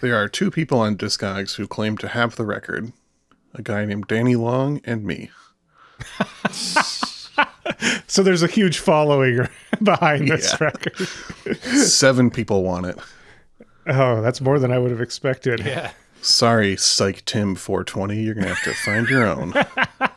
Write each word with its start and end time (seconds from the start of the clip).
There 0.00 0.14
are 0.16 0.28
two 0.28 0.50
people 0.50 0.80
on 0.80 0.96
Discogs 0.96 1.56
who 1.56 1.66
claim 1.66 1.96
to 1.98 2.08
have 2.08 2.36
the 2.36 2.44
record 2.44 2.92
a 3.54 3.62
guy 3.62 3.84
named 3.86 4.06
Danny 4.06 4.36
Long 4.36 4.80
and 4.84 5.04
me. 5.04 5.30
So 8.06 8.22
there's 8.22 8.42
a 8.42 8.46
huge 8.48 8.78
following 8.78 9.46
behind 9.82 10.28
this 10.28 10.52
Yeah. 10.58 10.64
record. 10.64 11.06
Seven 11.62 12.30
people 12.30 12.64
want 12.64 12.86
it. 12.86 12.98
Oh, 13.86 14.20
that's 14.22 14.40
more 14.40 14.58
than 14.58 14.72
I 14.72 14.78
would 14.78 14.90
have 14.90 15.00
expected. 15.02 15.60
Yeah. 15.60 15.92
Sorry, 16.22 16.76
Psych 16.76 17.24
Tim 17.26 17.54
420. 17.54 18.20
You're 18.20 18.34
going 18.34 18.46
to 18.48 18.54
have 18.54 18.64
to 18.64 18.74
find 18.74 19.06
your 19.08 19.26
own. 19.26 19.52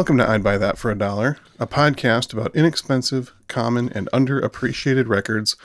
Welcome 0.00 0.16
to 0.16 0.30
I'd 0.30 0.42
Buy 0.42 0.56
That 0.56 0.78
for 0.78 0.90
a 0.90 0.96
Dollar, 0.96 1.36
a 1.58 1.66
podcast 1.66 2.32
about 2.32 2.56
inexpensive, 2.56 3.34
common, 3.48 3.90
and 3.90 4.08
underappreciated 4.14 5.06
records 5.08 5.56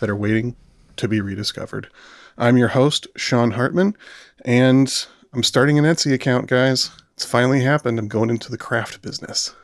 that 0.00 0.10
are 0.10 0.16
waiting 0.16 0.56
to 0.96 1.06
be 1.06 1.20
rediscovered. 1.20 1.88
I'm 2.36 2.56
your 2.56 2.66
host, 2.66 3.06
Sean 3.14 3.52
Hartman, 3.52 3.96
and 4.44 5.06
I'm 5.32 5.44
starting 5.44 5.78
an 5.78 5.84
Etsy 5.84 6.12
account, 6.12 6.48
guys. 6.48 6.90
It's 7.12 7.24
finally 7.24 7.60
happened. 7.60 8.00
I'm 8.00 8.08
going 8.08 8.30
into 8.30 8.50
the 8.50 8.58
craft 8.58 9.00
business. 9.00 9.54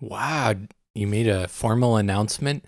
Wow. 0.00 0.54
You 0.96 1.06
made 1.06 1.28
a 1.28 1.46
formal 1.46 1.96
announcement? 1.96 2.64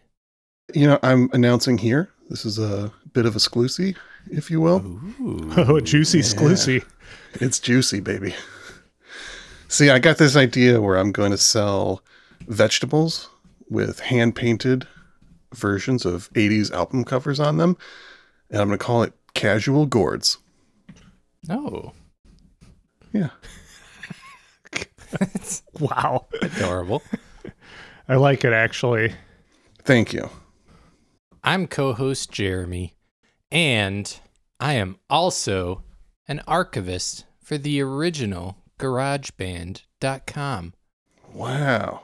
You 0.75 0.87
know, 0.87 1.01
I'm 1.03 1.29
announcing 1.33 1.79
here. 1.79 2.09
This 2.31 2.45
is 2.45 2.61
a 2.61 2.93
bit 3.13 3.27
of 3.27 3.35
a 3.35 3.41
exclusive, 3.41 3.97
if 4.31 4.49
you 4.49 4.61
will. 4.61 4.77
Ooh. 4.77 5.53
Oh, 5.57 5.81
juicy 5.81 6.21
exclusive. 6.21 6.87
It's 7.35 7.59
juicy, 7.59 7.99
baby. 7.99 8.33
See, 9.69 9.91
I 9.91 9.99
got 9.99 10.17
this 10.17 10.35
idea 10.35 10.81
where 10.81 10.97
I'm 10.97 11.13
going 11.13 11.31
to 11.31 11.39
sell 11.39 12.03
vegetables 12.47 13.29
with 13.69 14.01
hand 14.01 14.35
painted 14.35 14.87
versions 15.55 16.07
of 16.07 16.33
80s 16.33 16.73
album 16.73 17.05
covers 17.05 17.39
on 17.39 17.59
them. 17.59 17.77
And 18.51 18.63
I'm 18.63 18.69
going 18.69 18.79
to 18.79 18.85
call 18.85 19.03
it 19.03 19.13
Casual 19.35 19.85
Gourds. 19.87 20.39
Oh. 21.51 21.93
Yeah. 23.13 23.31
Wow. 25.81 26.27
Adorable. 26.43 27.03
I 28.09 28.17
like 28.17 28.45
it 28.45 28.53
actually. 28.53 29.15
Thank 29.85 30.13
you. 30.13 30.29
I'm 31.43 31.67
co 31.67 31.95
host 31.95 32.31
Jeremy, 32.31 32.95
and 33.51 34.21
I 34.61 34.75
am 34.75 34.99
also 35.09 35.83
an 36.27 36.43
archivist 36.47 37.25
for 37.43 37.57
the 37.57 37.81
original 37.81 38.58
GarageBand.com. 38.79 40.73
Wow. 41.33 42.03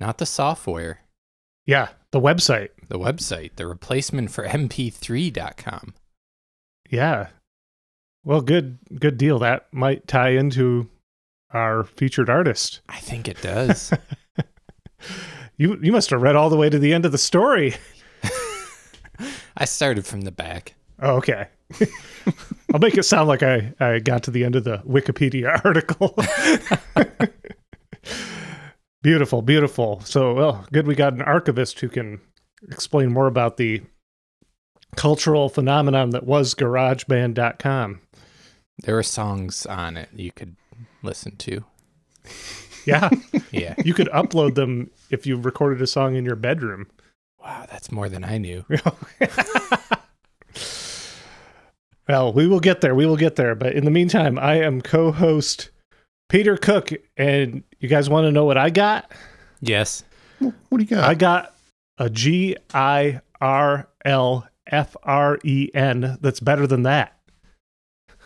Not 0.00 0.18
the 0.18 0.26
software, 0.26 1.00
Yeah, 1.66 1.88
the 2.10 2.20
website. 2.20 2.70
the 2.88 2.98
website, 2.98 3.52
the 3.56 3.66
replacement 3.66 4.30
for 4.30 4.44
MP3.com. 4.46 5.94
Yeah. 6.90 7.28
Well, 8.24 8.40
good 8.40 8.78
good 8.98 9.16
deal. 9.18 9.38
That 9.38 9.66
might 9.72 10.06
tie 10.06 10.30
into 10.30 10.88
our 11.52 11.84
featured 11.84 12.28
artist. 12.30 12.80
I 12.88 12.98
think 12.98 13.28
it 13.28 13.40
does. 13.42 13.92
You 15.58 15.78
you 15.82 15.92
must 15.92 16.10
have 16.10 16.22
read 16.22 16.34
all 16.36 16.48
the 16.48 16.56
way 16.56 16.70
to 16.70 16.78
the 16.78 16.94
end 16.94 17.04
of 17.04 17.12
the 17.12 17.18
story. 17.18 17.74
I 19.56 19.64
started 19.66 20.06
from 20.06 20.22
the 20.22 20.32
back. 20.32 20.74
Oh, 21.00 21.16
okay. 21.16 21.48
I'll 22.72 22.80
make 22.80 22.96
it 22.96 23.02
sound 23.04 23.28
like 23.28 23.42
I, 23.42 23.72
I 23.80 23.98
got 23.98 24.22
to 24.24 24.30
the 24.30 24.44
end 24.44 24.56
of 24.56 24.64
the 24.64 24.78
Wikipedia 24.78 25.60
article. 25.64 26.14
beautiful, 29.02 29.42
beautiful. 29.42 30.00
So, 30.04 30.34
well, 30.34 30.66
good 30.72 30.86
we 30.86 30.94
got 30.94 31.12
an 31.14 31.22
archivist 31.22 31.80
who 31.80 31.88
can 31.88 32.20
explain 32.70 33.12
more 33.12 33.26
about 33.26 33.56
the 33.56 33.82
cultural 34.96 35.48
phenomenon 35.48 36.10
that 36.10 36.24
was 36.24 36.54
garageband.com. 36.54 38.00
There 38.84 38.94
were 38.94 39.02
songs 39.02 39.66
on 39.66 39.96
it 39.96 40.08
you 40.14 40.32
could 40.32 40.56
listen 41.02 41.36
to. 41.36 41.64
Yeah, 42.86 43.10
Yeah. 43.52 43.74
you 43.84 43.94
could 43.94 44.08
upload 44.08 44.54
them 44.54 44.90
if 45.10 45.26
you 45.26 45.36
recorded 45.36 45.80
a 45.82 45.86
song 45.86 46.16
in 46.16 46.24
your 46.24 46.36
bedroom. 46.36 46.88
wow, 47.40 47.66
that's 47.70 47.92
more 47.92 48.08
than 48.08 48.24
I 48.24 48.38
knew. 48.38 48.64
Well, 52.12 52.30
we 52.34 52.46
will 52.46 52.60
get 52.60 52.82
there. 52.82 52.94
We 52.94 53.06
will 53.06 53.16
get 53.16 53.36
there. 53.36 53.54
But 53.54 53.72
in 53.72 53.86
the 53.86 53.90
meantime, 53.90 54.38
I 54.38 54.56
am 54.56 54.82
co 54.82 55.12
host 55.12 55.70
Peter 56.28 56.58
Cook. 56.58 56.90
And 57.16 57.64
you 57.80 57.88
guys 57.88 58.10
want 58.10 58.26
to 58.26 58.30
know 58.30 58.44
what 58.44 58.58
I 58.58 58.68
got? 58.68 59.10
Yes. 59.62 60.04
What 60.38 60.52
do 60.72 60.80
you 60.80 60.84
got? 60.84 61.08
I 61.08 61.14
got 61.14 61.54
a 61.96 62.10
G 62.10 62.54
I 62.74 63.22
R 63.40 63.88
L 64.04 64.46
F 64.66 64.94
R 65.02 65.38
E 65.42 65.70
N 65.72 66.18
that's 66.20 66.40
better 66.40 66.66
than 66.66 66.82
that. 66.82 67.18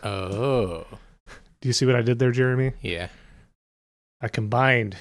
Oh. 0.03 0.85
Do 1.61 1.69
you 1.69 1.73
see 1.73 1.85
what 1.85 1.95
I 1.95 2.01
did 2.01 2.19
there, 2.19 2.33
Jeremy? 2.33 2.73
Yeah. 2.81 3.07
I 4.19 4.27
combined 4.27 4.97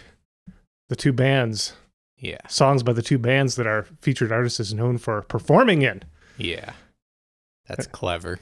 the 0.88 0.94
two 0.94 1.12
bands, 1.12 1.72
Yeah. 2.18 2.38
songs 2.46 2.84
by 2.84 2.92
the 2.92 3.02
two 3.02 3.18
bands 3.18 3.56
that 3.56 3.66
our 3.66 3.82
featured 4.00 4.30
artist 4.30 4.60
is 4.60 4.72
known 4.72 4.98
for 4.98 5.22
performing 5.22 5.82
in. 5.82 6.04
Yeah. 6.36 6.74
That's 7.66 7.88
clever. 7.88 8.38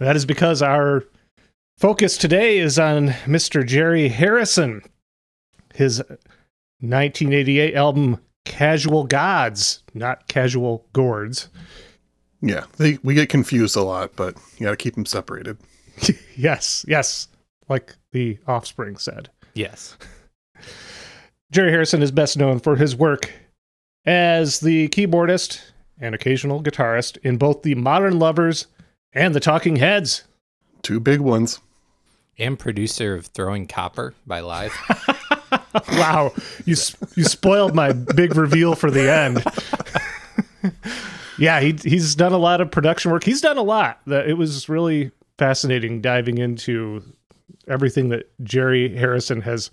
That 0.00 0.16
is 0.16 0.24
because 0.24 0.62
our 0.62 1.04
focus 1.76 2.16
today 2.16 2.58
is 2.58 2.78
on 2.78 3.08
Mr. 3.26 3.64
Jerry 3.64 4.08
Harrison. 4.08 4.82
His 5.74 5.98
1988 6.80 7.74
album 7.74 8.18
Casual 8.46 9.04
Gods, 9.04 9.82
not 9.92 10.26
Casual 10.26 10.86
Gourds. 10.94 11.50
yeah, 12.40 12.64
they, 12.78 12.98
we 13.02 13.14
get 13.14 13.28
confused 13.28 13.76
a 13.76 13.82
lot, 13.82 14.16
but 14.16 14.36
you 14.56 14.64
got 14.64 14.70
to 14.70 14.76
keep 14.76 14.94
them 14.94 15.04
separated. 15.04 15.58
yes, 16.36 16.84
yes, 16.88 17.28
like 17.68 17.94
the 18.12 18.38
offspring 18.48 18.96
said. 18.96 19.28
Yes. 19.52 19.98
Jerry 21.52 21.70
Harrison 21.70 22.02
is 22.02 22.10
best 22.10 22.38
known 22.38 22.58
for 22.58 22.76
his 22.76 22.96
work 22.96 23.30
as 24.06 24.60
the 24.60 24.88
keyboardist 24.88 25.60
and 26.00 26.14
occasional 26.14 26.62
guitarist 26.62 27.18
in 27.18 27.36
both 27.36 27.62
the 27.62 27.74
Modern 27.74 28.18
Lovers 28.18 28.66
and 29.12 29.34
the 29.34 29.40
Talking 29.40 29.76
Heads. 29.76 30.24
Two 30.82 31.00
big 31.00 31.20
ones. 31.20 31.60
And 32.38 32.58
producer 32.58 33.14
of 33.14 33.26
Throwing 33.26 33.66
Copper 33.66 34.14
by 34.26 34.40
Live. 34.40 34.72
Wow, 35.92 36.32
you 36.64 36.76
you 37.16 37.24
spoiled 37.24 37.74
my 37.74 37.92
big 37.92 38.36
reveal 38.36 38.74
for 38.74 38.90
the 38.90 39.12
end. 39.12 39.44
yeah, 41.38 41.60
he 41.60 41.76
he's 41.82 42.14
done 42.14 42.32
a 42.32 42.38
lot 42.38 42.60
of 42.60 42.70
production 42.70 43.10
work. 43.10 43.24
He's 43.24 43.40
done 43.40 43.56
a 43.56 43.62
lot. 43.62 44.00
That 44.06 44.28
it 44.28 44.34
was 44.34 44.68
really 44.68 45.10
fascinating 45.38 46.00
diving 46.00 46.38
into 46.38 47.02
everything 47.68 48.08
that 48.10 48.30
Jerry 48.42 48.96
Harrison 48.96 49.40
has 49.42 49.70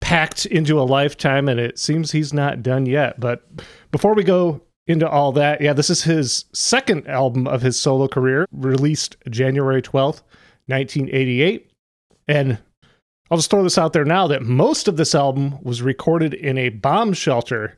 packed 0.00 0.46
into 0.46 0.80
a 0.80 0.82
lifetime, 0.82 1.48
and 1.48 1.58
it 1.60 1.78
seems 1.78 2.12
he's 2.12 2.32
not 2.32 2.62
done 2.62 2.86
yet. 2.86 3.18
But 3.20 3.46
before 3.90 4.14
we 4.14 4.24
go 4.24 4.60
into 4.86 5.08
all 5.08 5.32
that, 5.32 5.60
yeah, 5.60 5.72
this 5.72 5.90
is 5.90 6.02
his 6.02 6.44
second 6.52 7.06
album 7.06 7.46
of 7.46 7.62
his 7.62 7.78
solo 7.78 8.08
career, 8.08 8.46
released 8.52 9.16
January 9.30 9.80
twelfth, 9.80 10.22
nineteen 10.68 11.08
eighty 11.12 11.42
eight, 11.42 11.70
and 12.26 12.58
I'll 13.30 13.38
just 13.38 13.50
throw 13.50 13.62
this 13.62 13.78
out 13.78 13.92
there 13.92 14.04
now 14.04 14.26
that 14.26 14.42
most 14.42 14.88
of 14.88 14.96
this 14.96 15.14
album 15.14 15.62
was 15.62 15.80
recorded 15.80 16.34
in 16.34 16.58
a 16.58 16.68
bomb 16.68 17.12
shelter 17.14 17.76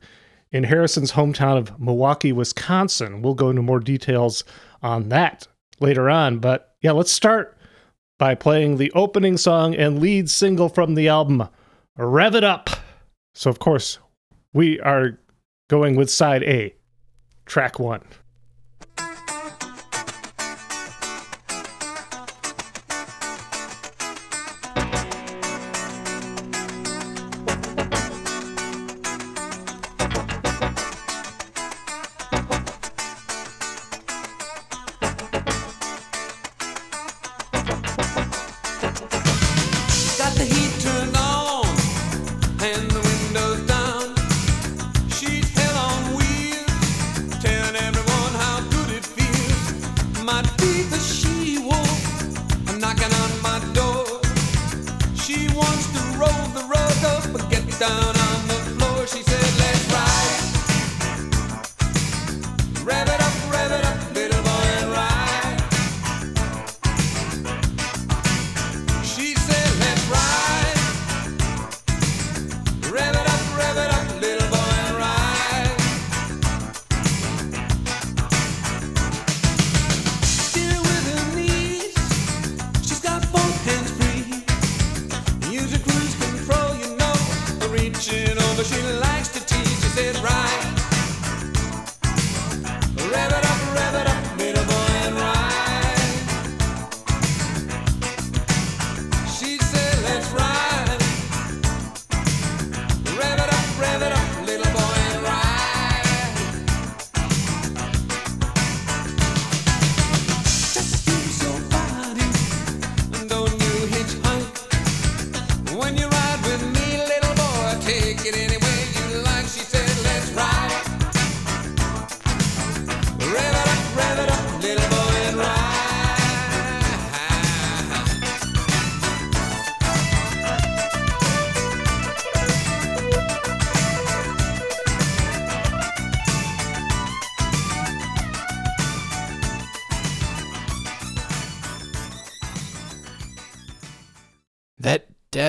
in 0.51 0.63
Harrison's 0.63 1.13
hometown 1.13 1.57
of 1.57 1.79
Milwaukee, 1.79 2.33
Wisconsin. 2.33 3.21
We'll 3.21 3.35
go 3.35 3.49
into 3.49 3.61
more 3.61 3.79
details 3.79 4.43
on 4.81 5.09
that 5.09 5.47
later 5.79 6.09
on. 6.09 6.39
But 6.39 6.75
yeah, 6.81 6.91
let's 6.91 7.11
start 7.11 7.57
by 8.19 8.35
playing 8.35 8.77
the 8.77 8.91
opening 8.93 9.37
song 9.37 9.75
and 9.75 9.99
lead 9.99 10.29
single 10.29 10.69
from 10.69 10.95
the 10.95 11.07
album, 11.07 11.47
Rev 11.97 12.35
It 12.35 12.43
Up. 12.43 12.69
So, 13.33 13.49
of 13.49 13.59
course, 13.59 13.99
we 14.53 14.79
are 14.81 15.19
going 15.69 15.95
with 15.95 16.09
side 16.09 16.43
A, 16.43 16.73
track 17.45 17.79
one. 17.79 18.01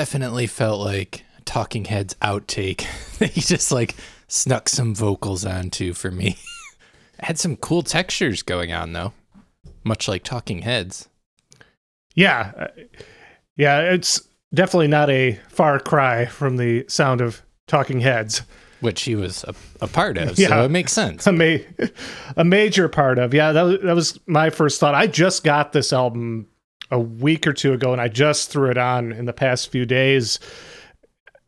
Definitely 0.01 0.47
felt 0.47 0.79
like 0.85 1.25
Talking 1.47 1.87
Heads 1.87 2.15
outtake 2.21 2.85
that 3.19 3.31
he 3.33 3.41
just 3.41 3.73
like 3.73 3.95
snuck 4.29 4.69
some 4.69 4.95
vocals 4.95 5.47
onto 5.47 5.95
for 5.95 6.11
me. 6.11 6.37
Had 7.21 7.39
some 7.39 7.57
cool 7.57 7.83
textures 7.83 8.43
going 8.43 8.75
on 8.75 8.93
though, 8.93 9.15
much 9.85 10.07
like 10.07 10.23
Talking 10.23 10.61
Heads. 10.63 11.09
Yeah. 12.15 12.53
uh, 12.59 12.67
Yeah, 13.57 13.81
it's 13.95 14.21
definitely 14.53 14.89
not 14.89 15.09
a 15.09 15.41
far 15.49 15.81
cry 15.81 16.27
from 16.27 16.59
the 16.59 16.85
sound 16.89 17.23
of 17.23 17.41
Talking 17.67 18.01
Heads. 18.01 18.43
which 18.81 19.01
he 19.05 19.15
was 19.15 19.45
a, 19.45 19.55
a 19.81 19.87
part 19.89 20.19
of. 20.19 20.39
Yeah. 20.39 20.49
So 20.51 20.65
it 20.67 20.71
makes 20.71 20.93
sense. 20.93 21.27
A, 21.27 21.33
ma- 21.33 21.87
a 22.37 22.45
major 22.45 22.91
part 22.91 23.19
of. 23.19 23.33
Yeah, 23.33 23.53
that 23.53 23.63
was, 23.63 23.81
that 23.83 23.95
was 23.95 24.21
my 24.27 24.51
first 24.51 24.79
thought. 24.79 24.95
I 24.95 25.07
just 25.07 25.43
got 25.43 25.73
this 25.73 25.91
album 25.95 26.49
a 26.91 26.99
week 26.99 27.47
or 27.47 27.53
two 27.53 27.73
ago 27.73 27.93
and 27.93 28.01
I 28.01 28.09
just 28.09 28.51
threw 28.51 28.71
it 28.71 28.79
on 28.79 29.13
in 29.13 29.25
the 29.25 29.33
past 29.33 29.71
few 29.71 29.87
days. 29.87 30.39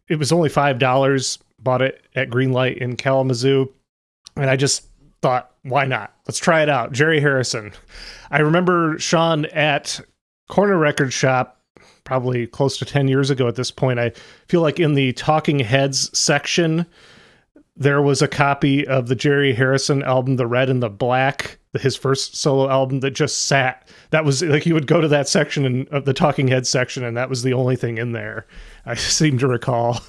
It 0.08 0.19
was 0.19 0.32
only 0.32 0.49
$5. 0.49 1.38
Bought 1.61 1.82
it 1.82 2.02
at 2.14 2.31
Greenlight 2.31 2.79
in 2.79 2.96
Kalamazoo. 2.96 3.73
And 4.37 4.49
I 4.49 4.56
just 4.56 4.87
thought, 5.23 5.50
why 5.62 5.85
not? 5.85 6.14
Let's 6.26 6.38
try 6.38 6.62
it 6.62 6.69
out. 6.69 6.93
Jerry 6.93 7.20
Harrison. 7.20 7.73
I 8.31 8.38
remember 8.38 8.99
Sean 8.99 9.46
at 9.46 10.00
Corner 10.49 10.79
Record 10.79 11.12
Shop 11.12 11.61
probably 12.05 12.46
close 12.46 12.79
to 12.79 12.85
10 12.85 13.08
years 13.08 13.29
ago 13.29 13.49
at 13.49 13.56
this 13.56 13.70
point. 13.70 13.99
I 13.99 14.12
feel 14.49 14.62
like 14.62 14.81
in 14.81 14.94
the 14.94 15.12
Talking 15.12 15.58
Heads 15.58 16.17
section, 16.19 16.87
there 17.78 18.02
was 18.02 18.20
a 18.20 18.28
copy 18.28 18.86
of 18.86 19.06
the 19.06 19.14
Jerry 19.14 19.54
Harrison 19.54 20.02
album, 20.02 20.36
The 20.36 20.48
Red 20.48 20.69
and 20.69 20.82
the 20.82 20.90
Black, 20.90 21.58
his 21.80 21.94
first 21.94 22.34
solo 22.34 22.69
album 22.69 23.00
that 23.00 23.12
just 23.12 23.46
sat. 23.46 23.88
That 24.10 24.25
was 24.25 24.42
like 24.42 24.66
you 24.66 24.75
would 24.75 24.88
go 24.88 25.00
to 25.00 25.06
that 25.08 25.28
section 25.28 25.64
and 25.64 25.88
of 25.88 26.04
the 26.04 26.12
Talking 26.12 26.48
Heads 26.48 26.69
section, 26.69 27.04
and 27.04 27.16
that 27.16 27.30
was 27.30 27.44
the 27.44 27.52
only 27.52 27.76
thing 27.76 27.96
in 27.96 28.12
there. 28.12 28.46
I 28.84 28.94
seem 28.96 29.38
to 29.38 29.46
recall. 29.46 30.00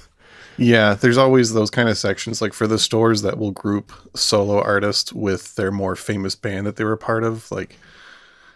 Yeah, 0.56 0.94
there's 0.94 1.16
always 1.16 1.52
those 1.52 1.70
kind 1.70 1.88
of 1.88 1.96
sections, 1.96 2.42
like 2.42 2.52
for 2.52 2.66
the 2.66 2.78
stores 2.78 3.22
that 3.22 3.38
will 3.38 3.52
group 3.52 3.92
solo 4.14 4.60
artists 4.60 5.12
with 5.12 5.54
their 5.54 5.70
more 5.70 5.94
famous 5.94 6.34
band 6.34 6.66
that 6.66 6.76
they 6.76 6.84
were 6.84 6.96
part 6.96 7.22
of. 7.22 7.50
Like, 7.52 7.78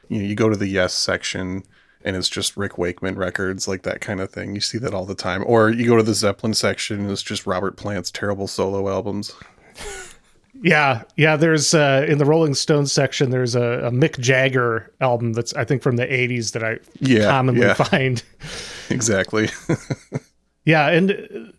you 0.08 0.18
know, 0.18 0.28
you 0.28 0.34
go 0.34 0.50
to 0.50 0.56
the 0.56 0.66
Yes 0.66 0.92
section 0.92 1.62
and 2.04 2.16
it's 2.16 2.28
just 2.28 2.56
Rick 2.56 2.76
Wakeman 2.78 3.16
records, 3.16 3.66
like 3.66 3.82
that 3.82 4.00
kind 4.00 4.20
of 4.20 4.30
thing. 4.30 4.54
You 4.54 4.60
see 4.60 4.78
that 4.78 4.94
all 4.94 5.06
the 5.06 5.14
time. 5.14 5.42
Or 5.46 5.70
you 5.70 5.86
go 5.86 5.96
to 5.96 6.02
the 6.02 6.14
Zeppelin 6.14 6.54
section 6.54 7.00
and 7.00 7.10
it's 7.10 7.22
just 7.22 7.46
Robert 7.46 7.76
Plant's 7.76 8.10
terrible 8.10 8.46
solo 8.46 8.88
albums. 8.88 9.32
Yeah, 10.62 11.02
yeah. 11.16 11.36
There's 11.36 11.74
uh, 11.74 12.06
in 12.08 12.18
the 12.18 12.24
Rolling 12.24 12.54
Stones 12.54 12.92
section. 12.92 13.30
There's 13.30 13.54
a, 13.56 13.62
a 13.86 13.90
Mick 13.90 14.18
Jagger 14.20 14.92
album 15.00 15.32
that's 15.32 15.52
I 15.54 15.64
think 15.64 15.82
from 15.82 15.96
the 15.96 16.06
'80s 16.06 16.52
that 16.52 16.62
I 16.62 16.78
Yeah, 17.00 17.28
commonly 17.28 17.62
yeah. 17.62 17.74
find. 17.74 18.22
Exactly. 18.90 19.48
Yeah, 20.66 20.88
and 20.88 21.10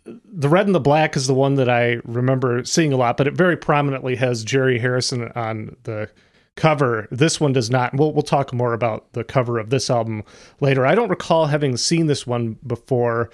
uh, 0.07 0.13
the 0.33 0.49
red 0.49 0.65
and 0.65 0.73
the 0.73 0.79
black 0.79 1.15
is 1.15 1.27
the 1.27 1.33
one 1.35 1.55
that 1.55 1.69
I 1.69 1.99
remember 2.05 2.65
seeing 2.65 2.91
a 2.91 2.97
lot, 2.97 3.17
but 3.17 3.27
it 3.27 3.35
very 3.35 3.55
prominently 3.55 4.15
has 4.15 4.43
Jerry 4.43 4.79
Harrison 4.79 5.31
on 5.35 5.75
the 5.83 6.09
cover. 6.55 7.07
This 7.11 7.39
one 7.39 7.53
does 7.53 7.69
not. 7.69 7.93
We'll 7.95 8.13
we'll 8.13 8.23
talk 8.23 8.53
more 8.53 8.73
about 8.73 9.11
the 9.13 9.23
cover 9.23 9.59
of 9.59 9.69
this 9.69 9.89
album 9.89 10.23
later. 10.59 10.85
I 10.85 10.95
don't 10.95 11.09
recall 11.09 11.47
having 11.47 11.77
seen 11.77 12.07
this 12.07 12.25
one 12.25 12.57
before, 12.65 13.29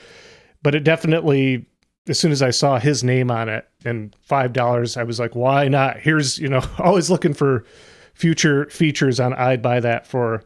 but 0.63 0.75
it 0.75 0.83
definitely 0.83 1.65
as 2.07 2.19
soon 2.19 2.31
as 2.31 2.41
I 2.41 2.49
saw 2.49 2.79
his 2.79 3.03
name 3.03 3.29
on 3.29 3.47
it 3.47 3.67
and 3.85 4.15
five 4.21 4.53
dollars, 4.53 4.97
I 4.97 5.03
was 5.03 5.19
like, 5.19 5.35
why 5.35 5.67
not? 5.67 5.97
Here's 5.97 6.39
you 6.39 6.49
know 6.49 6.61
always 6.79 7.09
looking 7.09 7.33
for 7.33 7.65
future 8.13 8.69
features 8.69 9.19
on 9.19 9.33
I'd 9.33 9.61
buy 9.61 9.79
that 9.79 10.07
for 10.07 10.43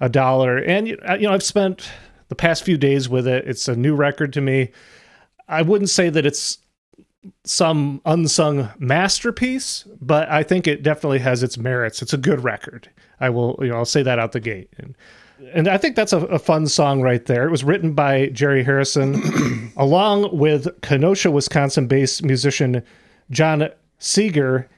a 0.00 0.08
dollar. 0.08 0.58
And 0.58 0.88
you 0.88 0.96
know 0.96 1.32
I've 1.32 1.42
spent 1.42 1.88
the 2.28 2.34
past 2.34 2.64
few 2.64 2.76
days 2.76 3.08
with 3.08 3.26
it. 3.26 3.46
It's 3.46 3.68
a 3.68 3.76
new 3.76 3.94
record 3.94 4.32
to 4.34 4.40
me. 4.40 4.70
I 5.48 5.62
wouldn't 5.62 5.90
say 5.90 6.08
that 6.08 6.24
it's 6.24 6.58
some 7.44 8.00
unsung 8.04 8.70
masterpiece, 8.78 9.84
but 10.00 10.28
I 10.28 10.42
think 10.42 10.66
it 10.66 10.82
definitely 10.82 11.20
has 11.20 11.42
its 11.42 11.58
merits. 11.58 12.02
It's 12.02 12.12
a 12.12 12.18
good 12.18 12.44
record. 12.44 12.90
I 13.20 13.30
will, 13.30 13.58
you 13.60 13.68
know, 13.68 13.76
I'll 13.76 13.84
say 13.84 14.02
that 14.02 14.18
out 14.18 14.32
the 14.32 14.40
gate. 14.40 14.70
And, 14.78 14.94
and 15.52 15.68
I 15.68 15.78
think 15.78 15.96
that's 15.96 16.12
a, 16.12 16.18
a 16.26 16.38
fun 16.38 16.66
song 16.66 17.00
right 17.00 17.24
there. 17.24 17.46
It 17.46 17.50
was 17.50 17.64
written 17.64 17.92
by 17.92 18.26
Jerry 18.28 18.64
Harrison, 18.64 19.72
along 19.76 20.36
with 20.36 20.80
Kenosha, 20.82 21.30
Wisconsin-based 21.30 22.22
musician 22.24 22.82
John 23.30 23.68
Seeger 23.98 24.68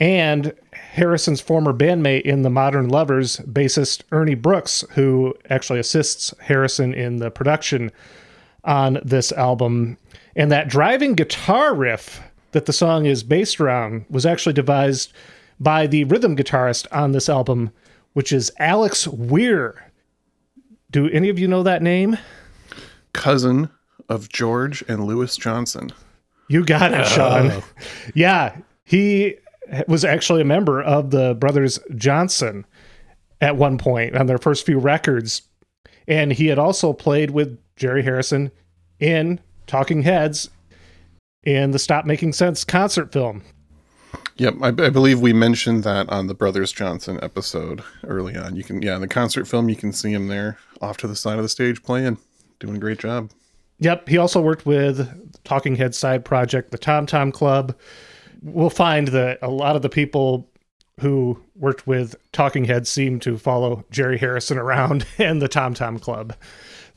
and 0.00 0.52
Harrison's 0.72 1.40
former 1.40 1.72
bandmate 1.72 2.22
in 2.22 2.42
the 2.42 2.50
Modern 2.50 2.88
Lovers, 2.88 3.38
bassist 3.38 4.02
Ernie 4.10 4.34
Brooks, 4.34 4.84
who 4.90 5.34
actually 5.50 5.78
assists 5.78 6.34
Harrison 6.40 6.92
in 6.92 7.18
the 7.18 7.30
production 7.30 7.92
on 8.64 8.98
this 9.04 9.30
album. 9.32 9.98
And 10.36 10.50
that 10.50 10.68
driving 10.68 11.14
guitar 11.14 11.74
riff 11.74 12.20
that 12.52 12.66
the 12.66 12.72
song 12.72 13.06
is 13.06 13.22
based 13.22 13.60
around 13.60 14.04
was 14.08 14.26
actually 14.26 14.52
devised 14.52 15.12
by 15.60 15.86
the 15.86 16.04
rhythm 16.04 16.36
guitarist 16.36 16.86
on 16.92 17.12
this 17.12 17.28
album, 17.28 17.70
which 18.12 18.32
is 18.32 18.52
Alex 18.58 19.06
Weir. 19.06 19.90
Do 20.90 21.08
any 21.08 21.28
of 21.28 21.38
you 21.38 21.48
know 21.48 21.62
that 21.62 21.82
name? 21.82 22.18
Cousin 23.12 23.70
of 24.08 24.28
George 24.28 24.84
and 24.88 25.04
Lewis 25.04 25.36
Johnson. 25.36 25.92
You 26.48 26.64
got 26.64 26.92
it, 26.92 27.06
Sean. 27.06 27.50
Oh. 27.50 27.64
Yeah, 28.14 28.56
he 28.84 29.36
was 29.88 30.04
actually 30.04 30.42
a 30.42 30.44
member 30.44 30.82
of 30.82 31.10
the 31.10 31.34
Brothers 31.34 31.78
Johnson 31.94 32.66
at 33.40 33.56
one 33.56 33.78
point 33.78 34.14
on 34.16 34.26
their 34.26 34.38
first 34.38 34.66
few 34.66 34.78
records. 34.78 35.42
And 36.06 36.32
he 36.32 36.46
had 36.48 36.58
also 36.58 36.92
played 36.92 37.30
with 37.30 37.58
Jerry 37.76 38.02
Harrison 38.02 38.50
in 39.00 39.40
Talking 39.66 40.02
Heads 40.02 40.50
in 41.42 41.70
the 41.70 41.78
Stop 41.78 42.04
Making 42.04 42.32
Sense 42.32 42.64
concert 42.64 43.12
film. 43.12 43.42
Yep, 44.36 44.54
I, 44.62 44.68
I 44.68 44.90
believe 44.90 45.20
we 45.20 45.32
mentioned 45.32 45.84
that 45.84 46.08
on 46.08 46.26
the 46.26 46.34
Brothers 46.34 46.72
Johnson 46.72 47.20
episode 47.22 47.82
early 48.04 48.36
on. 48.36 48.56
You 48.56 48.64
can, 48.64 48.82
yeah, 48.82 48.96
in 48.96 49.00
the 49.00 49.08
concert 49.08 49.46
film, 49.46 49.68
you 49.68 49.76
can 49.76 49.92
see 49.92 50.12
him 50.12 50.26
there 50.26 50.58
off 50.80 50.96
to 50.98 51.06
the 51.06 51.14
side 51.14 51.36
of 51.36 51.44
the 51.44 51.48
stage 51.48 51.82
playing, 51.82 52.18
doing 52.58 52.76
a 52.76 52.80
great 52.80 52.98
job. 52.98 53.30
Yep, 53.78 54.08
he 54.08 54.18
also 54.18 54.40
worked 54.40 54.66
with 54.66 55.08
Talking 55.44 55.76
Head 55.76 55.94
side 55.94 56.24
project, 56.24 56.70
the 56.70 56.78
Tom 56.78 57.06
Tom 57.06 57.30
Club. 57.30 57.76
We'll 58.42 58.70
find 58.70 59.08
that 59.08 59.38
a 59.40 59.50
lot 59.50 59.76
of 59.76 59.82
the 59.82 59.88
people 59.88 60.48
who 61.00 61.40
worked 61.54 61.86
with 61.86 62.16
Talking 62.32 62.64
Heads 62.64 62.88
seem 62.88 63.20
to 63.20 63.36
follow 63.38 63.84
Jerry 63.90 64.18
Harrison 64.18 64.58
around 64.58 65.06
and 65.18 65.40
the 65.40 65.48
Tom 65.48 65.74
Tom 65.74 65.98
Club. 65.98 66.34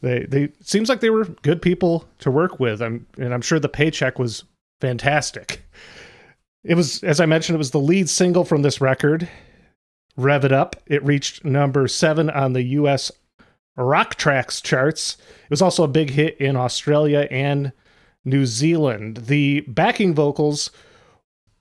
They 0.01 0.25
they 0.25 0.50
seems 0.62 0.89
like 0.89 1.00
they 1.00 1.10
were 1.10 1.25
good 1.25 1.62
people 1.62 2.06
to 2.20 2.32
work 2.32 2.60
with. 2.60 2.82
And 2.82 3.06
I'm 3.20 3.42
sure 3.42 3.60
the 3.60 3.70
paycheck 3.70 4.20
was 4.20 4.44
fantastic. 4.82 5.63
It 6.63 6.75
was 6.75 7.04
as 7.04 7.20
I 7.20 7.25
mentioned, 7.25 7.56
it 7.56 7.60
was 7.60 7.72
the 7.72 7.80
lead 7.80 8.10
single 8.10 8.44
from 8.44 8.62
this 8.62 8.82
record. 8.82 9.27
Rev 10.16 10.46
It 10.46 10.51
Up. 10.51 10.75
It 10.88 11.04
reached 11.04 11.46
number 11.46 11.88
seven 11.88 12.30
on 12.30 12.54
the 12.54 12.63
US 12.63 13.12
Rock 13.75 14.16
Tracks 14.16 14.62
charts. 14.62 15.18
It 15.44 15.50
was 15.51 15.62
also 15.62 15.84
a 15.84 15.88
big 15.88 16.10
hit 16.10 16.38
in 16.38 16.56
Australia 16.56 17.27
and 17.30 17.72
New 18.25 18.46
Zealand. 18.46 19.18
The 19.27 19.62
backing 19.62 20.13
vocals 20.16 20.72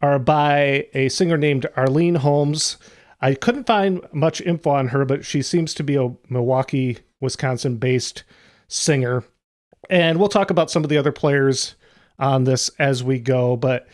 are 0.00 0.19
by 0.19 0.88
a 0.95 1.09
singer 1.11 1.37
named 1.37 1.66
Arlene 1.76 2.16
Holmes. 2.16 2.76
I 3.21 3.35
couldn't 3.35 3.66
find 3.66 4.00
much 4.12 4.40
info 4.40 4.71
on 4.71 4.88
her, 4.88 5.05
but 5.05 5.25
she 5.25 5.43
seems 5.43 5.75
to 5.75 5.85
be 5.85 5.97
a 5.97 6.12
Milwaukee, 6.28 6.99
Wisconsin 7.21 7.77
based 7.77 8.25
singer. 8.69 9.25
And 9.89 10.19
we'll 10.19 10.29
talk 10.29 10.51
about 10.51 10.71
some 10.71 10.85
of 10.85 10.91
the 10.91 10.99
other 10.99 11.13
players 11.13 11.77
on 12.19 12.45
this 12.45 12.71
as 12.79 13.05
we 13.05 13.19
go. 13.19 13.57
But 13.57 13.87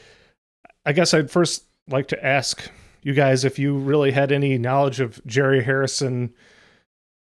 I 0.87 0.93
guess 0.93 1.15
I'd 1.15 1.31
first 1.31 1.65
like 1.89 2.09
to 2.09 2.25
ask 2.25 2.71
you 3.03 3.15
guys 3.15 3.45
if 3.45 3.59
you 3.59 3.77
really 3.77 4.13
had 4.13 4.33
any 4.33 4.59
knowledge 4.59 5.01
of 5.01 5.25
Jerry 5.27 5.63
Harrison 5.63 6.33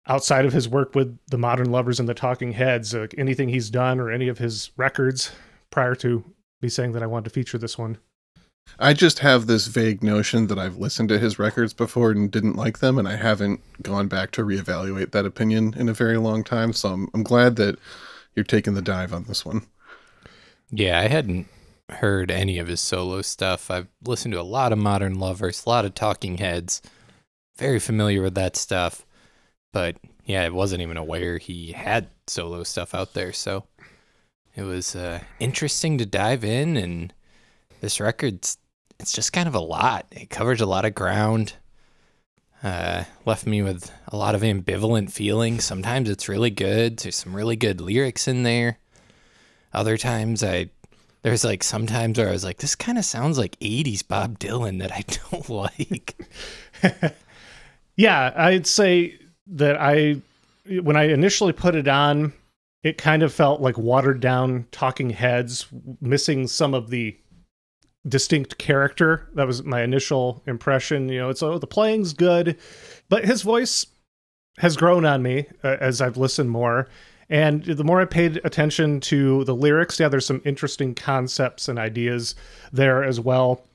outside 0.07 0.45
of 0.45 0.53
his 0.53 0.69
work 0.69 0.95
with 0.95 1.17
the 1.27 1.37
Modern 1.37 1.71
Lovers 1.71 1.99
and 1.99 2.07
the 2.07 2.13
Talking 2.13 2.53
Heads, 2.53 2.93
like 2.93 3.15
anything 3.17 3.49
he's 3.49 3.69
done 3.69 3.99
or 3.99 4.11
any 4.11 4.27
of 4.27 4.37
his 4.37 4.71
records 4.77 5.31
prior 5.71 5.95
to 5.95 6.23
me 6.61 6.69
saying 6.69 6.93
that 6.93 7.03
I 7.03 7.07
wanted 7.07 7.25
to 7.25 7.29
feature 7.31 7.57
this 7.57 7.77
one. 7.77 7.97
I 8.77 8.93
just 8.93 9.19
have 9.19 9.47
this 9.47 9.67
vague 9.67 10.03
notion 10.03 10.47
that 10.47 10.59
I've 10.59 10.77
listened 10.77 11.09
to 11.09 11.19
his 11.19 11.39
records 11.39 11.73
before 11.73 12.11
and 12.11 12.29
didn't 12.29 12.57
like 12.57 12.79
them, 12.79 12.97
and 12.97 13.07
I 13.07 13.15
haven't 13.15 13.61
gone 13.81 14.07
back 14.07 14.31
to 14.31 14.43
reevaluate 14.43 15.11
that 15.11 15.25
opinion 15.25 15.73
in 15.77 15.87
a 15.87 15.93
very 15.93 16.17
long 16.17 16.43
time. 16.43 16.73
So 16.73 16.89
I'm, 16.89 17.09
I'm 17.13 17.23
glad 17.23 17.55
that 17.55 17.79
you're 18.35 18.43
taking 18.43 18.73
the 18.73 18.81
dive 18.81 19.13
on 19.13 19.23
this 19.25 19.45
one. 19.45 19.67
Yeah, 20.69 20.99
I 20.99 21.07
hadn't 21.07 21.47
heard 21.89 22.31
any 22.31 22.57
of 22.57 22.67
his 22.67 22.81
solo 22.81 23.21
stuff. 23.21 23.71
I've 23.71 23.87
listened 24.03 24.33
to 24.33 24.41
a 24.41 24.43
lot 24.43 24.73
of 24.73 24.77
Modern 24.77 25.19
Lovers, 25.19 25.63
a 25.65 25.69
lot 25.69 25.85
of 25.85 25.93
Talking 25.93 26.37
Heads. 26.37 26.81
Very 27.57 27.79
familiar 27.79 28.21
with 28.21 28.35
that 28.35 28.57
stuff. 28.57 29.05
But 29.71 29.97
yeah, 30.25 30.41
I 30.43 30.49
wasn't 30.49 30.81
even 30.81 30.97
aware 30.97 31.37
he 31.37 31.71
had 31.71 32.09
solo 32.27 32.63
stuff 32.63 32.93
out 32.93 33.13
there. 33.13 33.31
So 33.31 33.65
it 34.55 34.63
was 34.63 34.95
uh, 34.95 35.21
interesting 35.39 35.97
to 35.99 36.05
dive 36.05 36.43
in. 36.43 36.75
And 36.75 37.13
this 37.81 37.99
record's 37.99 38.57
it's 38.99 39.11
just 39.11 39.33
kind 39.33 39.47
of 39.47 39.55
a 39.55 39.59
lot. 39.59 40.05
It 40.11 40.29
covers 40.29 40.61
a 40.61 40.65
lot 40.65 40.85
of 40.85 40.95
ground. 40.95 41.53
Uh, 42.63 43.03
left 43.25 43.45
me 43.45 43.61
with 43.61 43.91
a 44.07 44.17
lot 44.17 44.33
of 44.33 44.41
ambivalent 44.41 45.11
feelings. 45.11 45.65
Sometimes 45.65 46.09
it's 46.09 46.29
really 46.29 46.49
good. 46.49 46.97
There's 46.97 47.17
some 47.17 47.35
really 47.35 47.55
good 47.57 47.81
lyrics 47.81 48.27
in 48.27 48.43
there. 48.43 48.79
Other 49.73 49.97
times 49.97 50.43
I 50.43 50.69
there's 51.21 51.43
like 51.43 51.63
sometimes 51.63 52.17
where 52.17 52.29
I 52.29 52.31
was 52.31 52.43
like, 52.43 52.57
this 52.57 52.75
kind 52.75 52.97
of 52.97 53.05
sounds 53.05 53.37
like 53.37 53.59
80s 53.59 54.07
Bob 54.07 54.39
Dylan 54.39 54.79
that 54.79 54.91
I 54.91 55.03
don't 55.31 55.49
like. 55.49 56.15
Yeah, 57.95 58.33
I'd 58.35 58.67
say 58.67 59.17
that 59.47 59.77
I, 59.79 60.21
when 60.81 60.97
I 60.97 61.03
initially 61.03 61.53
put 61.53 61.75
it 61.75 61.87
on, 61.87 62.33
it 62.83 62.97
kind 62.97 63.23
of 63.23 63.33
felt 63.33 63.61
like 63.61 63.77
watered 63.77 64.19
down 64.19 64.67
Talking 64.71 65.09
Heads, 65.09 65.67
missing 66.01 66.47
some 66.47 66.73
of 66.73 66.89
the 66.89 67.17
distinct 68.07 68.57
character. 68.57 69.27
That 69.33 69.47
was 69.47 69.63
my 69.63 69.81
initial 69.81 70.43
impression. 70.45 71.09
You 71.09 71.19
know, 71.19 71.29
it's 71.29 71.43
oh, 71.43 71.57
the 71.57 71.67
playing's 71.67 72.13
good, 72.13 72.57
but 73.09 73.25
his 73.25 73.41
voice 73.41 73.85
has 74.59 74.77
grown 74.77 75.05
on 75.05 75.21
me 75.21 75.47
uh, 75.63 75.77
as 75.79 76.01
I've 76.01 76.17
listened 76.17 76.49
more. 76.49 76.87
And 77.29 77.63
the 77.63 77.83
more 77.83 78.01
I 78.01 78.05
paid 78.05 78.39
attention 78.43 78.99
to 79.01 79.43
the 79.45 79.55
lyrics, 79.55 79.99
yeah, 79.99 80.09
there's 80.09 80.27
some 80.27 80.41
interesting 80.45 80.93
concepts 80.93 81.67
and 81.67 81.79
ideas 81.79 82.35
there 82.71 83.03
as 83.03 83.19
well. 83.19 83.65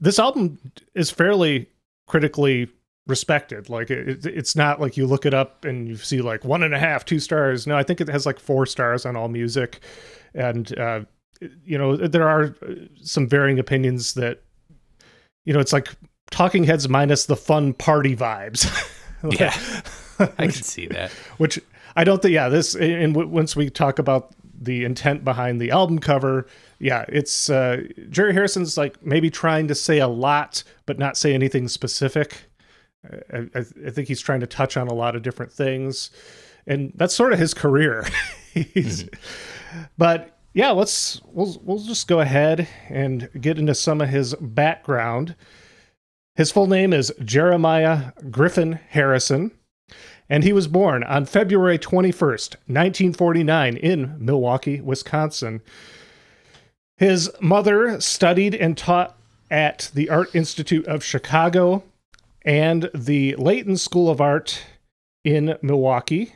This 0.00 0.18
album 0.18 0.58
is 0.94 1.10
fairly 1.10 1.66
critically 2.06 2.68
respected. 3.06 3.70
Like 3.70 3.90
it, 3.90 4.26
it's 4.26 4.54
not 4.54 4.80
like 4.80 4.96
you 4.96 5.06
look 5.06 5.24
it 5.24 5.34
up 5.34 5.64
and 5.64 5.88
you 5.88 5.96
see 5.96 6.20
like 6.20 6.44
one 6.44 6.62
and 6.62 6.74
a 6.74 6.78
half, 6.78 7.04
two 7.04 7.18
stars. 7.18 7.66
No, 7.66 7.76
I 7.76 7.82
think 7.82 8.00
it 8.00 8.08
has 8.08 8.26
like 8.26 8.38
four 8.38 8.66
stars 8.66 9.06
on 9.06 9.16
All 9.16 9.28
Music, 9.28 9.80
and 10.34 10.78
uh, 10.78 11.00
you 11.64 11.78
know 11.78 11.96
there 11.96 12.28
are 12.28 12.54
some 13.02 13.28
varying 13.28 13.58
opinions 13.58 14.14
that 14.14 14.42
you 15.44 15.52
know 15.52 15.60
it's 15.60 15.72
like 15.72 15.88
Talking 16.30 16.64
Heads 16.64 16.88
minus 16.88 17.26
the 17.26 17.36
fun 17.36 17.72
party 17.72 18.14
vibes. 18.14 18.66
yeah, 19.30 19.54
I 20.38 20.46
can 20.46 20.52
see 20.52 20.86
that. 20.88 21.10
Which 21.38 21.60
I 21.96 22.04
don't 22.04 22.20
think. 22.20 22.32
Yeah, 22.32 22.48
this 22.48 22.74
and 22.74 23.14
w- 23.14 23.28
once 23.28 23.56
we 23.56 23.70
talk 23.70 23.98
about 23.98 24.34
the 24.60 24.84
intent 24.84 25.24
behind 25.24 25.60
the 25.60 25.70
album 25.70 25.98
cover, 26.00 26.46
yeah, 26.78 27.04
it's 27.08 27.48
uh, 27.48 27.82
Jerry 28.10 28.32
Harrison's 28.34 28.76
like 28.76 29.04
maybe 29.04 29.30
trying 29.30 29.68
to 29.68 29.74
say 29.74 29.98
a 29.98 30.08
lot 30.08 30.64
but 30.86 30.98
not 30.98 31.16
say 31.16 31.34
anything 31.34 31.68
specific. 31.68 32.44
I, 33.32 33.38
I, 33.54 33.64
I 33.86 33.90
think 33.90 34.08
he's 34.08 34.20
trying 34.20 34.40
to 34.40 34.46
touch 34.46 34.76
on 34.76 34.88
a 34.88 34.94
lot 34.94 35.16
of 35.16 35.22
different 35.22 35.52
things, 35.52 36.10
and 36.66 36.92
that's 36.96 37.14
sort 37.14 37.32
of 37.32 37.38
his 37.38 37.54
career. 37.54 38.06
he's, 38.52 39.08
But 39.96 40.37
yeah, 40.52 40.70
let's 40.70 41.20
we'll 41.26 41.60
we'll 41.62 41.78
just 41.78 42.08
go 42.08 42.20
ahead 42.20 42.68
and 42.88 43.28
get 43.40 43.58
into 43.58 43.74
some 43.74 44.00
of 44.00 44.08
his 44.08 44.34
background. 44.40 45.34
His 46.36 46.50
full 46.50 46.66
name 46.66 46.92
is 46.92 47.12
Jeremiah 47.22 48.12
Griffin 48.30 48.80
Harrison, 48.90 49.50
and 50.28 50.44
he 50.44 50.52
was 50.52 50.68
born 50.68 51.02
on 51.04 51.26
February 51.26 51.78
21st, 51.78 52.56
1949, 52.66 53.76
in 53.76 54.16
Milwaukee, 54.18 54.80
Wisconsin. 54.80 55.60
His 56.96 57.30
mother 57.40 58.00
studied 58.00 58.54
and 58.54 58.76
taught 58.76 59.16
at 59.50 59.90
the 59.94 60.10
Art 60.10 60.34
Institute 60.34 60.86
of 60.86 61.04
Chicago 61.04 61.82
and 62.42 62.90
the 62.94 63.34
Layton 63.36 63.76
School 63.76 64.10
of 64.10 64.20
Art 64.20 64.62
in 65.24 65.56
Milwaukee. 65.62 66.34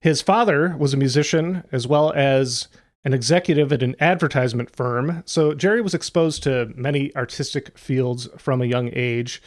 His 0.00 0.22
father 0.22 0.76
was 0.78 0.94
a 0.94 0.98
musician 0.98 1.64
as 1.72 1.86
well 1.86 2.12
as 2.12 2.68
an 3.08 3.14
executive 3.14 3.72
at 3.72 3.82
an 3.82 3.96
advertisement 4.00 4.68
firm, 4.68 5.22
so 5.24 5.54
Jerry 5.54 5.80
was 5.80 5.94
exposed 5.94 6.42
to 6.42 6.70
many 6.76 7.10
artistic 7.16 7.78
fields 7.78 8.28
from 8.36 8.60
a 8.60 8.66
young 8.66 8.90
age. 8.92 9.40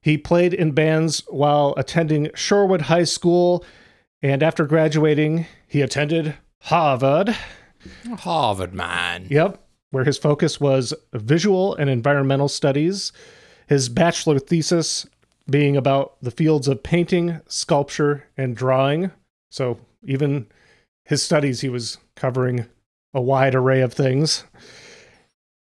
He 0.00 0.16
played 0.16 0.54
in 0.54 0.72
bands 0.72 1.22
while 1.28 1.74
attending 1.76 2.28
Shorewood 2.28 2.80
High 2.80 3.04
School, 3.04 3.62
and 4.22 4.42
after 4.42 4.64
graduating, 4.64 5.44
he 5.66 5.82
attended 5.82 6.36
Harvard. 6.60 7.36
Harvard 8.20 8.72
man. 8.72 9.26
Yep, 9.28 9.62
where 9.90 10.04
his 10.04 10.16
focus 10.16 10.58
was 10.58 10.94
visual 11.12 11.74
and 11.74 11.90
environmental 11.90 12.48
studies. 12.48 13.12
His 13.66 13.90
bachelor 13.90 14.38
thesis 14.38 15.06
being 15.50 15.76
about 15.76 16.16
the 16.22 16.30
fields 16.30 16.68
of 16.68 16.82
painting, 16.82 17.42
sculpture, 17.48 18.24
and 18.38 18.56
drawing. 18.56 19.10
So 19.50 19.78
even 20.06 20.46
his 21.04 21.22
studies, 21.22 21.60
he 21.60 21.68
was 21.68 21.98
covering 22.16 22.64
a 23.14 23.20
wide 23.20 23.54
array 23.54 23.80
of 23.80 23.92
things. 23.92 24.44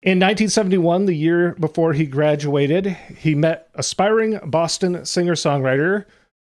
In 0.02 0.18
1971, 0.18 1.06
the 1.06 1.14
year 1.14 1.56
before 1.58 1.92
he 1.92 2.06
graduated, 2.06 2.86
he 2.86 3.34
met 3.34 3.68
aspiring 3.74 4.38
Boston 4.44 5.04
singer 5.04 5.34
songwriter 5.34 6.04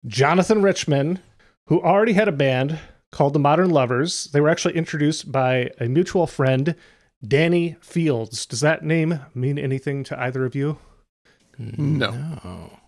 Jonathan 0.06 0.62
Richman, 0.62 1.20
who 1.66 1.82
already 1.82 2.14
had 2.14 2.28
a 2.28 2.34
band 2.34 2.80
called 3.12 3.34
the 3.34 3.40
Modern 3.40 3.72
Lovers. 3.72 4.26
They 4.26 4.40
were 4.40 4.50
actually 4.50 4.76
introduced 4.76 5.32
by 5.32 5.72
a 5.80 5.88
mutual 5.88 6.28
friend, 6.28 6.76
Danny 7.28 7.76
Fields. 7.82 8.46
Does 8.46 8.62
that 8.62 8.84
name 8.84 9.20
mean 9.34 9.58
anything 9.58 10.04
to 10.06 10.20
either 10.20 10.46
of 10.46 10.56
you? 10.56 10.78
No. 11.58 12.12
No. 12.12 12.80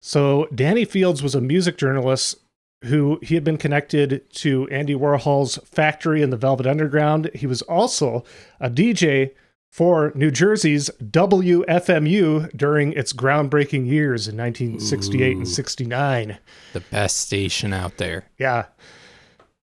So, 0.00 0.46
Danny 0.54 0.84
Fields 0.84 1.22
was 1.22 1.34
a 1.34 1.40
music 1.40 1.78
journalist 1.78 2.36
who 2.84 3.18
he 3.22 3.34
had 3.34 3.44
been 3.44 3.58
connected 3.58 4.30
to 4.34 4.68
Andy 4.68 4.94
Warhol's 4.94 5.58
factory 5.64 6.22
in 6.22 6.30
the 6.30 6.36
Velvet 6.36 6.66
Underground. 6.66 7.30
He 7.34 7.46
was 7.46 7.62
also 7.62 8.24
a 8.60 8.70
DJ 8.70 9.32
for 9.70 10.12
New 10.14 10.30
Jersey's 10.30 10.88
WFMU 11.02 12.56
during 12.56 12.92
its 12.92 13.12
groundbreaking 13.12 13.86
years 13.86 14.28
in 14.28 14.36
1968 14.36 15.36
and 15.36 15.48
69. 15.48 16.38
The 16.72 16.80
best 16.80 17.16
station 17.16 17.72
out 17.72 17.96
there. 17.96 18.24
Yeah, 18.38 18.66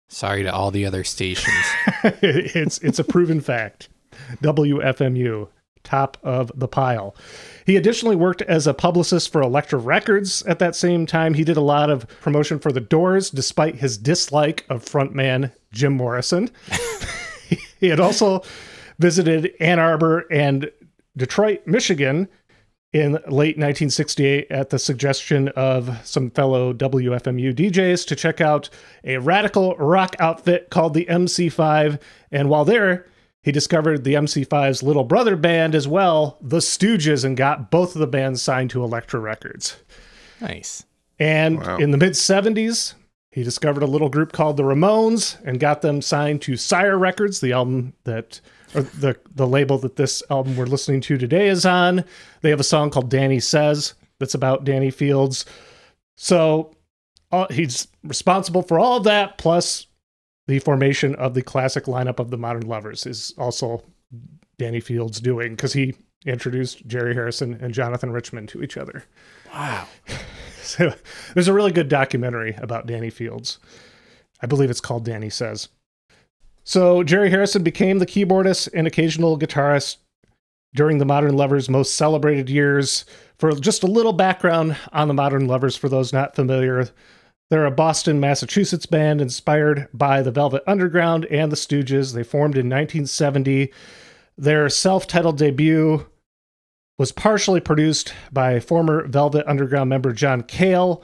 Sorry 0.09 0.43
to 0.43 0.53
all 0.53 0.71
the 0.71 0.87
other 0.87 1.05
stations. 1.05 1.55
it's 2.03 2.79
it's 2.79 2.99
a 2.99 3.05
proven 3.05 3.41
fact. 3.41 3.89
WFMU. 4.43 5.49
Top 5.85 6.17
of 6.23 6.51
the 6.55 6.69
pile. 6.69 7.15
He 7.67 7.77
additionally 7.77 8.17
worked 8.17 8.43
as 8.43 8.67
a 8.67 8.75
publicist 8.75 9.33
for 9.33 9.43
Elektra 9.43 9.79
Records 9.79 10.43
at 10.43 10.59
that 10.59 10.77
same 10.77 11.07
time. 11.07 11.35
He 11.35 11.45
did 11.45 11.57
a 11.57 11.63
lot 11.63 11.91
of 11.91 12.07
promotion 12.21 12.59
for 12.59 12.73
The 12.73 12.81
Doors, 12.81 13.31
despite 13.31 13.77
his 13.77 13.99
dislike 13.99 14.65
of 14.69 14.85
frontman 14.85 15.53
Jim 15.73 15.95
Morrison. 15.95 16.51
he 17.81 17.89
had 17.89 18.01
also 18.01 18.43
visited 18.99 19.53
Ann 19.61 19.79
Arbor 19.79 20.27
and 20.31 20.71
Detroit, 21.17 21.67
Michigan 21.67 22.29
in 22.93 23.13
late 23.13 23.59
1968 23.59 24.47
at 24.51 24.71
the 24.71 24.79
suggestion 24.79 25.49
of 25.49 25.99
some 26.07 26.31
fellow 26.31 26.73
WFMU 26.73 27.55
DJs 27.55 28.07
to 28.07 28.17
check 28.17 28.41
out 28.41 28.71
a 29.05 29.19
radical 29.19 29.77
rock 29.77 30.17
outfit 30.19 30.71
called 30.71 30.95
the 30.95 31.05
MC5. 31.05 32.01
And 32.33 32.49
while 32.49 32.65
there, 32.65 33.07
he 33.49 33.53
discovered 33.53 34.05
the 34.05 34.13
MC5's 34.13 34.83
little 34.83 35.05
brother 35.05 35.35
band 35.35 35.75
as 35.75 35.89
well, 35.89 36.37
the 36.43 36.59
Stooges, 36.59 37.25
and 37.25 37.35
got 37.35 37.71
both 37.71 37.95
of 37.95 37.99
the 37.99 38.07
bands 38.07 38.43
signed 38.43 38.69
to 38.69 38.85
Elektra 38.85 39.19
Records. 39.19 39.79
Nice. 40.39 40.85
And 41.19 41.59
Wow. 41.59 41.79
in 41.79 41.91
the 41.91 41.97
mid 41.97 42.13
70s, 42.13 42.93
he 43.33 43.43
discovered 43.43 43.83
a 43.83 43.87
little 43.87 44.11
group 44.11 44.33
called 44.33 44.59
the 44.59 44.65
Ramones 44.65 45.43
and 45.47 45.59
got 45.59 45.81
them 45.81 46.03
signed 46.03 46.43
to 46.43 46.59
Sire 46.59 46.99
Records, 46.99 47.41
the 47.41 47.53
album 47.53 47.95
that, 48.05 48.43
or 48.75 48.83
the, 48.83 49.17
the 49.35 49.47
label 49.47 49.79
that 49.79 49.97
this 49.97 50.23
album 50.29 50.55
we're 50.55 50.67
listening 50.67 51.01
to 51.01 51.17
today 51.17 51.49
is 51.49 51.65
on. 51.65 52.05
They 52.43 52.51
have 52.51 52.61
a 52.61 52.65
song 52.65 52.91
called 52.91 53.09
Danny 53.09 53.41
Says 53.41 53.95
that's 54.19 54.35
about 54.35 54.65
Danny 54.65 54.91
Fields. 54.91 55.47
So 56.19 56.75
uh, 57.33 57.47
he's 57.51 57.89
responsible 58.05 58.61
for 58.61 58.79
all 58.79 58.99
of 58.99 59.05
that, 59.05 59.39
plus 59.39 59.87
the 60.49 60.59
formation 60.59 61.15
of 61.17 61.35
the 61.35 61.43
classic 61.43 61.85
lineup 61.85 62.19
of 62.19 62.31
the 62.31 62.39
Modern 62.39 62.67
Lovers 62.67 63.07
is 63.07 63.35
also 63.39 63.83
Danny 64.59 64.81
Fields 64.81 65.21
doing 65.21 65.51
because 65.51 65.75
he 65.75 65.95
introduced 66.27 66.87
Jerry 66.87 67.15
Harrison 67.15 67.59
and 67.61 67.73
Jonathan 67.73 68.11
Richman 68.11 68.47
to 68.49 68.63
each 68.63 68.77
other. 68.77 69.05
Wow. 69.53 69.87
So 70.61 70.93
there's 71.33 71.49
a 71.49 71.55
really 71.55 71.73
good 71.73 71.89
documentary 71.89 72.55
about 72.59 72.87
Danny 72.87 73.09
Fields. 73.09 73.59
I 74.43 74.47
believe 74.47 74.69
it's 74.69 74.83
called 74.83 75.03
Danny 75.03 75.31
Says. 75.31 75.71
So 76.63 77.03
Jerry 77.03 77.31
Harrison 77.31 77.63
became 77.63 78.01
the 78.01 78.07
keyboardist 78.07 78.69
and 78.75 78.87
occasional 78.87 79.39
guitarist 79.39 79.97
during 80.75 80.99
the 80.99 81.07
Modern 81.07 81.35
Lovers' 81.35 81.71
most 81.71 81.95
celebrated 81.95 82.51
years. 82.51 83.07
For 83.39 83.53
just 83.53 83.83
a 83.83 83.87
little 83.87 84.13
background 84.13 84.77
on 84.93 85.09
the 85.09 85.15
Modern 85.15 85.47
Lovers, 85.47 85.75
for 85.75 85.89
those 85.89 86.13
not 86.13 86.37
familiar, 86.37 86.87
they're 87.51 87.65
a 87.65 87.71
Boston, 87.71 88.21
Massachusetts 88.21 88.87
band 88.87 89.21
inspired 89.21 89.89
by 89.95 90.21
the 90.21 90.31
Velvet 90.31 90.63
Underground 90.67 91.25
and 91.27 91.51
the 91.51 91.57
Stooges. 91.57 92.13
They 92.13 92.23
formed 92.23 92.57
in 92.57 92.67
1970. 92.67 93.73
Their 94.37 94.69
self 94.69 95.07
titled 95.07 95.39
debut 95.39 96.07
was 96.99 97.13
partially 97.13 97.61
produced 97.61 98.13
by 98.33 98.61
former 98.61 99.07
Velvet 99.07 99.47
Underground 99.47 99.89
member 99.89 100.13
John 100.13 100.43
Cale. 100.43 101.03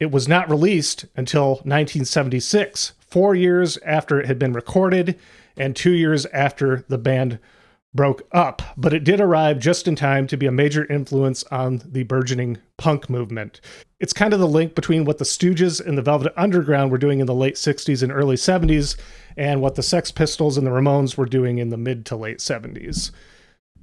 It 0.00 0.10
was 0.10 0.26
not 0.26 0.50
released 0.50 1.04
until 1.14 1.50
1976, 1.64 2.94
four 3.00 3.34
years 3.36 3.78
after 3.84 4.20
it 4.20 4.26
had 4.26 4.38
been 4.38 4.52
recorded 4.52 5.18
and 5.56 5.76
two 5.76 5.92
years 5.92 6.26
after 6.26 6.84
the 6.88 6.98
band 6.98 7.38
broke 7.94 8.26
up. 8.32 8.60
But 8.76 8.92
it 8.92 9.04
did 9.04 9.20
arrive 9.20 9.60
just 9.60 9.86
in 9.86 9.94
time 9.94 10.26
to 10.26 10.36
be 10.36 10.46
a 10.46 10.52
major 10.52 10.84
influence 10.86 11.44
on 11.44 11.80
the 11.84 12.02
burgeoning 12.02 12.58
punk 12.76 13.08
movement. 13.08 13.60
It's 14.04 14.12
kind 14.12 14.34
of 14.34 14.38
the 14.38 14.46
link 14.46 14.74
between 14.74 15.06
what 15.06 15.16
the 15.16 15.24
Stooges 15.24 15.80
and 15.80 15.96
the 15.96 16.02
Velvet 16.02 16.34
Underground 16.36 16.90
were 16.90 16.98
doing 16.98 17.20
in 17.20 17.26
the 17.26 17.34
late 17.34 17.54
60s 17.54 18.02
and 18.02 18.12
early 18.12 18.36
70s 18.36 18.98
and 19.34 19.62
what 19.62 19.76
the 19.76 19.82
Sex 19.82 20.10
Pistols 20.10 20.58
and 20.58 20.66
the 20.66 20.70
Ramones 20.70 21.16
were 21.16 21.24
doing 21.24 21.56
in 21.56 21.70
the 21.70 21.78
mid 21.78 22.04
to 22.04 22.16
late 22.16 22.40
70s. 22.40 23.12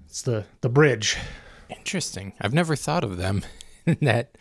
It's 0.05 0.21
the 0.21 0.45
the 0.61 0.69
bridge. 0.69 1.17
Interesting. 1.69 2.33
I've 2.39 2.53
never 2.53 2.75
thought 2.75 3.03
of 3.03 3.17
them 3.17 3.41
in 3.87 3.97
that 4.01 4.37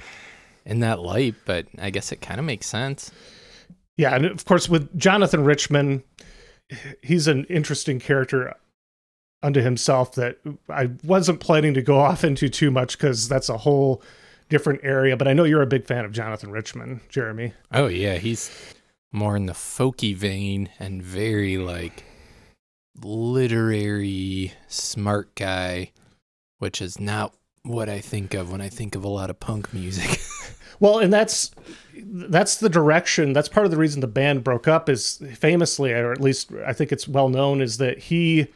in 0.67 0.81
that 0.81 1.01
light, 1.01 1.37
but 1.47 1.65
I 1.79 1.89
guess 1.89 2.13
it 2.13 2.21
kind 2.21 2.39
of 2.39 2.45
makes 2.45 2.67
sense. 2.67 3.11
Yeah, 3.97 4.15
and 4.15 4.27
of 4.27 4.45
course 4.45 4.69
with 4.69 4.95
Jonathan 4.99 5.45
Richman, 5.45 6.03
he's 7.03 7.27
an 7.27 7.45
interesting 7.45 8.01
character 8.01 8.55
unto 9.43 9.63
himself 9.63 10.13
that 10.17 10.41
I 10.69 10.91
wasn't 11.03 11.41
planning 11.41 11.73
to 11.73 11.81
go 11.81 12.01
off 12.01 12.23
into 12.23 12.51
too 12.51 12.71
much 12.71 12.99
because 12.99 13.31
that's 13.31 13.49
a 13.49 13.57
whole 13.57 14.03
different 14.51 14.81
area. 14.83 15.17
But 15.17 15.29
I 15.29 15.33
know 15.33 15.45
you're 15.45 15.63
a 15.63 15.67
big 15.67 15.87
fan 15.87 16.05
of 16.05 16.13
Jonathan 16.13 16.51
Richman, 16.51 17.01
Jeremy. 17.09 17.55
Oh 17.73 17.87
yeah, 17.87 18.17
he's 18.17 18.51
more 19.13 19.37
in 19.37 19.47
the 19.47 19.55
folky 19.55 20.15
vein 20.15 20.69
and 20.79 21.03
very 21.03 21.57
like 21.57 22.05
literary 23.03 24.53
smart 24.69 25.35
guy, 25.35 25.93
which 26.59 26.83
is 26.83 27.01
not 27.01 27.35
what 27.63 27.89
I 27.89 28.01
think 28.01 28.35
of 28.35 28.53
when 28.53 28.61
I 28.61 28.69
think 28.69 28.95
of 28.95 29.05
a 29.05 29.09
lot 29.09 29.31
of 29.31 29.41
punk 29.41 29.73
music. 29.73 30.21
Well, 30.81 30.99
and 30.99 31.13
that's 31.13 31.51
that's 32.03 32.57
the 32.57 32.71
direction. 32.71 33.35
That's 33.35 33.51
part 33.51 33.67
of 33.67 33.71
the 33.71 33.77
reason 33.77 34.01
the 34.01 34.07
band 34.07 34.43
broke 34.43 34.67
up 34.67 34.89
is 34.89 35.23
famously, 35.35 35.93
or 35.93 36.11
at 36.11 36.21
least 36.21 36.51
I 36.67 36.73
think 36.73 36.91
it's 36.91 37.07
well 37.07 37.29
known, 37.29 37.61
is 37.61 37.77
that 37.77 37.99
he 37.99 38.49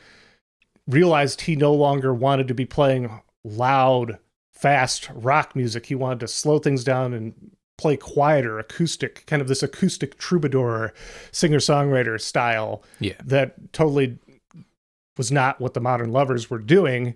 realized 0.89 1.43
he 1.43 1.55
no 1.55 1.73
longer 1.75 2.15
wanted 2.15 2.49
to 2.49 2.55
be 2.55 2.65
playing 2.65 3.11
loud, 3.45 4.19
fast 4.65 5.11
rock 5.13 5.55
music. 5.55 5.85
He 5.85 5.95
wanted 5.95 6.21
to 6.21 6.29
slow 6.29 6.59
things 6.59 6.85
down 6.85 7.13
and 7.13 7.35
play 7.77 7.99
quieter, 7.99 8.59
acoustic, 8.59 9.27
kind 9.27 9.43
of 9.43 9.49
this 9.49 9.63
acoustic 9.63 10.17
troubadour 10.17 10.95
singer 11.33 11.59
songwriter 11.59 12.19
style 12.19 12.83
yeah. 12.99 13.13
that 13.27 13.75
totally 13.75 14.17
was 15.19 15.31
not 15.31 15.61
what 15.61 15.75
the 15.75 15.83
modern 15.83 16.13
lovers 16.13 16.49
were 16.49 16.59
doing. 16.59 17.15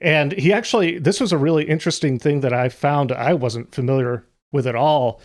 And 0.00 0.32
he 0.32 0.52
actually, 0.52 0.98
this 0.98 1.20
was 1.20 1.30
a 1.30 1.38
really 1.38 1.68
interesting 1.68 2.18
thing 2.18 2.40
that 2.40 2.52
I 2.52 2.68
found 2.68 3.12
I 3.12 3.32
wasn't 3.32 3.72
familiar 3.72 4.26
with 4.50 4.66
at 4.66 4.74
all, 4.74 5.20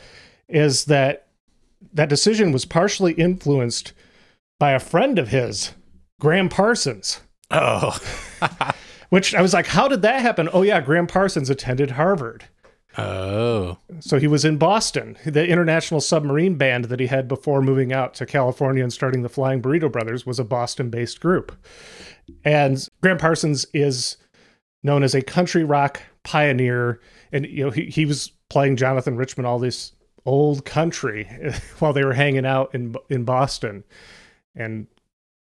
is 0.48 0.86
that 0.86 1.26
that 1.92 2.08
decision 2.08 2.52
was 2.52 2.66
partially 2.66 3.14
influenced 3.14 3.94
by 4.60 4.74
a 4.74 4.80
friend 4.80 5.18
of 5.18 5.30
his, 5.30 5.72
Gram 6.20 6.50
Parsons, 6.50 7.22
Oh. 7.50 7.98
which 9.10 9.34
I 9.36 9.42
was 9.42 9.54
like, 9.54 9.68
how 9.68 9.88
did 9.88 10.02
that 10.02 10.22
happen? 10.22 10.50
Oh, 10.52 10.62
yeah, 10.62 10.82
Gram 10.82 11.08
Parsons 11.08 11.50
attended 11.50 11.92
Harvard. 11.92 12.46
oh. 12.98 13.78
So 14.00 14.20
he 14.20 14.28
was 14.28 14.44
in 14.46 14.58
Boston, 14.58 15.18
the 15.26 15.48
international 15.48 16.02
submarine 16.02 16.56
band 16.56 16.86
that 16.86 17.00
he 17.00 17.08
had 17.08 17.28
before 17.28 17.62
moving 17.62 17.94
out 17.94 18.14
to 18.16 18.26
California 18.26 18.84
and 18.84 18.92
starting 18.94 19.22
the 19.22 19.30
Flying 19.30 19.62
Burrito 19.62 19.92
Brothers 19.92 20.26
was 20.26 20.40
a 20.40 20.44
Boston 20.44 20.90
based 20.90 21.20
group. 21.20 21.56
And 22.44 22.88
Gram 23.02 23.18
Parsons 23.18 23.66
is 23.74 24.18
known 24.84 25.04
as 25.04 25.16
a 25.16 25.22
country 25.22 25.64
rock 25.64 26.02
pioneer. 26.24 27.00
And, 27.32 27.46
you 27.46 27.64
know, 27.66 27.72
he, 27.72 27.86
he 27.86 28.06
was 28.06 28.32
playing 28.50 28.76
Jonathan 28.78 29.16
Richman 29.16 29.46
all 29.46 29.60
this 29.60 29.94
old 30.26 30.66
country 30.66 31.30
while 31.80 31.94
they 31.94 32.04
were 32.04 32.14
hanging 32.14 32.46
out 32.46 32.74
in, 32.76 32.96
in 33.10 33.24
Boston. 33.24 33.84
And 34.56 34.88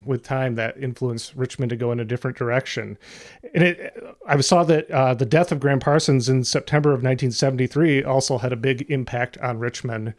with 0.05 0.23
time, 0.23 0.55
that 0.57 0.77
influenced 0.77 1.35
Richman 1.35 1.69
to 1.69 1.77
go 1.77 1.93
in 1.93 2.01
a 2.01 2.05
different 2.05 2.37
direction. 2.37 2.99
And 3.55 3.65
it, 3.65 4.17
I 4.27 4.41
saw 4.41 4.65
that 4.65 4.91
uh, 4.91 5.15
the 5.15 5.27
death 5.27 5.53
of 5.53 5.61
Gram 5.61 5.81
Parsons 5.81 6.29
in 6.29 6.45
September 6.45 6.91
of 6.91 7.03
1973 7.03 8.05
also 8.05 8.39
had 8.39 8.53
a 8.53 8.57
big 8.57 8.91
impact 8.91 9.39
on 9.39 9.59
Richman 9.59 10.15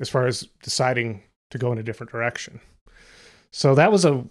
as 0.00 0.08
far 0.08 0.26
as 0.26 0.48
deciding 0.62 1.22
to 1.50 1.58
go 1.58 1.72
in 1.72 1.78
a 1.78 1.82
different 1.82 2.10
direction. 2.10 2.60
So 3.52 3.74
that 3.74 3.92
was 3.92 4.04
a 4.04 4.24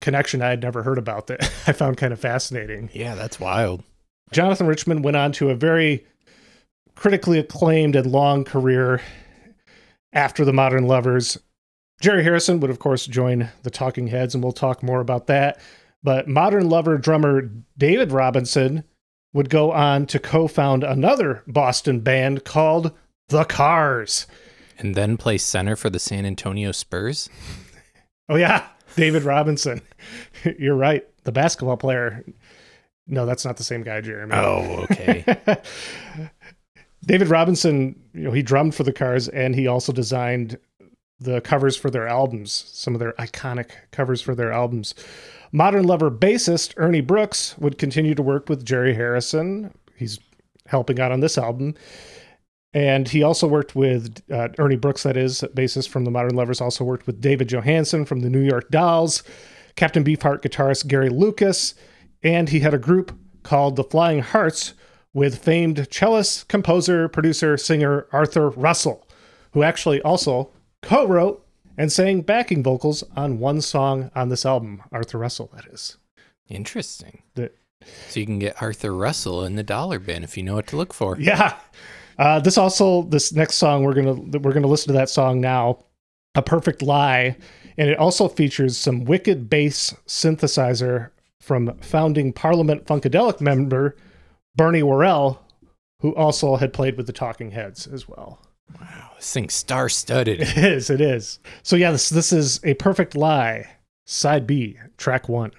connection 0.00 0.42
I 0.42 0.50
had 0.50 0.62
never 0.62 0.82
heard 0.82 0.98
about 0.98 1.26
that 1.26 1.42
I 1.66 1.72
found 1.72 1.96
kind 1.96 2.12
of 2.12 2.20
fascinating. 2.20 2.90
Yeah, 2.92 3.14
that's 3.14 3.40
wild. 3.40 3.82
Jonathan 4.32 4.66
Richman 4.66 5.02
went 5.02 5.16
on 5.16 5.32
to 5.32 5.50
a 5.50 5.54
very 5.54 6.04
critically 6.94 7.38
acclaimed 7.38 7.94
and 7.94 8.10
long 8.10 8.44
career 8.44 9.00
after 10.12 10.44
the 10.44 10.52
Modern 10.52 10.86
Lovers. 10.86 11.38
Jerry 12.00 12.22
Harrison 12.22 12.60
would, 12.60 12.70
of 12.70 12.78
course, 12.78 13.06
join 13.06 13.48
the 13.62 13.70
Talking 13.70 14.08
Heads, 14.08 14.34
and 14.34 14.44
we'll 14.44 14.52
talk 14.52 14.82
more 14.82 15.00
about 15.00 15.26
that. 15.28 15.60
But 16.02 16.28
Modern 16.28 16.68
Lover 16.68 16.98
drummer 16.98 17.50
David 17.78 18.12
Robinson 18.12 18.84
would 19.32 19.50
go 19.50 19.72
on 19.72 20.06
to 20.06 20.18
co 20.18 20.46
found 20.46 20.84
another 20.84 21.42
Boston 21.46 22.00
band 22.00 22.44
called 22.44 22.92
The 23.28 23.44
Cars. 23.44 24.26
And 24.78 24.94
then 24.94 25.16
play 25.16 25.38
center 25.38 25.74
for 25.74 25.88
the 25.88 25.98
San 25.98 26.26
Antonio 26.26 26.70
Spurs. 26.72 27.30
Oh, 28.28 28.36
yeah, 28.36 28.66
David 28.94 29.22
Robinson. 29.22 29.80
You're 30.58 30.76
right. 30.76 31.06
The 31.24 31.32
basketball 31.32 31.76
player. 31.76 32.24
No, 33.06 33.24
that's 33.24 33.44
not 33.44 33.56
the 33.56 33.64
same 33.64 33.82
guy, 33.82 34.00
Jeremy. 34.00 34.34
Oh, 34.34 34.86
okay. 34.90 35.24
David 37.06 37.28
Robinson, 37.28 38.00
you 38.12 38.22
know, 38.22 38.32
he 38.32 38.42
drummed 38.42 38.74
for 38.74 38.82
the 38.82 38.92
Cars 38.92 39.28
and 39.28 39.54
he 39.54 39.66
also 39.66 39.92
designed 39.92 40.58
the 41.18 41.40
covers 41.40 41.76
for 41.76 41.90
their 41.90 42.06
albums, 42.06 42.70
some 42.72 42.94
of 42.94 43.00
their 43.00 43.12
iconic 43.12 43.70
covers 43.90 44.20
for 44.20 44.34
their 44.34 44.52
albums. 44.52 44.94
Modern 45.52 45.84
Lover 45.84 46.10
bassist 46.10 46.74
Ernie 46.76 47.00
Brooks 47.00 47.56
would 47.58 47.78
continue 47.78 48.14
to 48.14 48.22
work 48.22 48.48
with 48.48 48.64
Jerry 48.64 48.94
Harrison. 48.94 49.72
He's 49.96 50.18
helping 50.66 51.00
out 51.00 51.12
on 51.12 51.20
this 51.20 51.38
album. 51.38 51.74
And 52.74 53.08
he 53.08 53.22
also 53.22 53.46
worked 53.46 53.74
with 53.74 54.20
uh, 54.30 54.48
Ernie 54.58 54.76
Brooks, 54.76 55.04
that 55.04 55.16
is, 55.16 55.42
bassist 55.54 55.88
from 55.88 56.04
the 56.04 56.10
Modern 56.10 56.34
Lovers, 56.34 56.60
also 56.60 56.84
worked 56.84 57.06
with 57.06 57.22
David 57.22 57.48
Johansen 57.48 58.04
from 58.04 58.20
the 58.20 58.28
New 58.28 58.42
York 58.42 58.68
Dolls, 58.70 59.22
Captain 59.76 60.04
Beefheart 60.04 60.42
guitarist 60.42 60.86
Gary 60.86 61.08
Lucas, 61.08 61.74
and 62.22 62.50
he 62.50 62.60
had 62.60 62.74
a 62.74 62.78
group 62.78 63.16
called 63.42 63.76
the 63.76 63.84
Flying 63.84 64.18
Hearts 64.18 64.74
with 65.14 65.38
famed 65.38 65.88
cellist, 65.90 66.48
composer, 66.48 67.08
producer, 67.08 67.56
singer 67.56 68.06
Arthur 68.12 68.50
Russell, 68.50 69.08
who 69.52 69.62
actually 69.62 70.02
also 70.02 70.50
co 70.82 71.06
wrote 71.06 71.44
and 71.78 71.92
sang 71.92 72.22
backing 72.22 72.62
vocals 72.62 73.02
on 73.16 73.38
one 73.38 73.60
song 73.60 74.10
on 74.14 74.28
this 74.28 74.46
album. 74.46 74.82
Arthur 74.92 75.18
Russell, 75.18 75.50
that 75.54 75.66
is. 75.66 75.96
Interesting. 76.48 77.22
The- 77.34 77.52
So 78.08 78.20
you 78.20 78.26
can 78.26 78.38
get 78.38 78.60
Arthur 78.62 78.94
Russell 78.94 79.44
in 79.44 79.56
the 79.56 79.62
dollar 79.62 79.98
bin 79.98 80.24
if 80.24 80.36
you 80.36 80.42
know 80.42 80.54
what 80.54 80.66
to 80.68 80.76
look 80.76 80.92
for. 80.94 81.16
Yeah. 81.20 81.56
Uh, 82.18 82.40
this 82.40 82.56
also 82.56 83.02
this 83.02 83.32
next 83.32 83.56
song 83.56 83.84
we're 83.84 83.92
gonna 83.92 84.14
we're 84.38 84.54
gonna 84.54 84.66
listen 84.66 84.86
to 84.88 84.98
that 84.98 85.10
song 85.10 85.38
now, 85.40 85.84
"A 86.34 86.40
Perfect 86.40 86.80
Lie," 86.80 87.36
and 87.76 87.90
it 87.90 87.98
also 87.98 88.26
features 88.26 88.78
some 88.78 89.04
wicked 89.04 89.50
bass 89.50 89.94
synthesizer 90.06 91.10
from 91.42 91.76
founding 91.82 92.32
Parliament 92.32 92.86
Funkadelic 92.86 93.42
member 93.42 93.96
Bernie 94.56 94.82
Worrell, 94.82 95.42
who 96.00 96.14
also 96.14 96.56
had 96.56 96.72
played 96.72 96.96
with 96.96 97.06
the 97.06 97.12
Talking 97.12 97.50
Heads 97.50 97.86
as 97.86 98.08
well. 98.08 98.40
Wow, 98.80 99.10
this 99.16 99.32
thing's 99.32 99.54
star 99.54 99.88
studded. 99.88 100.40
It 100.40 100.56
is, 100.58 100.90
it 100.90 101.00
is. 101.00 101.38
So 101.62 101.76
yeah, 101.76 101.92
this 101.92 102.08
this 102.08 102.32
is 102.32 102.60
"A 102.64 102.74
Perfect 102.74 103.14
Lie," 103.14 103.66
side 104.04 104.46
B, 104.46 104.78
track 104.96 105.28
one. 105.28 105.52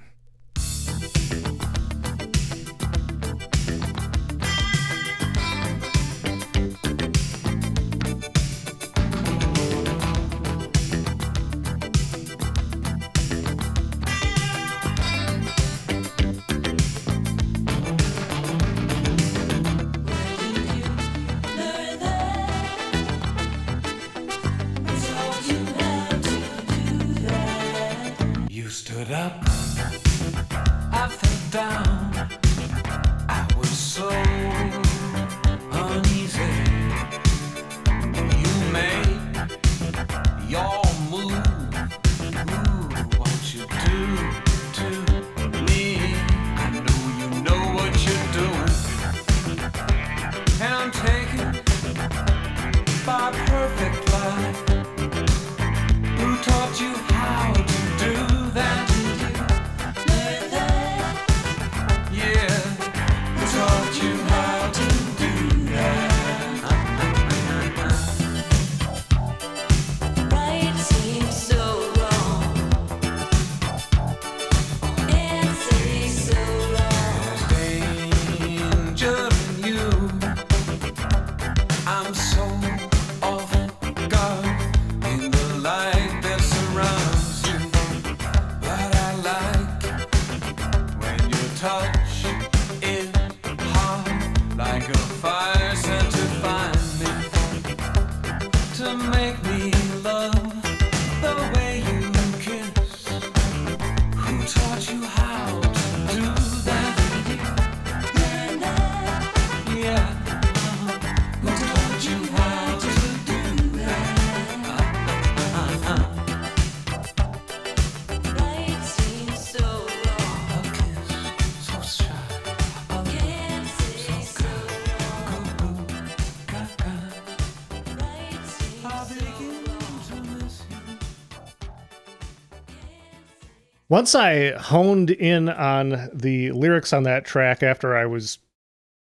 Once 133.97 134.13
I 134.13 134.51
honed 134.51 135.09
in 135.09 135.49
on 135.49 136.11
the 136.13 136.51
lyrics 136.51 136.93
on 136.93 137.01
that 137.01 137.25
track 137.25 137.63
after 137.63 137.97
I 137.97 138.05
was, 138.05 138.37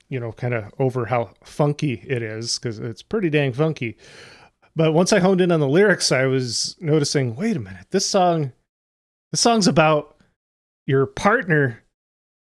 you 0.08 0.18
know, 0.18 0.32
kind 0.32 0.54
of 0.54 0.72
over 0.78 1.04
how 1.04 1.34
funky 1.44 2.02
it 2.06 2.22
is, 2.22 2.58
because 2.58 2.78
it's 2.78 3.02
pretty 3.02 3.28
dang 3.28 3.52
funky. 3.52 3.98
But 4.74 4.94
once 4.94 5.12
I 5.12 5.18
honed 5.18 5.42
in 5.42 5.52
on 5.52 5.60
the 5.60 5.68
lyrics, 5.68 6.12
I 6.12 6.24
was 6.24 6.76
noticing, 6.80 7.36
wait 7.36 7.58
a 7.58 7.60
minute, 7.60 7.88
this 7.90 8.08
song, 8.08 8.52
this 9.32 9.42
song's 9.42 9.68
about 9.68 10.16
your 10.86 11.04
partner 11.04 11.82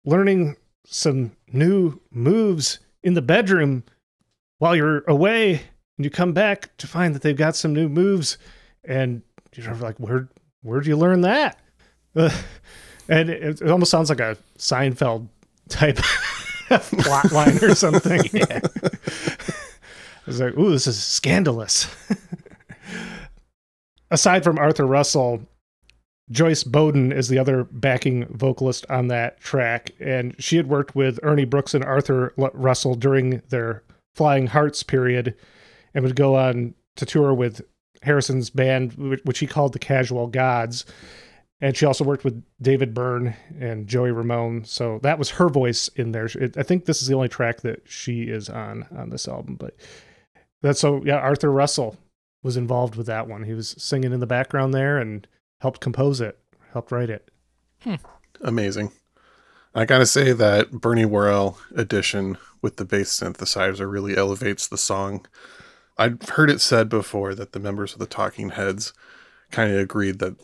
learning 0.05 0.55
some 0.85 1.33
new 1.51 1.99
moves 2.11 2.79
in 3.03 3.13
the 3.13 3.21
bedroom 3.21 3.83
while 4.59 4.73
you're 4.73 5.03
away, 5.09 5.63
and 5.97 6.05
you 6.05 6.09
come 6.09 6.31
back 6.31 6.77
to 6.77 6.87
find 6.87 7.13
that 7.13 7.23
they've 7.23 7.35
got 7.35 7.57
some 7.57 7.73
new 7.73 7.89
moves, 7.89 8.37
and 8.85 9.21
you're 9.53 9.75
like, 9.75 9.97
where, 9.97 10.29
where'd 10.61 10.87
you 10.87 10.95
learn 10.95 11.19
that? 11.19 11.59
And 13.09 13.29
it, 13.29 13.61
it 13.61 13.69
almost 13.69 13.91
sounds 13.91 14.09
like 14.09 14.19
a 14.19 14.37
Seinfeld 14.57 15.27
type 15.69 15.97
plot 16.67 17.31
line 17.31 17.57
or 17.63 17.73
something. 17.73 18.19
I 18.41 18.59
was 20.25 20.41
like, 20.41 20.57
ooh, 20.57 20.71
this 20.71 20.87
is 20.87 21.01
scandalous. 21.01 21.87
Aside 24.11 24.43
from 24.43 24.57
Arthur 24.57 24.85
Russell, 24.85 25.41
Joyce 26.29 26.63
Bowden 26.63 27.13
is 27.13 27.29
the 27.29 27.39
other 27.39 27.63
backing 27.65 28.25
vocalist 28.25 28.85
on 28.89 29.07
that 29.07 29.39
track, 29.39 29.91
and 29.99 30.35
she 30.37 30.57
had 30.57 30.67
worked 30.67 30.95
with 30.95 31.19
Ernie 31.23 31.45
Brooks 31.45 31.73
and 31.73 31.85
Arthur 31.85 32.33
Russell 32.35 32.95
during 32.95 33.41
their 33.49 33.83
Flying 34.15 34.47
Hearts 34.47 34.83
period, 34.83 35.35
and 35.93 36.03
would 36.03 36.15
go 36.15 36.35
on 36.35 36.73
to 36.97 37.05
tour 37.05 37.33
with 37.33 37.61
Harrison's 38.01 38.49
band, 38.49 38.93
which 39.23 39.39
he 39.39 39.47
called 39.47 39.71
the 39.71 39.79
Casual 39.79 40.27
Gods. 40.27 40.85
And 41.59 41.75
she 41.75 41.85
also 41.85 42.03
worked 42.03 42.23
with 42.23 42.43
David 42.61 42.93
Byrne 42.93 43.35
and 43.59 43.87
Joey 43.87 44.11
Ramone. 44.11 44.63
So 44.63 44.99
that 45.01 45.17
was 45.17 45.31
her 45.31 45.49
voice 45.49 45.87
in 45.95 46.11
there. 46.11 46.25
It, 46.25 46.55
I 46.55 46.63
think 46.63 46.85
this 46.85 47.01
is 47.01 47.07
the 47.07 47.15
only 47.15 47.29
track 47.29 47.61
that 47.61 47.81
she 47.85 48.23
is 48.23 48.47
on 48.47 48.85
on 48.95 49.09
this 49.09 49.27
album. 49.27 49.55
But 49.55 49.75
that's 50.61 50.79
so, 50.79 51.03
yeah, 51.03 51.17
Arthur 51.17 51.51
Russell 51.51 51.97
was 52.43 52.57
involved 52.57 52.95
with 52.95 53.07
that 53.07 53.27
one. 53.27 53.43
He 53.43 53.53
was 53.53 53.75
singing 53.77 54.13
in 54.13 54.19
the 54.19 54.27
background 54.27 54.73
there 54.73 54.97
and 54.97 55.27
helped 55.61 55.81
compose 55.81 56.21
it, 56.21 56.37
helped 56.73 56.91
write 56.91 57.09
it. 57.09 57.31
Hmm. 57.81 57.95
Amazing. 58.41 58.91
I 59.73 59.85
gotta 59.85 60.05
say 60.05 60.33
that 60.33 60.71
Bernie 60.71 61.05
Worrell 61.05 61.57
edition 61.75 62.37
with 62.61 62.77
the 62.77 62.85
bass 62.85 63.09
synthesizer 63.09 63.91
really 63.91 64.15
elevates 64.15 64.67
the 64.67 64.77
song. 64.77 65.25
I've 65.97 66.21
heard 66.29 66.49
it 66.49 66.61
said 66.61 66.89
before 66.89 67.35
that 67.35 67.51
the 67.51 67.59
members 67.59 67.93
of 67.93 67.99
the 67.99 68.05
Talking 68.05 68.49
Heads 68.49 68.93
kind 69.51 69.71
of 69.71 69.79
agreed 69.79 70.19
that 70.19 70.35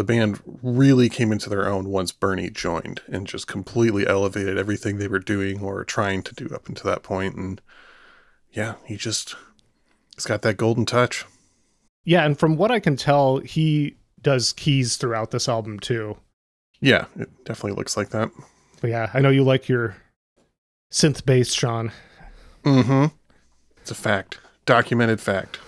the 0.00 0.04
band 0.04 0.40
really 0.62 1.10
came 1.10 1.30
into 1.30 1.50
their 1.50 1.68
own 1.68 1.90
once 1.90 2.10
Bernie 2.10 2.48
joined 2.48 3.02
and 3.06 3.26
just 3.26 3.46
completely 3.46 4.06
elevated 4.06 4.56
everything 4.56 4.96
they 4.96 5.08
were 5.08 5.18
doing 5.18 5.60
or 5.60 5.84
trying 5.84 6.22
to 6.22 6.34
do 6.34 6.46
up 6.54 6.70
until 6.70 6.90
that 6.90 7.02
point. 7.02 7.34
And 7.34 7.60
yeah, 8.50 8.76
he 8.86 8.96
just 8.96 9.36
he's 10.14 10.24
got 10.24 10.40
that 10.40 10.56
golden 10.56 10.86
touch. 10.86 11.26
Yeah. 12.02 12.24
And 12.24 12.38
from 12.38 12.56
what 12.56 12.70
I 12.70 12.80
can 12.80 12.96
tell, 12.96 13.40
he 13.40 13.98
does 14.22 14.54
keys 14.54 14.96
throughout 14.96 15.32
this 15.32 15.50
album 15.50 15.78
too. 15.78 16.16
Yeah, 16.80 17.04
it 17.18 17.28
definitely 17.44 17.76
looks 17.76 17.94
like 17.94 18.08
that. 18.08 18.30
But 18.80 18.88
yeah, 18.88 19.10
I 19.12 19.20
know 19.20 19.28
you 19.28 19.44
like 19.44 19.68
your 19.68 19.96
synth 20.90 21.26
bass, 21.26 21.52
Sean. 21.52 21.92
Mm-hmm. 22.64 23.14
It's 23.76 23.90
a 23.90 23.94
fact. 23.94 24.38
Documented 24.64 25.20
fact. 25.20 25.58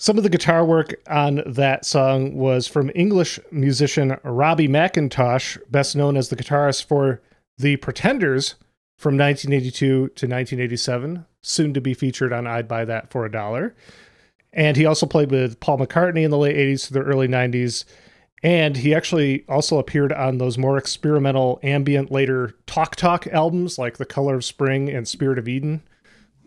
Some 0.00 0.16
of 0.16 0.22
the 0.22 0.30
guitar 0.30 0.64
work 0.64 0.94
on 1.08 1.42
that 1.44 1.84
song 1.84 2.34
was 2.34 2.66
from 2.66 2.90
English 2.94 3.38
musician 3.52 4.16
Robbie 4.24 4.66
McIntosh, 4.66 5.58
best 5.70 5.94
known 5.94 6.16
as 6.16 6.30
the 6.30 6.36
guitarist 6.36 6.86
for 6.86 7.20
The 7.58 7.76
Pretenders 7.76 8.54
from 8.96 9.18
1982 9.18 9.76
to 9.76 10.04
1987, 10.06 11.26
soon 11.42 11.74
to 11.74 11.82
be 11.82 11.92
featured 11.92 12.32
on 12.32 12.46
I'd 12.46 12.66
Buy 12.66 12.86
That 12.86 13.10
for 13.10 13.26
a 13.26 13.30
Dollar. 13.30 13.74
And 14.54 14.74
he 14.74 14.86
also 14.86 15.04
played 15.04 15.30
with 15.30 15.60
Paul 15.60 15.76
McCartney 15.76 16.24
in 16.24 16.30
the 16.30 16.38
late 16.38 16.56
80s 16.56 16.86
to 16.86 16.94
the 16.94 17.02
early 17.02 17.28
90s. 17.28 17.84
And 18.42 18.78
he 18.78 18.94
actually 18.94 19.44
also 19.50 19.78
appeared 19.78 20.14
on 20.14 20.38
those 20.38 20.56
more 20.56 20.78
experimental 20.78 21.60
ambient 21.62 22.10
later 22.10 22.54
Talk 22.64 22.96
Talk 22.96 23.26
albums 23.26 23.76
like 23.76 23.98
The 23.98 24.06
Color 24.06 24.36
of 24.36 24.46
Spring 24.46 24.88
and 24.88 25.06
Spirit 25.06 25.38
of 25.38 25.46
Eden. 25.46 25.82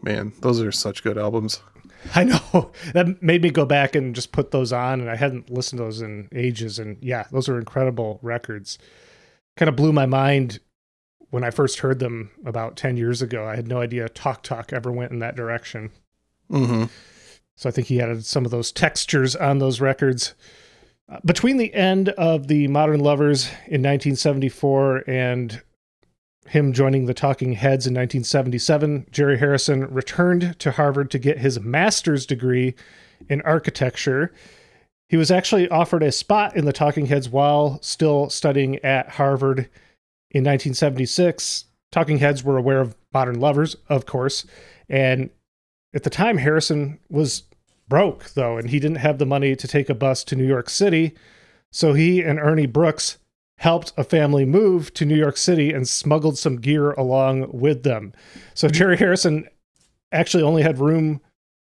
Man, 0.02 0.34
those 0.42 0.60
are 0.60 0.72
such 0.72 1.04
good 1.04 1.20
albums. 1.20 1.62
I 2.16 2.24
know 2.24 2.72
that 2.94 3.22
made 3.22 3.42
me 3.42 3.50
go 3.50 3.66
back 3.66 3.96
and 3.96 4.16
just 4.16 4.32
put 4.32 4.52
those 4.52 4.74
on, 4.74 5.02
and 5.02 5.10
I 5.10 5.16
hadn't 5.16 5.50
listened 5.50 5.78
to 5.78 5.84
those 5.84 6.02
in 6.02 6.30
ages. 6.34 6.80
And 6.80 6.98
yeah, 7.02 7.26
those 7.32 7.50
are 7.50 7.58
incredible 7.58 8.20
records. 8.22 8.78
Kind 9.56 9.70
of 9.70 9.76
blew 9.76 9.94
my 9.94 10.06
mind 10.06 10.60
when 11.30 11.44
I 11.44 11.50
first 11.50 11.80
heard 11.80 12.00
them 12.00 12.32
about 12.46 12.76
10 12.76 12.98
years 12.98 13.22
ago. 13.22 13.48
I 13.48 13.56
had 13.56 13.68
no 13.68 13.80
idea 13.80 14.10
Talk 14.10 14.44
Talk 14.44 14.72
ever 14.74 14.92
went 14.92 15.12
in 15.12 15.20
that 15.20 15.36
direction. 15.36 15.92
Mm-hmm. 16.52 16.86
So 17.56 17.70
I 17.70 17.72
think 17.72 17.88
he 17.88 18.02
added 18.02 18.26
some 18.26 18.46
of 18.46 18.52
those 18.52 18.72
textures 18.72 19.36
on 19.36 19.60
those 19.60 19.82
records. 19.82 20.34
Uh, 21.10 21.20
Between 21.26 21.58
the 21.58 21.74
end 21.74 22.10
of 22.10 22.48
the 22.48 22.68
Modern 22.68 23.00
Lovers 23.00 23.48
in 23.68 23.82
1974 23.82 25.04
and 25.08 25.62
him 26.48 26.74
joining 26.74 27.06
the 27.06 27.14
Talking 27.14 27.54
Heads 27.54 27.88
in 27.88 27.94
1977, 27.94 29.08
Jerry 29.12 29.38
Harrison 29.38 29.86
returned 29.94 30.58
to 30.60 30.72
Harvard 30.72 31.10
to 31.12 31.20
get 31.20 31.40
his 31.40 31.60
master's 31.60 32.26
degree 32.26 32.76
in 33.30 33.42
architecture. 33.42 34.34
He 35.10 35.18
was 35.18 35.32
actually 35.32 35.70
offered 35.70 36.04
a 36.04 36.12
spot 36.12 36.56
in 36.56 36.66
the 36.66 36.74
Talking 36.74 37.06
Heads 37.08 37.30
while 37.30 37.82
still 37.82 38.30
studying 38.30 38.78
at 38.84 39.10
Harvard 39.10 39.70
in 40.32 40.44
1976. 40.44 41.66
Talking 41.92 42.18
Heads 42.18 42.44
were 42.44 42.58
aware 42.58 42.82
of 42.82 42.96
Modern 43.14 43.40
Lovers, 43.40 43.76
of 43.90 44.06
course, 44.06 44.46
and 44.90 45.30
at 45.94 46.04
the 46.04 46.10
time 46.10 46.38
Harrison 46.38 47.00
was 47.10 47.44
broke 47.88 48.32
though, 48.32 48.58
and 48.58 48.70
he 48.70 48.80
didn't 48.80 48.98
have 48.98 49.20
the 49.20 49.26
money 49.26 49.56
to 49.56 49.68
take 49.68 49.90
a 49.90 49.96
bus 49.96 50.24
to 50.24 50.36
New 50.36 50.48
York 50.48 50.70
City. 50.70 51.14
So 51.72 51.94
he 51.94 52.22
and 52.22 52.40
Ernie 52.40 52.66
Brooks 52.66 53.18
helped 53.64 53.94
a 53.96 54.04
family 54.04 54.44
move 54.44 54.94
to 54.94 55.06
New 55.06 55.16
York 55.16 55.38
City 55.38 55.72
and 55.72 55.88
smuggled 55.88 56.38
some 56.38 56.58
gear 56.58 56.92
along 56.92 57.50
with 57.58 57.84
them. 57.84 58.12
So 58.54 58.68
mm-hmm. 58.68 58.76
Jerry 58.76 58.98
Harrison 58.98 59.48
actually 60.12 60.44
only 60.44 60.64
had 60.64 60.80
room 60.80 61.22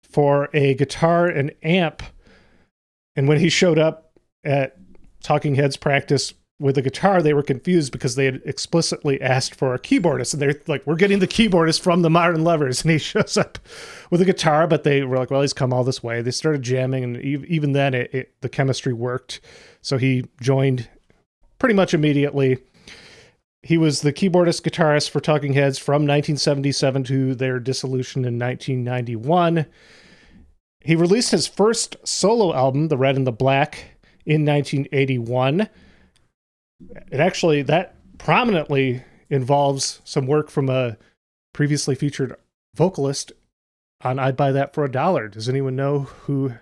for 0.09 0.47
a 0.53 0.75
guitar 0.75 1.27
and 1.27 1.51
amp. 1.61 2.01
And 3.17 3.27
when 3.27 3.37
he 3.37 3.49
showed 3.49 3.77
up 3.77 4.13
at 4.45 4.77
Talking 5.23 5.55
Heads 5.55 5.75
practice 5.75 6.33
with 6.57 6.77
a 6.77 6.81
guitar, 6.81 7.21
they 7.21 7.33
were 7.33 7.43
confused 7.43 7.91
because 7.91 8.15
they 8.15 8.23
had 8.23 8.41
explicitly 8.45 9.21
asked 9.21 9.53
for 9.53 9.73
a 9.73 9.79
keyboardist. 9.79 10.31
And 10.31 10.41
they're 10.41 10.55
like, 10.67 10.87
we're 10.87 10.95
getting 10.95 11.19
the 11.19 11.27
keyboardist 11.27 11.81
from 11.81 12.01
the 12.01 12.09
Modern 12.09 12.45
Lovers. 12.45 12.81
And 12.85 12.91
he 12.91 12.97
shows 12.97 13.35
up 13.35 13.59
with 14.09 14.21
a 14.21 14.25
guitar, 14.25 14.67
but 14.67 14.85
they 14.85 15.03
were 15.03 15.17
like, 15.17 15.31
well, 15.31 15.41
he's 15.41 15.51
come 15.51 15.73
all 15.73 15.83
this 15.83 16.01
way. 16.01 16.21
They 16.21 16.31
started 16.31 16.61
jamming. 16.61 17.03
And 17.03 17.17
even 17.21 17.73
then, 17.73 17.93
it, 17.93 18.13
it, 18.13 18.35
the 18.39 18.47
chemistry 18.47 18.93
worked. 18.93 19.41
So 19.81 19.97
he 19.97 20.23
joined 20.39 20.87
pretty 21.59 21.75
much 21.75 21.93
immediately. 21.93 22.57
He 23.61 23.77
was 23.77 24.01
the 24.01 24.13
keyboardist 24.13 24.61
guitarist 24.61 25.09
for 25.09 25.19
Talking 25.19 25.53
Heads 25.53 25.77
from 25.77 26.03
1977 26.03 27.03
to 27.05 27.35
their 27.35 27.59
dissolution 27.59 28.23
in 28.23 28.39
1991. 28.39 29.65
He 30.81 30.95
released 30.95 31.31
his 31.31 31.45
first 31.45 31.97
solo 32.05 32.55
album, 32.55 32.87
The 32.87 32.97
Red 32.97 33.17
and 33.17 33.27
the 33.27 33.33
Black, 33.33 33.97
in 34.25 34.45
1981. 34.45 35.67
It 37.11 37.19
actually, 37.19 37.61
that 37.63 37.95
prominently 38.17 39.03
involves 39.29 40.01
some 40.05 40.25
work 40.25 40.49
from 40.49 40.69
a 40.69 40.97
previously 41.53 41.95
featured 41.95 42.35
vocalist 42.75 43.33
on 44.01 44.19
I'd 44.19 44.37
Buy 44.37 44.53
That 44.53 44.73
for 44.73 44.85
a 44.85 44.91
Dollar. 44.91 45.27
Does 45.27 45.49
anyone 45.49 45.75
know 45.75 45.99
who 45.99 46.53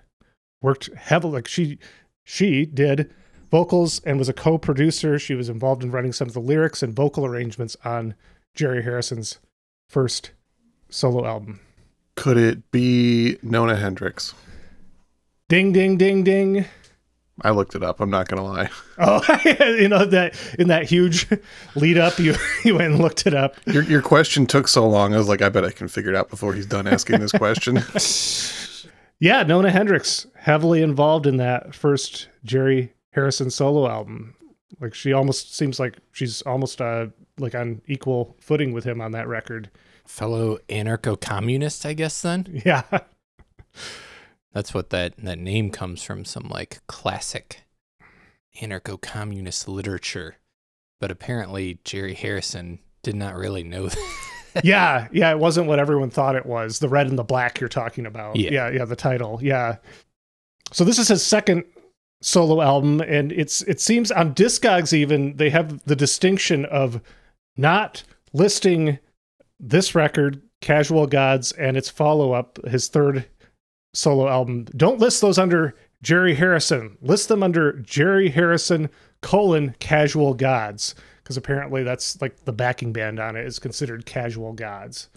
worked 0.63 0.91
heavily? 0.95 1.33
Like 1.33 1.47
she, 1.47 1.77
she 2.25 2.65
did 2.65 3.13
vocals 3.49 3.99
and 4.03 4.17
was 4.19 4.29
a 4.29 4.33
co-producer. 4.33 5.17
She 5.19 5.35
was 5.35 5.49
involved 5.49 5.83
in 5.83 5.91
writing 5.91 6.13
some 6.13 6.27
of 6.27 6.33
the 6.33 6.39
lyrics 6.39 6.83
and 6.83 6.95
vocal 6.95 7.25
arrangements 7.25 7.77
on 7.83 8.15
Jerry 8.55 8.83
Harrison's 8.83 9.39
first 9.87 10.31
solo 10.89 11.25
album. 11.25 11.59
Could 12.15 12.37
it 12.37 12.71
be 12.71 13.37
Nona 13.43 13.75
Hendryx? 13.75 14.33
Ding 15.49 15.71
ding 15.71 15.97
ding 15.97 16.23
ding. 16.23 16.65
I 17.43 17.51
looked 17.51 17.75
it 17.75 17.83
up. 17.83 17.99
I'm 17.99 18.09
not 18.09 18.27
gonna 18.27 18.43
lie. 18.43 18.69
Oh, 18.99 19.21
you 19.45 19.87
know 19.87 20.05
that 20.05 20.33
in 20.57 20.69
that 20.69 20.89
huge 20.89 21.27
lead 21.75 21.99
up, 21.99 22.17
you 22.17 22.33
you 22.65 22.73
went 22.73 22.93
and 22.93 22.99
looked 22.99 23.27
it 23.27 23.35
up. 23.35 23.57
Your 23.67 23.83
your 23.83 24.01
question 24.01 24.47
took 24.47 24.67
so 24.67 24.89
long. 24.89 25.13
I 25.13 25.19
was 25.19 25.27
like, 25.27 25.43
I 25.43 25.49
bet 25.49 25.63
I 25.63 25.69
can 25.69 25.87
figure 25.87 26.09
it 26.09 26.15
out 26.15 26.31
before 26.31 26.55
he's 26.55 26.65
done 26.65 26.87
asking 26.87 27.19
this 27.19 27.31
question. 27.31 27.83
Yeah, 29.19 29.43
Nona 29.43 29.69
Hendryx 29.69 30.25
heavily 30.35 30.81
involved 30.81 31.27
in 31.27 31.37
that 31.37 31.75
first 31.75 32.27
Jerry 32.43 32.91
Harrison 33.17 33.49
solo 33.49 33.89
album. 33.89 34.35
Like 34.79 34.93
she 34.93 35.11
almost 35.11 35.55
seems 35.55 35.79
like 35.79 35.97
she's 36.11 36.43
almost 36.43 36.79
uh 36.81 37.07
like 37.39 37.55
on 37.55 37.81
equal 37.87 38.35
footing 38.39 38.73
with 38.73 38.83
him 38.83 39.01
on 39.01 39.11
that 39.13 39.27
record. 39.27 39.71
Fellow 40.05 40.59
anarcho 40.69 41.19
communist, 41.19 41.83
I 41.83 41.93
guess, 41.93 42.21
then? 42.21 42.61
Yeah. 42.65 42.83
That's 44.53 44.73
what 44.73 44.91
that, 44.91 45.17
that 45.17 45.39
name 45.39 45.71
comes 45.71 46.03
from 46.03 46.25
some 46.25 46.47
like 46.49 46.79
classic 46.87 47.63
anarcho 48.61 49.01
communist 49.01 49.67
literature. 49.67 50.35
But 50.99 51.11
apparently, 51.11 51.79
Jerry 51.83 52.13
Harrison 52.13 52.79
did 53.03 53.15
not 53.15 53.35
really 53.35 53.63
know 53.63 53.87
that. 54.53 54.63
yeah, 54.63 55.07
yeah, 55.11 55.31
it 55.31 55.39
wasn't 55.39 55.67
what 55.67 55.79
everyone 55.79 56.09
thought 56.11 56.35
it 56.35 56.45
was. 56.45 56.79
The 56.79 56.89
red 56.89 57.07
and 57.07 57.17
the 57.17 57.23
black 57.23 57.59
you're 57.59 57.67
talking 57.67 58.05
about. 58.05 58.35
Yeah. 58.35 58.51
yeah, 58.51 58.69
yeah, 58.69 58.85
the 58.85 58.95
title. 58.95 59.39
Yeah. 59.41 59.77
So 60.71 60.83
this 60.83 60.99
is 60.99 61.07
his 61.07 61.23
second 61.23 61.65
solo 62.21 62.61
album, 62.61 63.01
and 63.01 63.31
it's 63.31 63.61
it 63.63 63.79
seems 63.79 64.11
on 64.11 64.33
Discogs 64.33 64.93
even 64.93 65.35
they 65.37 65.49
have 65.49 65.83
the 65.85 65.95
distinction 65.95 66.65
of 66.65 67.01
not 67.55 68.03
listing 68.33 68.99
this 69.59 69.95
record, 69.95 70.41
Casual 70.61 71.07
Gods, 71.07 71.51
and 71.53 71.77
its 71.77 71.89
follow 71.89 72.33
up, 72.33 72.59
his 72.67 72.87
third 72.87 73.25
solo 73.93 74.27
album. 74.27 74.65
Don't 74.75 74.99
list 74.99 75.21
those 75.21 75.39
under 75.39 75.75
Jerry 76.01 76.35
Harrison. 76.35 76.97
List 77.01 77.27
them 77.27 77.43
under 77.43 77.73
Jerry 77.79 78.29
Harrison 78.29 78.89
colon 79.21 79.75
Casual 79.79 80.33
Gods 80.33 80.93
because 81.23 81.37
apparently 81.37 81.83
that's 81.83 82.21
like 82.21 82.45
the 82.45 82.53
backing 82.53 82.93
band 82.93 83.19
on 83.19 83.35
it 83.35 83.45
is 83.45 83.59
considered 83.59 84.05
Casual 84.05 84.53
Gods. 84.53 85.09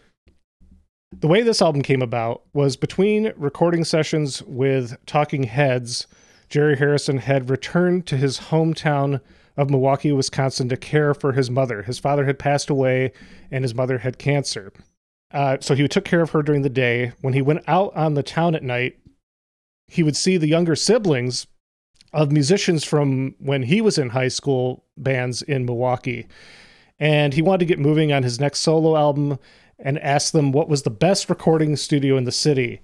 The 1.12 1.28
way 1.28 1.42
this 1.42 1.62
album 1.62 1.82
came 1.82 2.02
about 2.02 2.42
was 2.52 2.76
between 2.76 3.32
recording 3.36 3.84
sessions 3.84 4.42
with 4.42 4.96
Talking 5.06 5.44
Heads, 5.44 6.06
Jerry 6.50 6.76
Harrison 6.76 7.18
had 7.18 7.48
returned 7.48 8.06
to 8.08 8.16
his 8.16 8.38
hometown 8.38 9.20
of 9.56 9.70
Milwaukee, 9.70 10.12
Wisconsin 10.12 10.68
to 10.68 10.76
care 10.76 11.14
for 11.14 11.32
his 11.32 11.50
mother. 11.50 11.82
His 11.82 11.98
father 11.98 12.26
had 12.26 12.38
passed 12.38 12.68
away 12.68 13.12
and 13.50 13.64
his 13.64 13.74
mother 13.74 13.98
had 13.98 14.18
cancer. 14.18 14.72
Uh, 15.32 15.58
so 15.60 15.76
he 15.76 15.86
took 15.86 16.04
care 16.04 16.22
of 16.22 16.30
her 16.30 16.42
during 16.42 16.62
the 16.62 16.68
day. 16.68 17.12
When 17.20 17.34
he 17.34 17.42
went 17.42 17.62
out 17.68 17.94
on 17.96 18.14
the 18.14 18.22
town 18.22 18.56
at 18.56 18.64
night, 18.64 18.98
he 19.86 20.02
would 20.02 20.16
see 20.16 20.36
the 20.36 20.48
younger 20.48 20.74
siblings 20.74 21.46
of 22.12 22.32
musicians 22.32 22.84
from 22.84 23.36
when 23.38 23.62
he 23.62 23.80
was 23.80 23.96
in 23.96 24.10
high 24.10 24.28
school 24.28 24.84
bands 24.96 25.42
in 25.42 25.64
Milwaukee. 25.64 26.26
And 26.98 27.32
he 27.32 27.42
wanted 27.42 27.60
to 27.60 27.66
get 27.66 27.78
moving 27.78 28.12
on 28.12 28.24
his 28.24 28.40
next 28.40 28.60
solo 28.60 28.96
album 28.96 29.38
and 29.78 29.98
asked 30.00 30.32
them 30.32 30.50
what 30.50 30.68
was 30.68 30.82
the 30.82 30.90
best 30.90 31.30
recording 31.30 31.76
studio 31.76 32.16
in 32.16 32.24
the 32.24 32.32
city. 32.32 32.80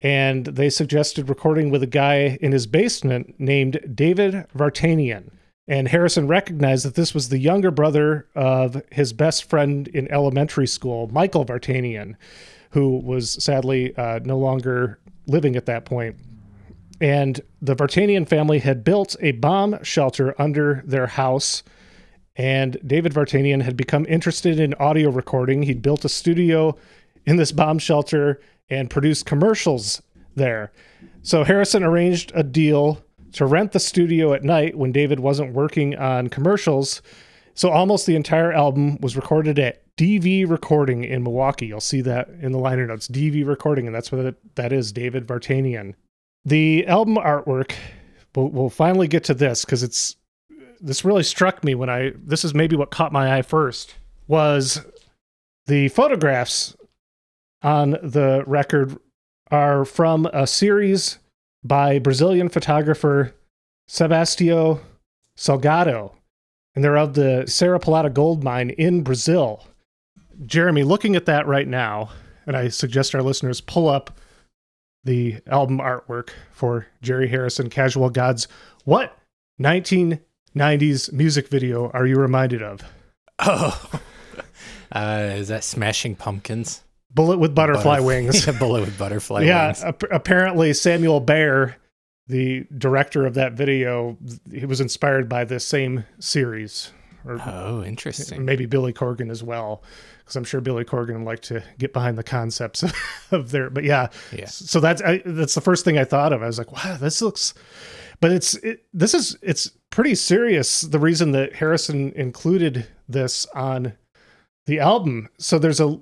And 0.00 0.46
they 0.46 0.70
suggested 0.70 1.28
recording 1.28 1.70
with 1.70 1.82
a 1.82 1.88
guy 1.88 2.38
in 2.40 2.52
his 2.52 2.66
basement 2.66 3.34
named 3.38 3.80
David 3.94 4.46
Vartanian. 4.56 5.30
And 5.66 5.88
Harrison 5.88 6.28
recognized 6.28 6.84
that 6.86 6.94
this 6.94 7.12
was 7.12 7.28
the 7.28 7.38
younger 7.38 7.70
brother 7.70 8.26
of 8.34 8.80
his 8.90 9.12
best 9.12 9.44
friend 9.44 9.86
in 9.88 10.10
elementary 10.10 10.66
school, 10.66 11.08
Michael 11.12 11.44
Vartanian, 11.44 12.14
who 12.70 12.98
was 12.98 13.42
sadly 13.42 13.94
uh, 13.96 14.20
no 14.24 14.38
longer 14.38 14.98
living 15.26 15.56
at 15.56 15.66
that 15.66 15.84
point. 15.84 16.16
And 17.00 17.40
the 17.60 17.76
Vartanian 17.76 18.26
family 18.26 18.60
had 18.60 18.82
built 18.82 19.14
a 19.20 19.32
bomb 19.32 19.82
shelter 19.82 20.34
under 20.40 20.82
their 20.86 21.06
house. 21.06 21.62
And 22.36 22.78
David 22.86 23.12
Vartanian 23.12 23.62
had 23.62 23.76
become 23.76 24.06
interested 24.06 24.58
in 24.58 24.74
audio 24.74 25.10
recording. 25.10 25.64
He'd 25.64 25.82
built 25.82 26.04
a 26.04 26.08
studio 26.08 26.76
in 27.26 27.36
this 27.36 27.52
bomb 27.52 27.78
shelter 27.78 28.40
and 28.70 28.90
produced 28.90 29.26
commercials 29.26 30.02
there. 30.34 30.72
So 31.22 31.44
Harrison 31.44 31.82
arranged 31.82 32.32
a 32.34 32.42
deal 32.42 33.02
to 33.32 33.46
rent 33.46 33.72
the 33.72 33.80
studio 33.80 34.32
at 34.32 34.44
night 34.44 34.76
when 34.76 34.92
David 34.92 35.20
wasn't 35.20 35.52
working 35.52 35.96
on 35.96 36.28
commercials. 36.28 37.02
So 37.54 37.70
almost 37.70 38.06
the 38.06 38.16
entire 38.16 38.52
album 38.52 38.98
was 39.00 39.16
recorded 39.16 39.58
at 39.58 39.82
DV 39.96 40.48
Recording 40.48 41.04
in 41.04 41.22
Milwaukee. 41.22 41.66
You'll 41.66 41.80
see 41.80 42.00
that 42.02 42.28
in 42.40 42.52
the 42.52 42.58
liner 42.58 42.86
notes, 42.86 43.08
DV 43.08 43.46
Recording, 43.46 43.86
and 43.86 43.94
that's 43.94 44.12
what 44.12 44.36
that 44.54 44.72
is, 44.72 44.92
David 44.92 45.26
Vartanian. 45.26 45.94
The 46.44 46.86
album 46.86 47.16
artwork, 47.16 47.72
we'll, 48.34 48.48
we'll 48.48 48.70
finally 48.70 49.08
get 49.08 49.24
to 49.24 49.34
this 49.34 49.64
because 49.64 49.82
it's 49.82 50.16
this 50.80 51.04
really 51.04 51.24
struck 51.24 51.64
me 51.64 51.74
when 51.74 51.90
I 51.90 52.12
this 52.16 52.44
is 52.44 52.54
maybe 52.54 52.76
what 52.76 52.92
caught 52.92 53.12
my 53.12 53.36
eye 53.36 53.42
first. 53.42 53.96
was 54.28 54.84
the 55.66 55.88
photographs 55.88 56.76
on 57.62 57.92
the 58.02 58.44
record 58.46 58.98
are 59.50 59.84
from 59.84 60.26
a 60.26 60.46
series 60.46 61.18
by 61.64 61.98
Brazilian 61.98 62.48
photographer 62.48 63.34
Sebastião 63.88 64.80
Salgado, 65.36 66.12
and 66.74 66.84
they're 66.84 66.98
of 66.98 67.14
the 67.14 67.44
Serra 67.46 67.80
Pelada 67.80 68.12
gold 68.12 68.44
mine 68.44 68.70
in 68.70 69.02
Brazil. 69.02 69.64
Jeremy, 70.46 70.84
looking 70.84 71.16
at 71.16 71.26
that 71.26 71.46
right 71.46 71.66
now, 71.66 72.10
and 72.46 72.56
I 72.56 72.68
suggest 72.68 73.14
our 73.14 73.22
listeners 73.22 73.60
pull 73.60 73.88
up 73.88 74.18
the 75.04 75.38
album 75.46 75.78
artwork 75.78 76.30
for 76.52 76.86
Jerry 77.02 77.28
Harrison 77.28 77.70
Casual 77.70 78.10
Gods. 78.10 78.46
What 78.84 79.16
1990s 79.60 81.12
music 81.12 81.48
video 81.48 81.90
are 81.90 82.06
you 82.06 82.16
reminded 82.16 82.62
of? 82.62 82.82
Oh, 83.38 84.00
uh, 84.92 85.30
is 85.34 85.48
that 85.48 85.64
Smashing 85.64 86.16
Pumpkins? 86.16 86.82
Bullet 87.14 87.38
with 87.38 87.54
butterfly 87.54 87.98
Butterf- 88.00 88.04
wings. 88.06 88.46
yeah, 88.48 88.58
bullet 88.58 88.80
with 88.82 88.98
butterfly 88.98 89.42
yeah, 89.42 89.66
wings. 89.66 89.82
ap- 89.84 90.02
apparently 90.12 90.72
Samuel 90.74 91.20
Bayer, 91.20 91.76
the 92.26 92.66
director 92.76 93.26
of 93.26 93.34
that 93.34 93.54
video, 93.54 94.16
he 94.52 94.66
was 94.66 94.80
inspired 94.80 95.28
by 95.28 95.44
this 95.44 95.66
same 95.66 96.04
series, 96.18 96.92
or 97.24 97.40
Oh, 97.46 97.82
interesting. 97.82 98.44
maybe 98.44 98.66
Billy 98.66 98.92
Corgan 98.92 99.30
as 99.30 99.42
well, 99.42 99.82
because 100.18 100.36
I'm 100.36 100.44
sure 100.44 100.60
Billy 100.60 100.84
Corgan 100.84 101.24
liked 101.24 101.44
to 101.44 101.62
get 101.78 101.94
behind 101.94 102.18
the 102.18 102.22
concepts 102.22 102.82
of, 102.82 102.92
of 103.32 103.50
their. 103.50 103.70
But 103.70 103.84
yeah, 103.84 104.08
Yeah. 104.30 104.46
So 104.46 104.78
that's 104.78 105.00
I, 105.00 105.22
that's 105.24 105.54
the 105.54 105.62
first 105.62 105.84
thing 105.86 105.96
I 105.96 106.04
thought 106.04 106.32
of. 106.34 106.42
I 106.42 106.46
was 106.46 106.58
like, 106.58 106.72
wow, 106.72 106.98
this 107.00 107.22
looks. 107.22 107.54
But 108.20 108.32
it's 108.32 108.54
it, 108.56 108.84
this 108.92 109.14
is 109.14 109.36
it's 109.42 109.70
pretty 109.90 110.14
serious. 110.14 110.82
The 110.82 110.98
reason 110.98 111.32
that 111.32 111.54
Harrison 111.54 112.12
included 112.14 112.86
this 113.08 113.46
on 113.54 113.94
the 114.66 114.80
album. 114.80 115.28
So 115.38 115.58
there's 115.58 115.80
a 115.80 115.98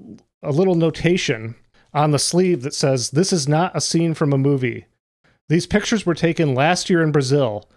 a 0.46 0.50
little 0.50 0.74
notation 0.74 1.54
on 1.92 2.10
the 2.10 2.18
sleeve 2.18 2.62
that 2.62 2.74
says 2.74 3.10
this 3.10 3.32
is 3.32 3.48
not 3.48 3.76
a 3.76 3.80
scene 3.80 4.14
from 4.14 4.32
a 4.32 4.38
movie. 4.38 4.86
These 5.48 5.66
pictures 5.66 6.04
were 6.04 6.14
taken 6.14 6.54
last 6.54 6.90
year 6.90 7.02
in 7.02 7.12
Brazil. 7.12 7.68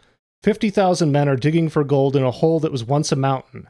50,000 0.43 1.11
men 1.11 1.27
are 1.29 1.35
digging 1.35 1.69
for 1.69 1.83
gold 1.83 2.15
in 2.15 2.23
a 2.23 2.31
hole 2.31 2.59
that 2.61 2.71
was 2.71 2.83
once 2.83 3.11
a 3.11 3.15
mountain. 3.15 3.67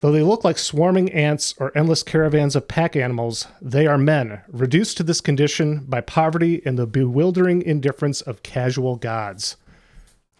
Though 0.00 0.12
they 0.12 0.22
look 0.22 0.44
like 0.44 0.58
swarming 0.58 1.10
ants 1.10 1.54
or 1.58 1.76
endless 1.76 2.04
caravans 2.04 2.54
of 2.54 2.68
pack 2.68 2.94
animals, 2.94 3.48
they 3.60 3.86
are 3.88 3.98
men, 3.98 4.42
reduced 4.46 4.96
to 4.98 5.02
this 5.02 5.20
condition 5.20 5.84
by 5.88 6.00
poverty 6.02 6.62
and 6.64 6.78
the 6.78 6.86
bewildering 6.86 7.62
indifference 7.62 8.20
of 8.20 8.44
casual 8.44 8.94
gods. 8.94 9.56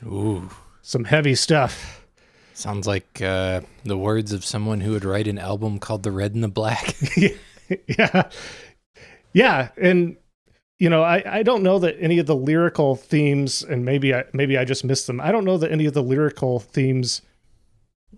Ooh, 0.07 0.48
Some 0.81 1.05
heavy 1.05 1.35
stuff. 1.35 2.07
sounds 2.55 2.87
like 2.87 3.20
uh, 3.20 3.62
the 3.85 3.98
words 3.98 4.33
of 4.33 4.44
someone 4.44 4.81
who 4.81 4.92
would 4.92 5.05
write 5.05 5.27
an 5.27 5.38
album 5.38 5.81
called 5.81 6.05
"The 6.05 6.12
Red 6.12 6.35
and 6.35 6.44
the 6.44 6.48
Black." 6.48 6.94
yeah. 7.87 8.31
Yeah. 9.33 9.68
And, 9.76 10.16
you 10.78 10.88
know, 10.88 11.02
I, 11.02 11.22
I 11.38 11.42
don't 11.42 11.62
know 11.62 11.78
that 11.81 11.96
any 12.00 12.18
of 12.18 12.26
the 12.26 12.37
lyrical 12.37 12.96
themes, 12.96 13.62
and 13.62 13.85
maybe 13.85 14.14
I, 14.14 14.24
maybe 14.33 14.57
I 14.57 14.64
just 14.64 14.85
missed 14.85 15.07
them. 15.07 15.20
I 15.20 15.33
don't 15.33 15.44
know 15.44 15.59
that 15.59 15.72
any 15.72 15.87
of 15.87 15.94
the 15.94 16.02
lyrical 16.02 16.61
themes 16.61 17.22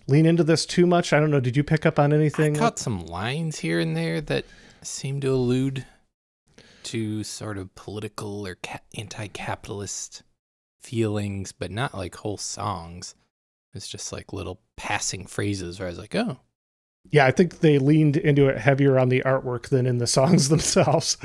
lean 0.06 0.26
into 0.26 0.44
this 0.44 0.66
too 0.66 0.86
much. 0.86 1.12
I 1.12 1.20
don't 1.20 1.30
know. 1.30 1.40
Did 1.40 1.56
you 1.56 1.64
pick 1.64 1.86
up 1.86 1.98
on 1.98 2.12
anything? 2.12 2.56
I 2.56 2.58
caught 2.58 2.78
some 2.78 3.06
lines 3.06 3.58
here 3.58 3.80
and 3.80 3.96
there 3.96 4.20
that 4.20 4.44
seem 4.82 5.20
to 5.20 5.28
allude 5.28 5.86
to 6.84 7.24
sort 7.24 7.58
of 7.58 7.74
political 7.74 8.46
or 8.46 8.56
ca- 8.56 8.80
anti-capitalist 8.96 10.22
feelings, 10.80 11.52
but 11.52 11.70
not 11.70 11.94
like 11.94 12.16
whole 12.16 12.38
songs. 12.38 13.14
It's 13.74 13.88
just 13.88 14.12
like 14.12 14.32
little 14.32 14.60
passing 14.76 15.26
phrases 15.26 15.78
where 15.78 15.86
I 15.86 15.90
was 15.90 15.98
like, 15.98 16.14
"Oh, 16.14 16.38
yeah, 17.10 17.26
I 17.26 17.30
think 17.30 17.60
they 17.60 17.78
leaned 17.78 18.16
into 18.16 18.48
it 18.48 18.58
heavier 18.58 18.98
on 18.98 19.08
the 19.08 19.22
artwork 19.24 19.68
than 19.68 19.86
in 19.86 19.98
the 19.98 20.06
songs 20.06 20.48
themselves. 20.50 21.16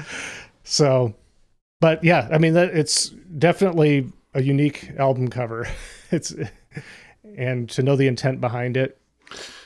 So, 0.63 1.13
but 1.79 2.03
yeah, 2.03 2.27
I 2.31 2.37
mean 2.37 2.53
that 2.53 2.75
it's 2.75 3.09
definitely 3.37 4.11
a 4.33 4.41
unique 4.41 4.91
album 4.97 5.27
cover. 5.29 5.67
It's 6.11 6.35
and 7.35 7.67
to 7.71 7.81
know 7.81 7.95
the 7.95 8.07
intent 8.07 8.39
behind 8.39 8.77
it. 8.77 8.99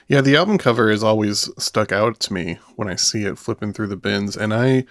Yeah, 0.07 0.21
the 0.21 0.37
album 0.37 0.57
cover 0.57 0.89
has 0.89 1.03
always 1.03 1.49
stuck 1.61 1.91
out 1.91 2.19
to 2.21 2.33
me 2.33 2.57
when 2.77 2.87
I 2.87 2.95
see 2.95 3.25
it 3.25 3.37
flipping 3.37 3.73
through 3.73 3.87
the 3.87 3.97
bins, 3.97 4.35
and 4.37 4.53
I 4.53 4.85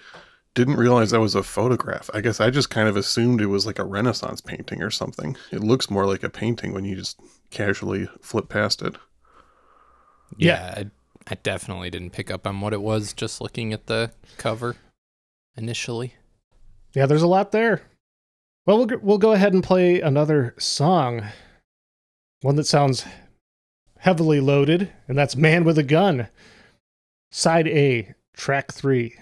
didn't 0.53 0.77
realize 0.77 1.11
that 1.11 1.19
was 1.19 1.35
a 1.35 1.43
photograph. 1.43 2.09
I 2.13 2.21
guess 2.21 2.39
I 2.39 2.51
just 2.51 2.69
kind 2.69 2.87
of 2.87 2.95
assumed 2.95 3.41
it 3.41 3.47
was 3.47 3.65
like 3.65 3.79
a 3.79 3.83
Renaissance 3.85 4.41
painting 4.41 4.81
or 4.83 4.91
something. 4.91 5.35
It 5.51 5.61
looks 5.63 5.89
more 5.89 6.05
like 6.05 6.23
a 6.23 6.29
painting 6.29 6.73
when 6.73 6.85
you 6.85 6.95
just 6.95 7.19
casually 7.49 8.07
flip 8.21 8.47
past 8.47 8.81
it. 8.81 8.95
yeah." 10.37 10.73
I, 10.77 10.91
I 11.29 11.35
definitely 11.35 11.89
didn't 11.89 12.11
pick 12.11 12.31
up 12.31 12.47
on 12.47 12.59
what 12.61 12.73
it 12.73 12.81
was 12.81 13.13
just 13.13 13.39
looking 13.39 13.71
at 13.71 13.85
the 13.85 14.11
cover 14.37 14.75
initially. 15.55 16.15
Yeah, 16.93 17.05
there's 17.05 17.21
a 17.21 17.27
lot 17.27 17.51
there. 17.51 17.83
Well, 18.65 18.85
we'll 18.85 18.99
we'll 19.01 19.17
go 19.17 19.33
ahead 19.33 19.53
and 19.53 19.63
play 19.63 20.01
another 20.01 20.55
song. 20.57 21.23
One 22.41 22.55
that 22.55 22.67
sounds 22.67 23.05
heavily 23.99 24.39
loaded, 24.39 24.91
and 25.07 25.17
that's 25.17 25.35
"Man 25.35 25.63
with 25.63 25.77
a 25.77 25.83
Gun." 25.83 26.29
Side 27.31 27.67
A, 27.67 28.15
track 28.33 28.71
3. 28.71 29.15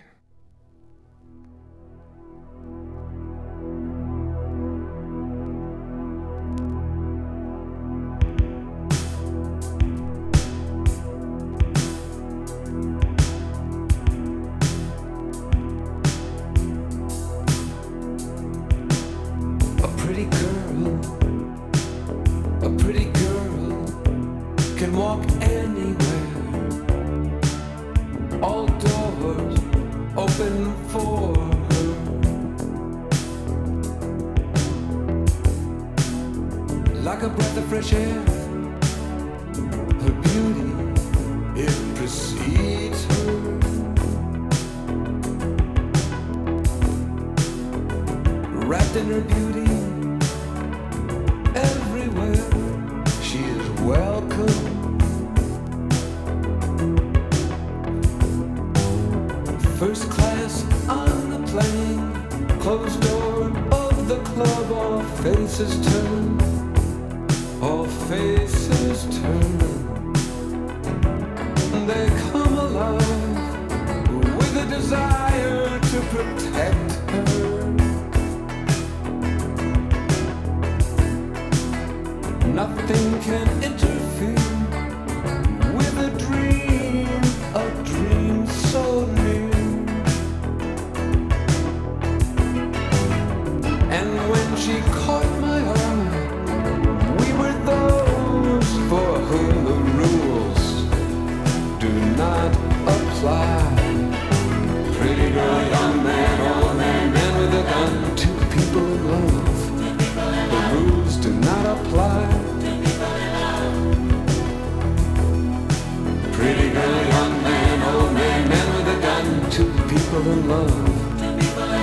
love. 120.47 121.17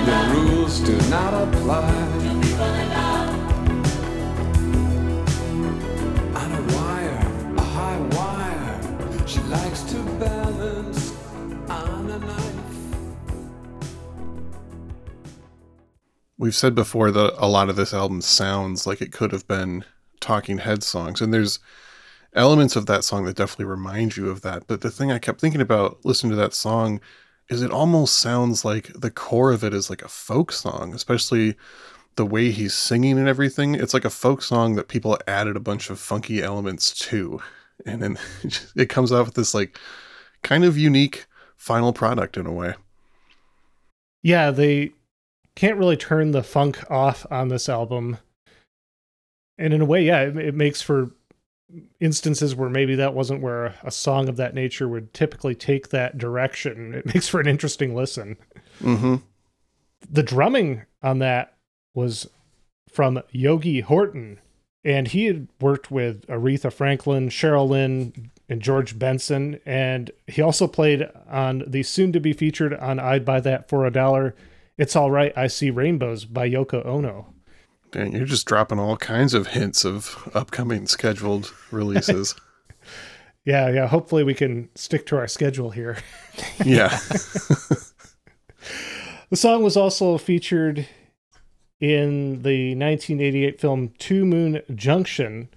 The 0.05 0.17
rules 0.33 0.79
do 0.79 0.97
not 1.09 1.33
apply. 1.33 1.93
On 6.35 6.51
a 6.51 6.61
wire, 6.73 7.53
a 7.57 7.61
high 7.61 7.99
wire, 8.15 9.27
she 9.27 9.39
likes 9.41 9.83
to 9.83 9.97
balance 10.19 11.13
on 11.69 12.09
a 12.09 12.19
knife. 12.19 12.97
We've 16.37 16.55
said 16.55 16.73
before 16.73 17.11
that 17.11 17.35
a 17.37 17.47
lot 17.47 17.69
of 17.69 17.75
this 17.75 17.93
album 17.93 18.21
sounds 18.21 18.87
like 18.87 19.01
it 19.01 19.11
could 19.11 19.31
have 19.31 19.47
been 19.47 19.85
Talking 20.19 20.57
Head 20.57 20.81
songs, 20.81 21.21
and 21.21 21.31
there's 21.31 21.59
elements 22.33 22.75
of 22.75 22.87
that 22.87 23.03
song 23.03 23.25
that 23.25 23.35
definitely 23.35 23.65
remind 23.65 24.17
you 24.17 24.29
of 24.29 24.41
that. 24.41 24.65
But 24.65 24.81
the 24.81 24.89
thing 24.89 25.11
I 25.11 25.19
kept 25.19 25.39
thinking 25.39 25.61
about 25.61 26.03
listening 26.03 26.31
to 26.31 26.37
that 26.37 26.55
song 26.55 26.99
is 27.49 27.61
it 27.61 27.71
almost 27.71 28.17
sounds 28.17 28.65
like 28.65 28.91
the 28.93 29.11
core 29.11 29.51
of 29.51 29.63
it 29.63 29.73
is 29.73 29.89
like 29.89 30.01
a 30.01 30.07
folk 30.07 30.51
song, 30.51 30.93
especially 30.93 31.55
the 32.15 32.25
way 32.25 32.51
he's 32.51 32.73
singing 32.73 33.19
and 33.19 33.27
everything. 33.27 33.75
It's 33.75 33.93
like 33.93 34.05
a 34.05 34.09
folk 34.09 34.41
song 34.41 34.75
that 34.75 34.87
people 34.87 35.17
added 35.27 35.55
a 35.55 35.61
bunch 35.61 35.89
of 35.89 35.99
funky 35.99 36.41
elements 36.41 36.91
to, 37.07 37.41
and 37.85 38.01
then 38.01 38.17
it 38.75 38.89
comes 38.89 39.11
out 39.11 39.25
with 39.25 39.35
this 39.35 39.53
like 39.53 39.77
kind 40.43 40.63
of 40.63 40.77
unique 40.77 41.25
final 41.55 41.93
product 41.93 42.37
in 42.37 42.45
a 42.45 42.51
way. 42.51 42.73
Yeah, 44.23 44.49
they 44.51 44.91
can't 45.55 45.77
really 45.77 45.97
turn 45.97 46.31
the 46.31 46.43
funk 46.43 46.79
off 46.89 47.25
on 47.29 47.49
this 47.49 47.69
album. 47.69 48.17
And 49.57 49.73
in 49.73 49.81
a 49.81 49.85
way, 49.85 50.03
yeah, 50.03 50.21
it, 50.21 50.35
it 50.37 50.55
makes 50.55 50.81
for 50.81 51.11
instances 51.99 52.55
where 52.55 52.69
maybe 52.69 52.95
that 52.95 53.13
wasn't 53.13 53.41
where 53.41 53.75
a 53.83 53.91
song 53.91 54.29
of 54.29 54.37
that 54.37 54.53
nature 54.53 54.87
would 54.87 55.13
typically 55.13 55.55
take 55.55 55.89
that 55.89 56.17
direction. 56.17 56.93
It 57.05 57.05
makes 57.13 57.27
for 57.27 57.39
an 57.39 57.47
interesting 57.47 57.95
listen. 57.95 58.37
Mm-hmm. 58.81 59.15
The 60.09 60.23
drumming 60.23 60.83
on 61.01 61.19
that 61.19 61.55
was 61.93 62.29
from 62.89 63.21
Yogi 63.31 63.81
Horton, 63.81 64.39
and 64.83 65.07
he 65.07 65.25
had 65.25 65.47
worked 65.59 65.89
with 65.89 66.25
Aretha 66.27 66.71
Franklin, 66.71 67.29
Cheryl 67.29 67.67
Lynn, 67.67 68.31
and 68.47 68.61
George 68.61 68.99
Benson, 68.99 69.59
and 69.65 70.11
he 70.27 70.41
also 70.41 70.67
played 70.67 71.09
on 71.27 71.63
the 71.65 71.83
soon 71.83 72.11
to 72.13 72.19
be 72.19 72.33
featured 72.33 72.73
on 72.75 72.99
I'd 72.99 73.25
Buy 73.25 73.39
That 73.39 73.67
for 73.67 73.85
a 73.85 73.91
Dollar. 73.91 74.35
It's 74.77 74.95
All 74.95 75.09
Right, 75.09 75.35
I 75.35 75.47
See 75.47 75.71
Rainbows 75.71 76.25
by 76.25 76.49
Yoko 76.49 76.85
Ono. 76.85 77.33
Dang, 77.95 78.13
you're 78.13 78.25
just 78.25 78.45
dropping 78.45 78.77
all 78.77 78.97
kinds 78.97 79.33
of 79.33 79.47
hints 79.47 79.85
of 79.85 80.29
upcoming 80.33 80.85
scheduled 80.85 81.53
releases. 81.71 82.35
Yeah, 83.47 83.69
yeah, 83.69 83.85
hopefully 83.85 84.23
we 84.23 84.33
can 84.33 84.69
stick 84.73 85.05
to 85.05 85.17
our 85.17 85.27
schedule 85.27 85.69
here. 85.69 85.97
yeah. 86.65 86.97
The 89.29 89.35
song 89.35 89.63
was 89.63 89.77
also 89.77 90.17
featured 90.17 90.87
in 91.79 92.41
the 92.41 92.73
1988 92.75 93.61
film 93.61 93.93
Two 93.99 94.25
Moon 94.25 94.61
Junction. 94.73 95.49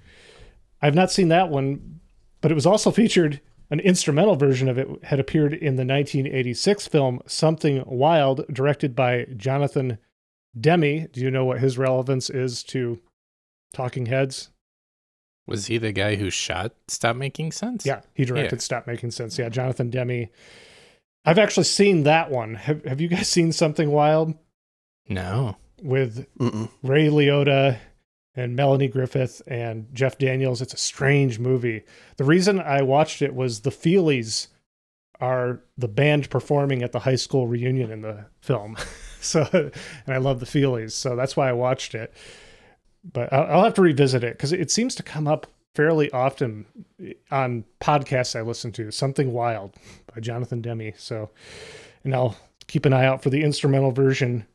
I've 0.83 0.95
not 0.95 1.11
seen 1.11 1.29
that 1.29 1.49
one, 1.49 2.01
but 2.43 2.51
it 2.51 2.55
was 2.55 2.67
also 2.67 2.91
featured. 2.91 3.41
An 3.71 3.81
instrumental 3.81 4.37
version 4.37 4.69
of 4.69 4.77
it 4.79 4.89
had 5.05 5.21
appeared 5.21 5.55
in 5.55 5.77
the 5.77 5.87
1986 5.87 6.89
film 6.89 7.21
Something 7.27 7.85
Wild, 7.87 8.45
directed 8.53 8.95
by 8.95 9.27
Jonathan 9.37 9.99
Demme. 10.61 11.07
Do 11.13 11.21
you 11.21 11.31
know 11.31 11.45
what 11.45 11.61
his 11.61 11.79
relevance 11.79 12.31
is 12.31 12.63
to 12.65 13.01
Talking 13.73 14.07
Heads? 14.07 14.51
Was 15.47 15.67
he 15.67 15.79
the 15.79 15.93
guy 15.93 16.17
who 16.17 16.29
shot 16.31 16.73
Stop 16.89 17.17
Making 17.17 17.53
Sense? 17.53 17.87
Yeah, 17.87 18.03
he 18.15 18.25
directed 18.25 18.57
Yeah. 18.57 18.61
Stop 18.61 18.87
Making 18.87 19.11
Sense. 19.11 19.39
Yeah, 19.39 19.49
Jonathan 19.49 19.89
Demme. 19.91 20.27
I've 21.25 21.39
actually 21.39 21.65
seen 21.65 22.03
that 22.05 22.31
one. 22.31 22.55
Have 22.55 22.85
Have 22.85 23.01
you 23.01 23.09
guys 23.09 23.29
seen 23.29 23.53
Something 23.53 23.91
Wild 23.91 24.35
No. 25.09 25.57
with 25.83 26.27
Mm-mm. 26.39 26.71
Ray 26.83 27.07
Liotta 27.09 27.79
and 28.35 28.55
Melanie 28.57 28.89
Griffith 28.89 29.43
and 29.47 29.87
Jeff 29.95 30.19
Daniels. 30.19 30.61
It's 30.63 30.75
a 30.75 30.79
strange 30.79 31.39
movie. 31.39 31.83
The 32.19 32.25
reason 32.25 32.61
I 32.61 32.83
watched 32.83 33.21
it 33.23 33.35
was 33.35 33.61
the 33.61 33.71
Feelies 33.71 34.49
are 35.21 35.61
the 35.77 35.89
band 35.89 36.31
performing 36.31 36.83
at 36.83 36.93
the 36.93 37.01
high 37.01 37.17
school 37.17 37.47
reunion 37.49 37.91
in 37.91 38.03
the 38.03 38.27
film. 38.41 38.77
so, 39.21 39.49
and 39.53 39.73
I 40.15 40.19
love 40.19 40.41
the 40.41 40.47
Feelies, 40.47 40.93
so 40.93 41.17
that's 41.17 41.37
why 41.37 41.49
I 41.49 41.53
watched 41.53 41.95
it. 41.95 42.13
But 43.13 43.33
I'll, 43.33 43.59
I'll 43.59 43.65
have 43.65 43.75
to 43.75 43.83
revisit 43.83 44.25
it 44.25 44.37
because 44.37 44.53
it 44.53 44.71
seems 44.71 44.95
to 44.97 45.03
come 45.03 45.27
up 45.27 45.47
fairly 45.75 46.11
often 46.13 46.67
eh, 47.03 47.13
on 47.31 47.65
podcasts 47.81 48.37
I 48.37 48.43
listen 48.43 48.73
to. 48.73 48.91
Something 48.91 49.33
Wild 49.33 49.75
by 50.13 50.21
Jonathan 50.21 50.61
Demme. 50.61 50.93
So, 50.97 51.31
and 52.05 52.15
I'll 52.15 52.37
keep 52.67 52.85
an 52.85 52.93
eye 52.93 53.07
out 53.07 53.23
for 53.23 53.31
the 53.31 53.43
instrumental 53.43 53.93
version 53.93 54.47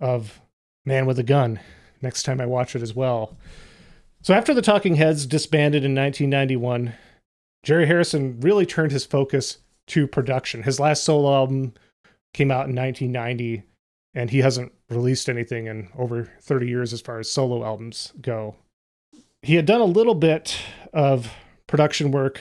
of 0.00 0.40
Man 0.84 1.06
with 1.06 1.18
a 1.18 1.24
Gun 1.24 1.60
next 2.02 2.22
time 2.22 2.40
I 2.40 2.46
watch 2.46 2.76
it 2.76 2.82
as 2.82 2.94
well. 2.94 3.36
So 4.22 4.34
after 4.34 4.52
the 4.52 4.62
Talking 4.62 4.96
Heads 4.96 5.26
disbanded 5.26 5.84
in 5.84 5.94
1991, 5.94 6.94
Jerry 7.62 7.86
Harrison 7.86 8.40
really 8.40 8.66
turned 8.66 8.92
his 8.92 9.04
focus 9.04 9.58
to 9.88 10.06
production. 10.06 10.62
His 10.62 10.80
last 10.80 11.04
solo 11.04 11.34
album 11.34 11.74
came 12.34 12.50
out 12.50 12.68
in 12.68 12.74
1990, 12.74 13.62
and 14.14 14.30
he 14.30 14.38
hasn't 14.38 14.72
released 14.90 15.28
anything 15.28 15.66
in 15.66 15.88
over 15.96 16.30
30 16.40 16.66
years 16.66 16.92
as 16.92 17.00
far 17.00 17.18
as 17.18 17.30
solo 17.30 17.64
albums 17.64 18.12
go. 18.20 18.56
He 19.42 19.54
had 19.54 19.66
done 19.66 19.80
a 19.80 19.84
little 19.86 20.14
bit 20.14 20.58
of 20.92 21.32
production 21.66 22.10
work 22.10 22.40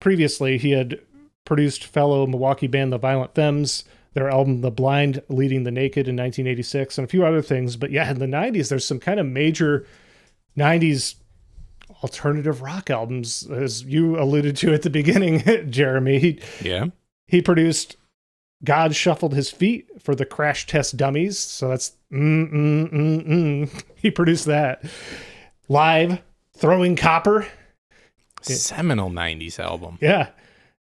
previously. 0.00 0.58
He 0.58 0.72
had 0.72 1.00
produced 1.44 1.84
fellow 1.84 2.26
Milwaukee 2.26 2.66
band 2.66 2.92
The 2.92 2.98
Violent 2.98 3.34
Femmes, 3.34 3.84
their 4.14 4.28
album 4.28 4.60
The 4.60 4.70
Blind 4.70 5.22
Leading 5.28 5.64
the 5.64 5.70
Naked 5.70 6.08
in 6.08 6.16
1986, 6.16 6.98
and 6.98 7.04
a 7.04 7.08
few 7.08 7.24
other 7.24 7.42
things. 7.42 7.76
But 7.76 7.90
yeah, 7.90 8.10
in 8.10 8.18
the 8.18 8.26
90s, 8.26 8.68
there's 8.68 8.84
some 8.84 8.98
kind 9.00 9.20
of 9.20 9.26
major 9.26 9.86
90s 10.56 11.16
alternative 12.02 12.60
rock 12.62 12.90
albums, 12.90 13.48
as 13.50 13.84
you 13.84 14.18
alluded 14.20 14.56
to 14.58 14.72
at 14.74 14.82
the 14.82 14.90
beginning, 14.90 15.42
Jeremy. 15.70 16.18
He, 16.18 16.40
Yeah. 16.62 16.86
he 17.26 17.40
produced 17.42 17.96
God 18.64 18.94
Shuffled 18.94 19.34
His 19.34 19.50
Feet 19.50 19.88
for 20.00 20.14
the 20.14 20.26
Crash 20.26 20.66
Test 20.66 20.96
Dummies. 20.96 21.38
So 21.38 21.68
that's 21.68 21.92
mm, 22.12 22.52
mm, 22.52 22.92
mm, 22.92 23.28
mm. 23.28 23.82
He 23.96 24.10
produced 24.10 24.46
that. 24.46 24.84
Live, 25.68 26.20
Throwing 26.56 26.96
Copper. 26.96 27.46
Seminal 28.42 29.10
90s 29.10 29.58
album. 29.58 29.98
Yeah, 30.00 30.28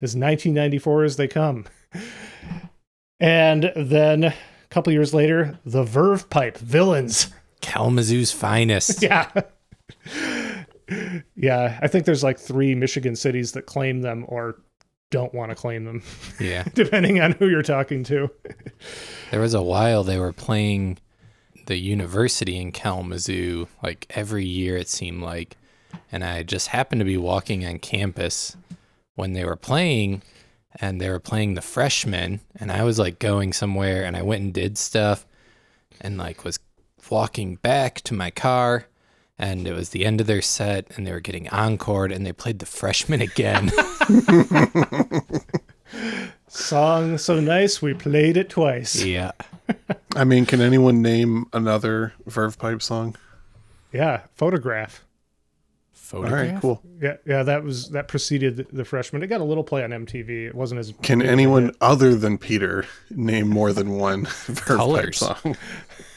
as 0.00 0.16
1994 0.16 1.04
as 1.04 1.16
they 1.16 1.28
come. 1.28 1.66
And 3.20 3.72
then 3.76 4.24
a 4.24 4.34
couple 4.70 4.92
years 4.92 5.14
later, 5.14 5.58
the 5.64 5.84
Verve 5.84 6.28
Pipe 6.28 6.58
Villains. 6.58 7.30
Kalamazoo's 7.60 8.32
finest. 8.32 9.02
Yeah. 9.12 9.30
yeah, 11.36 11.78
I 11.80 11.86
think 11.86 12.04
there's 12.06 12.24
like 12.24 12.38
three 12.38 12.74
Michigan 12.74 13.14
cities 13.14 13.52
that 13.52 13.66
claim 13.66 14.02
them 14.02 14.24
or 14.28 14.60
don't 15.12 15.32
want 15.32 15.50
to 15.50 15.54
claim 15.54 15.84
them, 15.84 16.02
yeah. 16.40 16.64
depending 16.74 17.20
on 17.20 17.32
who 17.32 17.48
you're 17.48 17.62
talking 17.62 18.02
to. 18.04 18.28
There 19.30 19.40
was 19.40 19.54
a 19.54 19.62
while 19.62 20.02
they 20.02 20.18
were 20.18 20.32
playing 20.32 20.98
the 21.66 21.76
university 21.76 22.56
in 22.56 22.72
Kalamazoo 22.72 23.68
like 23.82 24.06
every 24.10 24.44
year 24.44 24.76
it 24.76 24.88
seemed 24.88 25.22
like. 25.22 25.56
And 26.10 26.24
I 26.24 26.42
just 26.42 26.68
happened 26.68 27.00
to 27.00 27.04
be 27.04 27.16
walking 27.16 27.64
on 27.64 27.78
campus 27.78 28.56
when 29.14 29.34
they 29.34 29.44
were 29.44 29.56
playing 29.56 30.22
and 30.80 31.00
they 31.00 31.10
were 31.10 31.20
playing 31.20 31.54
the 31.54 31.62
freshmen 31.62 32.40
and 32.56 32.72
I 32.72 32.82
was 32.82 32.98
like 32.98 33.18
going 33.18 33.52
somewhere 33.52 34.04
and 34.04 34.16
I 34.16 34.22
went 34.22 34.42
and 34.42 34.52
did 34.52 34.78
stuff 34.78 35.26
and 36.00 36.16
like 36.16 36.44
was 36.44 36.58
walking 37.10 37.56
back 37.56 38.00
to 38.02 38.14
my 38.14 38.30
car 38.30 38.86
and 39.42 39.66
it 39.66 39.74
was 39.74 39.88
the 39.90 40.04
end 40.06 40.20
of 40.20 40.28
their 40.28 40.40
set 40.40 40.86
and 40.96 41.04
they 41.04 41.10
were 41.10 41.18
getting 41.20 41.46
encored 41.46 42.12
and 42.12 42.24
they 42.24 42.32
played 42.32 42.60
the 42.60 42.66
freshman 42.66 43.20
again. 43.20 43.72
Song 46.48 47.18
so 47.18 47.40
nice, 47.40 47.82
we 47.82 47.92
played 47.94 48.36
it 48.36 48.50
twice. 48.50 49.02
yeah. 49.04 49.32
I 50.16 50.24
mean, 50.24 50.46
can 50.46 50.60
anyone 50.60 51.02
name 51.02 51.46
another 51.52 52.12
Verve 52.26 52.58
Pipe 52.58 52.82
song? 52.82 53.16
Yeah, 53.92 54.20
photograph. 54.34 55.02
All 56.14 56.20
Photograph? 56.22 56.52
right, 56.52 56.60
cool. 56.60 56.82
Yeah, 57.00 57.16
yeah, 57.26 57.42
that 57.42 57.64
was 57.64 57.88
that 57.90 58.06
preceded 58.06 58.58
the, 58.58 58.66
the 58.70 58.84
freshman. 58.84 59.22
It 59.22 59.28
got 59.28 59.40
a 59.40 59.44
little 59.44 59.64
play 59.64 59.82
on 59.82 59.90
MTV. 59.90 60.46
It 60.48 60.54
wasn't 60.54 60.78
as 60.80 60.92
Can 61.02 61.20
big 61.20 61.26
of 61.26 61.30
a 61.30 61.32
anyone 61.32 61.64
hit. 61.66 61.76
other 61.80 62.14
than 62.14 62.36
Peter 62.36 62.84
name 63.10 63.48
more 63.48 63.72
than 63.72 63.92
one 63.92 64.24
Verve 64.46 64.78
Pipe 64.78 65.14
song? 65.14 65.56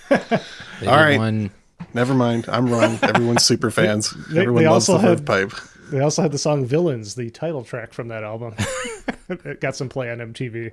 They 0.09 0.87
All 0.87 0.97
did 0.97 1.03
right. 1.03 1.17
One 1.17 1.51
Never 1.95 2.13
mind. 2.13 2.45
I'm 2.49 2.67
wrong. 2.69 2.99
Everyone's 3.01 3.43
super 3.45 3.71
fans. 3.71 4.11
They- 4.29 4.41
Everyone 4.41 4.63
they 4.63 4.69
loves 4.69 4.89
also 4.89 5.01
the 5.01 5.07
Verve 5.07 5.19
had- 5.19 5.25
Pipe. 5.25 5.59
They 5.91 5.99
also 6.01 6.21
had 6.23 6.31
the 6.31 6.37
song 6.39 6.65
"Villains," 6.65 7.13
the 7.15 7.29
title 7.29 7.63
track 7.63 7.93
from 7.93 8.07
that 8.09 8.23
album. 8.23 8.55
it 9.29 9.61
got 9.61 9.75
some 9.75 9.87
play 9.87 10.11
on 10.11 10.17
MTV. 10.17 10.71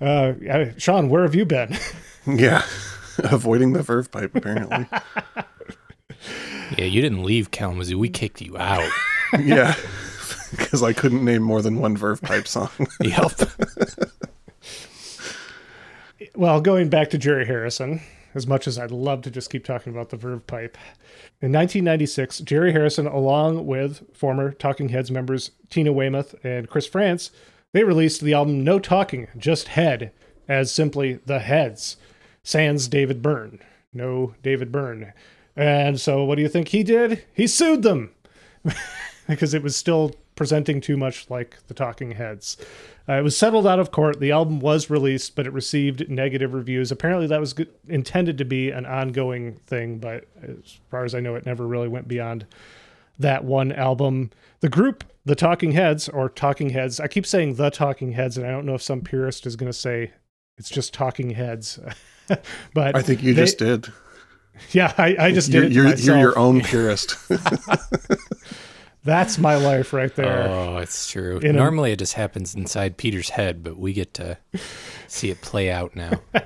Uh, 0.00 0.70
Sean, 0.78 1.08
where 1.08 1.22
have 1.22 1.34
you 1.34 1.44
been? 1.44 1.76
Yeah. 2.26 2.62
Avoiding 3.18 3.72
the 3.72 3.82
Verve 3.82 4.10
Pipe, 4.10 4.34
apparently. 4.34 4.86
Yeah, 6.78 6.84
you 6.84 7.00
didn't 7.02 7.22
leave 7.24 7.50
Kalamazoo. 7.50 7.98
We 7.98 8.08
kicked 8.08 8.40
you 8.40 8.56
out. 8.58 8.90
yeah. 9.40 9.74
Because 10.52 10.82
I 10.82 10.92
couldn't 10.92 11.24
name 11.24 11.42
more 11.42 11.60
than 11.62 11.78
one 11.78 11.96
Verve 11.96 12.20
Pipe 12.22 12.46
song. 12.48 12.70
yep. 13.00 13.32
Well, 16.34 16.60
going 16.60 16.88
back 16.88 17.10
to 17.10 17.18
Jerry 17.18 17.46
Harrison, 17.46 18.00
as 18.36 18.46
much 18.46 18.68
as 18.68 18.78
I'd 18.78 18.90
love 18.90 19.22
to 19.22 19.30
just 19.30 19.50
keep 19.50 19.64
talking 19.64 19.92
about 19.92 20.10
the 20.10 20.16
Verve 20.16 20.46
Pipe. 20.46 20.76
In 21.40 21.52
1996, 21.52 22.40
Jerry 22.40 22.72
Harrison, 22.72 23.06
along 23.06 23.66
with 23.66 24.02
former 24.14 24.52
Talking 24.52 24.90
Heads 24.90 25.10
members 25.10 25.52
Tina 25.70 25.90
Weymouth 25.90 26.34
and 26.44 26.68
Chris 26.68 26.86
Frantz, 26.86 27.30
they 27.72 27.82
released 27.82 28.20
the 28.20 28.34
album 28.34 28.62
No 28.62 28.78
Talking, 28.78 29.28
Just 29.38 29.68
Head, 29.68 30.12
as 30.48 30.70
simply 30.70 31.14
The 31.24 31.38
Heads. 31.40 31.96
sans 32.42 32.88
David 32.88 33.22
Byrne. 33.22 33.58
No 33.92 34.34
David 34.42 34.70
Byrne. 34.70 35.14
And 35.56 35.98
so 35.98 36.22
what 36.22 36.36
do 36.36 36.42
you 36.42 36.48
think 36.48 36.68
he 36.68 36.82
did? 36.82 37.24
He 37.32 37.46
sued 37.46 37.82
them 37.82 38.10
because 39.26 39.54
it 39.54 39.62
was 39.62 39.74
still 39.74 40.14
presenting 40.34 40.82
too 40.82 40.98
much 40.98 41.30
like 41.30 41.56
the 41.68 41.74
Talking 41.74 42.12
Heads. 42.12 42.58
Uh, 43.08 43.14
it 43.14 43.22
was 43.22 43.36
settled 43.38 43.66
out 43.66 43.78
of 43.78 43.92
court. 43.92 44.18
The 44.18 44.32
album 44.32 44.58
was 44.58 44.90
released, 44.90 45.36
but 45.36 45.46
it 45.46 45.52
received 45.52 46.08
negative 46.08 46.52
reviews. 46.54 46.90
Apparently, 46.90 47.26
that 47.28 47.38
was 47.38 47.52
good, 47.52 47.68
intended 47.88 48.36
to 48.38 48.44
be 48.44 48.70
an 48.70 48.84
ongoing 48.84 49.54
thing, 49.66 49.98
but 49.98 50.26
as 50.42 50.78
far 50.90 51.04
as 51.04 51.14
I 51.14 51.20
know, 51.20 51.36
it 51.36 51.46
never 51.46 51.66
really 51.66 51.88
went 51.88 52.08
beyond 52.08 52.46
that 53.18 53.44
one 53.44 53.70
album. 53.70 54.30
The 54.60 54.68
group, 54.68 55.04
the 55.24 55.36
Talking 55.36 55.72
Heads, 55.72 56.08
or 56.08 56.28
Talking 56.28 56.70
Heads, 56.70 56.98
I 56.98 57.06
keep 57.06 57.26
saying 57.26 57.54
the 57.54 57.70
Talking 57.70 58.12
Heads, 58.12 58.36
and 58.36 58.46
I 58.46 58.50
don't 58.50 58.66
know 58.66 58.74
if 58.74 58.82
some 58.82 59.02
purist 59.02 59.46
is 59.46 59.54
going 59.54 59.70
to 59.70 59.78
say 59.78 60.12
it's 60.58 60.68
just 60.70 60.92
Talking 60.92 61.30
Heads. 61.30 61.78
but 62.74 62.96
I 62.96 63.02
think 63.02 63.22
you 63.22 63.34
they- 63.34 63.42
just 63.42 63.58
did. 63.58 63.86
yeah, 64.72 64.92
I, 64.98 65.16
I 65.18 65.32
just 65.32 65.50
You're, 65.50 65.62
did 65.62 65.74
you're, 65.74 65.94
you're 65.94 66.18
your 66.18 66.38
own 66.38 66.60
purist. 66.62 67.14
That's 69.06 69.38
my 69.38 69.54
life 69.56 69.92
right 69.92 70.14
there. 70.14 70.48
Oh, 70.48 70.76
it's 70.78 71.10
true. 71.10 71.38
In 71.38 71.50
a- 71.56 71.58
Normally 71.58 71.92
it 71.92 71.98
just 71.98 72.14
happens 72.14 72.54
inside 72.54 72.96
Peter's 72.98 73.30
head, 73.30 73.62
but 73.62 73.78
we 73.78 73.92
get 73.94 74.12
to 74.14 74.36
see 75.06 75.30
it 75.30 75.40
play 75.40 75.70
out 75.70 75.96
now. 75.96 76.20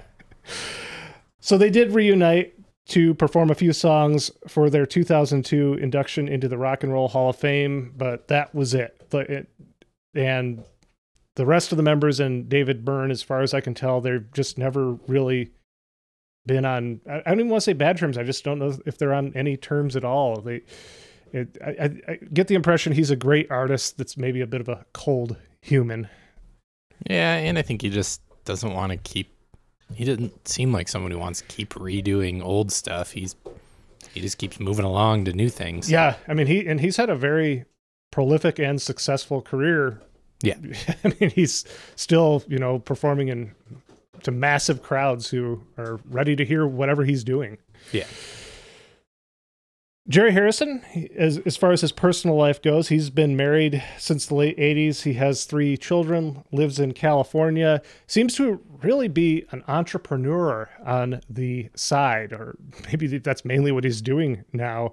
So 1.41 1.57
they 1.57 1.71
did 1.71 1.93
reunite 1.93 2.53
to 2.89 3.15
perform 3.15 3.51
a 3.51 3.55
few 3.55 3.73
songs 3.73 4.31
for 4.47 4.69
their 4.69 4.85
2002 4.85 5.75
induction 5.75 6.29
into 6.29 6.49
the 6.49 6.59
Rock 6.59 6.83
and 6.83 6.93
Roll 6.93 7.09
Hall 7.09 7.31
of 7.31 7.37
Fame, 7.37 7.93
but 7.97 8.29
that 8.29 8.55
was 8.55 8.75
it. 8.75 9.03
The, 9.11 9.19
it 9.21 9.49
and 10.15 10.63
the 11.37 11.47
rest 11.47 11.73
of 11.73 11.77
the 11.77 11.83
members 11.83 12.21
and 12.21 12.49
David 12.49 12.85
Byrne, 12.85 13.11
as 13.11 13.23
far 13.23 13.41
as 13.41 13.55
I 13.55 13.61
can 13.61 13.75
tell, 13.75 14.01
they've 14.01 14.31
just 14.33 14.59
never 14.59 14.93
really 15.07 15.51
been 16.47 16.65
on. 16.65 17.01
I, 17.09 17.21
I 17.21 17.23
don't 17.31 17.41
even 17.41 17.51
want 17.51 17.63
to 17.63 17.65
say 17.65 17.73
bad 17.73 17.97
terms. 17.97 18.19
I 18.19 18.23
just 18.23 18.45
don't 18.45 18.59
know 18.59 18.77
if 18.85 18.99
they're 18.99 19.15
on 19.15 19.33
any 19.35 19.57
terms 19.57 19.97
at 19.97 20.05
all. 20.05 20.41
They, 20.43 20.63
it, 21.33 21.59
I, 21.64 21.91
I, 22.09 22.18
get 22.33 22.49
the 22.49 22.55
impression 22.55 22.93
he's 22.93 23.11
a 23.11 23.16
great 23.16 23.51
artist. 23.51 23.99
That's 23.99 24.16
maybe 24.16 24.41
a 24.41 24.47
bit 24.47 24.61
of 24.61 24.68
a 24.68 24.85
cold 24.93 25.37
human. 25.62 26.09
Yeah, 27.09 27.37
and 27.37 27.59
I 27.59 27.62
think 27.62 27.83
he 27.83 27.91
just 27.91 28.20
doesn't 28.45 28.72
want 28.72 28.93
to 28.93 28.99
keep. 28.99 29.33
He 29.95 30.05
doesn't 30.05 30.47
seem 30.47 30.72
like 30.72 30.89
someone 30.89 31.11
who 31.11 31.18
wants 31.18 31.41
to 31.41 31.47
keep 31.47 31.74
redoing 31.74 32.43
old 32.43 32.72
stuff. 32.72 33.12
He's 33.12 33.37
he 34.12 34.20
just 34.20 34.39
keeps 34.39 34.59
moving 34.61 34.85
along 34.85 35.24
to 35.26 35.33
new 35.33 35.49
things. 35.49 35.91
Yeah, 35.91 36.16
I 36.28 36.35
mean 36.35 36.47
he 36.47 36.66
and 36.66 36.81
he's 36.81 36.97
had 36.97 37.11
a 37.11 37.16
very 37.16 37.64
prolific 38.11 38.59
and 38.59 38.81
successful 38.81 39.41
career. 39.41 40.01
Yeah. 40.43 40.57
I 41.05 41.14
mean 41.20 41.31
he's 41.31 41.64
still 41.97 42.45
you 42.49 42.59
know 42.59 42.78
performing 42.78 43.28
in 43.28 43.55
to 44.22 44.31
massive 44.31 44.83
crowds 44.83 45.31
who 45.31 45.62
are 45.78 45.99
ready 46.09 46.37
to 46.37 46.45
hear 46.45 46.66
whatever 46.66 47.05
he's 47.05 47.24
doing. 47.24 47.59
Yeah. 47.93 48.07
Jerry 50.11 50.33
Harrison, 50.33 50.83
as 51.17 51.39
as 51.39 51.57
far 51.57 51.71
as 51.71 51.81
his 51.83 51.93
personal 51.93 52.37
life 52.37 52.61
goes, 52.61 52.89
he's 52.89 53.11
been 53.11 53.37
married 53.37 53.81
since 53.97 54.27
the 54.27 54.35
late 54.35 54.59
'80s. 54.59 55.03
He 55.03 55.13
has 55.13 55.45
three 55.45 55.77
children, 55.77 56.43
lives 56.51 56.81
in 56.81 56.95
California. 56.95 57.81
Seems 58.09 58.35
to 58.35 58.61
really 58.83 59.07
be 59.07 59.45
an 59.53 59.63
entrepreneur 59.69 60.69
on 60.85 61.21
the 61.31 61.71
side, 61.77 62.33
or 62.33 62.59
maybe 62.89 63.19
that's 63.19 63.45
mainly 63.45 63.71
what 63.71 63.85
he's 63.85 64.03
doing 64.03 64.43
now. 64.53 64.91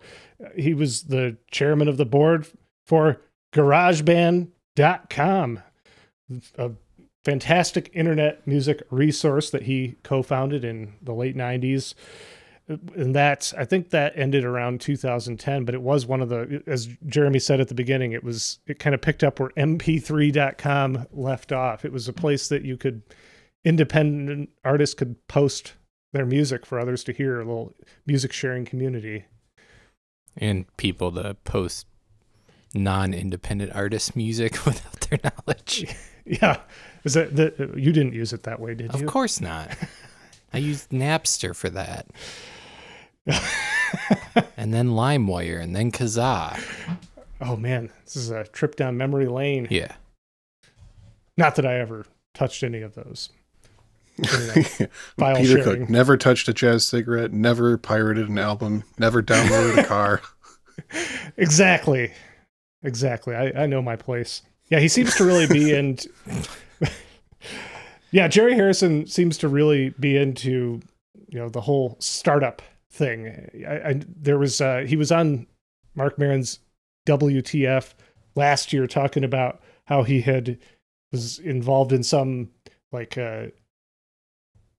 He 0.56 0.76
was 0.76 1.06
the 1.06 1.38
chairman 1.50 1.88
of 1.88 1.98
the 1.98 2.06
board 2.06 2.46
for 2.86 3.20
GarageBand.com, 3.54 5.64
a 6.60 6.72
fantastic 7.26 7.90
internet 7.92 8.46
music 8.46 8.84
resource 8.92 9.50
that 9.50 9.64
he 9.64 9.96
co-founded 10.04 10.64
in 10.64 10.94
the 11.02 11.14
late 11.14 11.36
'90s 11.36 11.96
and 12.68 13.16
that 13.16 13.54
I 13.58 13.66
think 13.66 13.92
that 13.92 14.14
ended 14.16 14.44
around 14.44 14.82
2010, 14.82 15.64
but 15.66 15.74
it 15.74 15.82
was 15.82 16.06
one 16.06 16.22
of 16.22 16.30
the 16.30 16.62
as 16.68 16.88
Jeremy 17.06 17.40
said 17.40 17.62
at 17.62 17.70
the 17.70 17.74
beginning, 17.74 18.12
it 18.12 18.24
was 18.24 18.60
it 18.68 18.80
kind 18.80 18.94
of 18.94 19.02
picked 19.02 19.24
up 19.24 19.40
where 19.40 19.50
mp3.com 19.52 21.08
left 21.12 21.52
off. 21.52 21.86
It 21.86 21.94
was 21.94 22.08
a 22.08 22.14
place 22.14 22.50
that 22.50 22.64
you 22.64 22.78
could 22.78 23.02
independent 23.64 24.50
artists 24.64 24.96
could 24.96 25.28
post 25.28 25.74
their 26.14 26.26
music 26.26 26.66
for 26.66 26.80
others 26.80 27.04
to 27.06 27.14
hear, 27.14 27.40
a 27.40 27.46
little 27.46 27.74
music 28.06 28.32
sharing 28.32 28.66
community. 28.66 29.26
And 30.36 30.66
people 30.78 31.12
to 31.14 31.36
post 31.44 31.86
non-independent 32.74 33.74
artist 33.74 34.16
music 34.16 34.54
without 34.66 35.02
their 35.02 35.20
knowledge. 35.24 35.96
Yeah. 36.30 36.60
Is 37.06 37.14
that 37.14 37.38
the, 37.38 37.72
you 37.78 37.94
didn't 37.94 38.12
use 38.12 38.34
it 38.34 38.44
that 38.44 38.60
way, 38.60 38.76
did 38.76 38.94
you? 38.94 39.00
Of 39.00 39.06
course 39.06 39.40
not. 39.40 39.72
I 40.52 40.58
used 40.58 40.90
Napster 40.90 41.56
for 41.56 41.70
that. 41.70 42.08
and 44.58 44.74
then 44.74 44.90
LimeWire 44.90 45.62
and 45.62 45.76
then 45.76 45.92
Kazaa. 45.92 46.60
Oh 47.42 47.56
man, 47.56 47.90
this 48.06 48.16
is 48.16 48.32
a 48.32 48.46
trip 48.46 48.76
down 48.76 48.98
memory 48.98 49.28
lane. 49.28 49.68
Yeah. 49.70 49.96
Not 51.38 51.56
that 51.56 51.66
I 51.66 51.80
ever 51.80 52.06
touched 52.34 52.64
any 52.64 52.82
of 52.82 52.96
those. 52.96 53.30
Internet 54.18 54.92
file 55.18 55.36
Peter 55.36 55.64
sharing. 55.64 55.82
Cook 55.82 55.90
never 55.90 56.18
touched 56.18 56.48
a 56.48 56.54
jazz 56.54 56.88
cigarette, 56.88 57.32
never 57.32 57.78
pirated 57.78 58.30
an 58.30 58.40
album, 58.40 58.84
never 58.98 59.22
downloaded 59.22 59.78
a 59.78 59.84
car. 59.84 60.22
Exactly. 61.38 62.14
Exactly. 62.84 63.36
I, 63.36 63.64
I 63.64 63.66
know 63.66 63.82
my 63.82 63.96
place. 63.96 64.44
Yeah, 64.70 64.80
he 64.80 64.88
seems 64.88 65.16
to 65.16 65.26
really 65.26 65.48
be 65.48 65.74
in. 65.74 65.98
yeah, 68.12 68.28
Jerry 68.28 68.54
Harrison 68.54 69.08
seems 69.08 69.40
to 69.40 69.48
really 69.48 69.90
be 70.00 70.16
into, 70.16 70.80
you 71.30 71.40
know, 71.40 71.50
the 71.50 71.62
whole 71.62 71.98
startup 72.00 72.62
thing. 72.98 73.50
I, 73.68 73.90
I 73.90 74.02
there 74.06 74.38
was 74.38 74.60
uh, 74.60 74.84
he 74.88 74.96
was 74.96 75.12
on 75.12 75.48
Marc 75.96 76.18
Maron's 76.18 76.60
WTF 77.06 77.94
last 78.36 78.74
year 78.74 78.88
talking 78.88 79.24
about 79.24 79.62
how 79.86 80.04
he 80.04 80.22
had 80.22 80.58
was 81.12 81.40
involved 81.40 81.94
in 81.94 82.04
some 82.04 82.50
like 82.92 83.18
uh, 83.18 83.48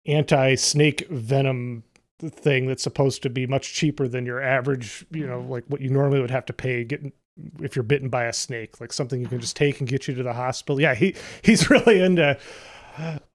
anti 0.06 0.54
snake 0.54 1.06
venom 1.08 1.84
thing 2.20 2.66
that's 2.66 2.82
supposed 2.82 3.22
to 3.22 3.30
be 3.30 3.46
much 3.46 3.74
cheaper 3.74 4.08
than 4.08 4.26
your 4.26 4.42
average, 4.42 5.06
you 5.10 5.26
know, 5.26 5.40
like 5.40 5.64
what 5.68 5.80
you 5.80 5.88
normally 5.88 6.20
would 6.20 6.30
have 6.30 6.46
to 6.46 6.52
pay 6.52 6.84
getting 6.84 7.12
if 7.60 7.76
you're 7.76 7.84
bitten 7.84 8.08
by 8.08 8.24
a 8.24 8.32
snake, 8.32 8.80
like 8.80 8.92
something 8.92 9.20
you 9.20 9.28
can 9.28 9.40
just 9.40 9.54
take 9.54 9.78
and 9.78 9.88
get 9.88 10.08
you 10.08 10.14
to 10.14 10.24
the 10.24 10.32
hospital. 10.32 10.80
Yeah, 10.80 10.94
he 10.94 11.14
he's 11.42 11.70
really 11.70 12.00
into 12.00 12.36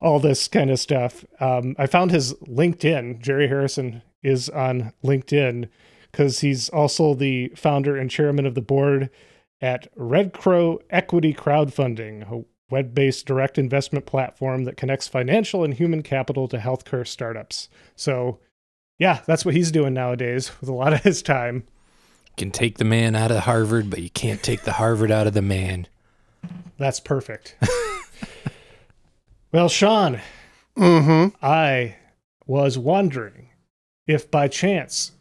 all 0.00 0.20
this 0.20 0.46
kind 0.48 0.70
of 0.70 0.78
stuff. 0.78 1.24
Um, 1.40 1.74
I 1.78 1.86
found 1.86 2.10
his 2.10 2.34
LinkedIn. 2.34 3.20
Jerry 3.20 3.48
Harrison 3.48 4.02
is 4.24 4.48
on 4.48 4.92
LinkedIn 5.04 5.68
because 6.10 6.40
he's 6.40 6.68
also 6.68 7.14
the 7.14 7.48
founder 7.56 7.96
and 7.96 8.10
chairman 8.10 8.46
of 8.46 8.54
the 8.54 8.60
board 8.60 9.10
at 9.60 9.88
Red 9.96 10.32
Crow 10.32 10.80
Equity 10.90 11.34
Crowdfunding, 11.34 12.30
a 12.30 12.44
web-based 12.70 13.26
direct 13.26 13.58
investment 13.58 14.06
platform 14.06 14.64
that 14.64 14.76
connects 14.76 15.08
financial 15.08 15.64
and 15.64 15.74
human 15.74 16.02
capital 16.02 16.48
to 16.48 16.58
healthcare 16.58 17.06
startups. 17.06 17.68
So, 17.96 18.38
yeah, 18.98 19.20
that's 19.26 19.44
what 19.44 19.54
he's 19.54 19.72
doing 19.72 19.94
nowadays 19.94 20.50
with 20.60 20.68
a 20.68 20.74
lot 20.74 20.92
of 20.92 21.02
his 21.02 21.22
time. 21.22 21.64
You 22.26 22.32
can 22.36 22.50
take 22.50 22.78
the 22.78 22.84
man 22.84 23.14
out 23.14 23.30
of 23.30 23.40
Harvard, 23.40 23.90
but 23.90 24.02
you 24.02 24.10
can't 24.10 24.42
take 24.42 24.62
the 24.62 24.72
Harvard 24.72 25.10
out 25.10 25.26
of 25.26 25.34
the 25.34 25.42
man. 25.42 25.86
That's 26.78 27.00
perfect. 27.00 27.56
well, 29.52 29.68
Sean, 29.68 30.20
Mm-hmm. 30.76 31.36
I 31.44 31.96
was 32.46 32.76
wondering 32.76 33.48
if 34.06 34.30
by 34.30 34.48
chance 34.48 35.12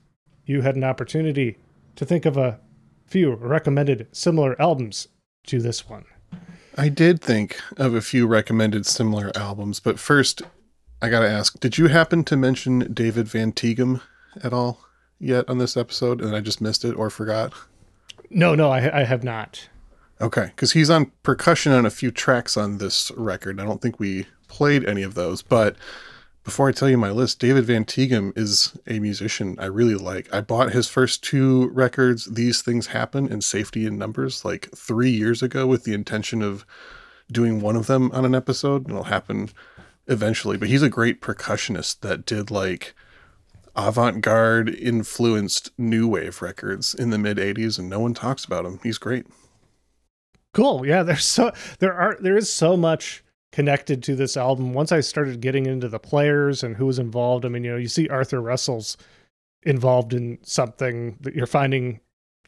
you 0.45 0.61
had 0.61 0.75
an 0.75 0.83
opportunity 0.83 1.57
to 1.95 2.05
think 2.05 2.25
of 2.25 2.37
a 2.37 2.59
few 3.05 3.33
recommended 3.33 4.07
similar 4.11 4.59
albums 4.61 5.07
to 5.45 5.61
this 5.61 5.87
one. 5.87 6.05
I 6.77 6.89
did 6.89 7.21
think 7.21 7.59
of 7.77 7.93
a 7.93 8.01
few 8.01 8.25
recommended 8.25 8.85
similar 8.85 9.31
albums, 9.35 9.79
but 9.79 9.99
first, 9.99 10.41
I 11.01 11.09
gotta 11.09 11.29
ask: 11.29 11.59
Did 11.59 11.77
you 11.77 11.87
happen 11.87 12.23
to 12.25 12.35
mention 12.35 12.91
David 12.93 13.27
Van 13.27 13.51
Tieghem 13.51 14.01
at 14.43 14.53
all 14.53 14.79
yet 15.19 15.47
on 15.47 15.59
this 15.59 15.77
episode, 15.77 16.21
and 16.21 16.35
I 16.35 16.39
just 16.39 16.61
missed 16.61 16.83
it 16.83 16.93
or 16.93 17.09
forgot? 17.09 17.53
No, 18.29 18.55
no, 18.55 18.71
I, 18.71 19.01
I 19.01 19.03
have 19.03 19.23
not. 19.23 19.69
Okay, 20.19 20.45
because 20.45 20.71
he's 20.71 20.89
on 20.89 21.11
percussion 21.21 21.71
on 21.71 21.85
a 21.85 21.91
few 21.91 22.09
tracks 22.09 22.57
on 22.57 22.77
this 22.77 23.11
record. 23.15 23.59
I 23.59 23.65
don't 23.65 23.81
think 23.81 23.99
we 23.99 24.25
played 24.47 24.85
any 24.85 25.03
of 25.03 25.13
those, 25.13 25.41
but 25.41 25.75
before 26.43 26.67
I 26.67 26.73
tell 26.73 26.89
you 26.89 26.97
my 26.97 27.11
list, 27.11 27.39
David 27.39 27.65
Van 27.65 27.85
Tieghem 27.85 28.37
is 28.37 28.77
a 28.85 28.99
musician 28.99 29.55
I 29.59 29.65
really 29.65 29.95
like. 29.95 30.33
I 30.33 30.41
bought 30.41 30.73
his 30.73 30.89
first 30.89 31.23
two 31.23 31.69
records, 31.69 32.25
These 32.25 32.61
Things 32.61 32.87
Happen 32.87 33.31
and 33.31 33.43
Safety 33.43 33.85
in 33.85 33.97
Numbers, 33.97 34.43
like 34.43 34.69
three 34.75 35.11
years 35.11 35.41
ago 35.41 35.65
with 35.65 35.85
the 35.85 35.93
intention 35.93 36.41
of 36.41 36.65
doing 37.31 37.61
one 37.61 37.77
of 37.77 37.87
them 37.87 38.11
on 38.11 38.25
an 38.25 38.35
episode. 38.35 38.89
It'll 38.89 39.03
happen 39.03 39.49
eventually, 40.07 40.57
but 40.57 40.67
he's 40.67 40.81
a 40.81 40.89
great 40.89 41.21
percussionist 41.21 42.01
that 42.01 42.25
did 42.25 42.51
like 42.51 42.93
avant 43.75 44.21
garde 44.21 44.69
influenced 44.69 45.71
new 45.77 46.07
wave 46.07 46.41
records 46.41 46.93
in 46.93 47.09
the 47.09 47.17
mid 47.17 47.37
80s, 47.37 47.79
and 47.79 47.89
no 47.89 48.01
one 48.01 48.13
talks 48.13 48.43
about 48.43 48.65
him. 48.65 48.79
He's 48.83 48.97
great. 48.97 49.25
Cool. 50.53 50.85
Yeah, 50.85 51.03
there's 51.03 51.25
so 51.25 51.51
there 51.79 51.93
are 51.93 52.17
there 52.19 52.37
is 52.37 52.51
so 52.51 52.75
much 52.75 53.23
connected 53.53 54.01
to 54.01 54.15
this 54.15 54.35
album 54.35 54.73
once 54.73 54.91
I 54.91 54.99
started 54.99 55.39
getting 55.39 55.67
into 55.67 55.87
the 55.87 55.99
players 55.99 56.63
and 56.63 56.75
who 56.75 56.87
was 56.87 56.97
involved. 56.97 57.45
I 57.45 57.49
mean, 57.49 57.63
you 57.63 57.71
know, 57.71 57.77
you 57.77 57.87
see 57.87 58.09
Arthur 58.09 58.41
Russell's 58.41 58.97
involved 59.61 60.11
in 60.11 60.39
something 60.41 61.17
that 61.21 61.35
you're 61.35 61.45
finding 61.45 61.99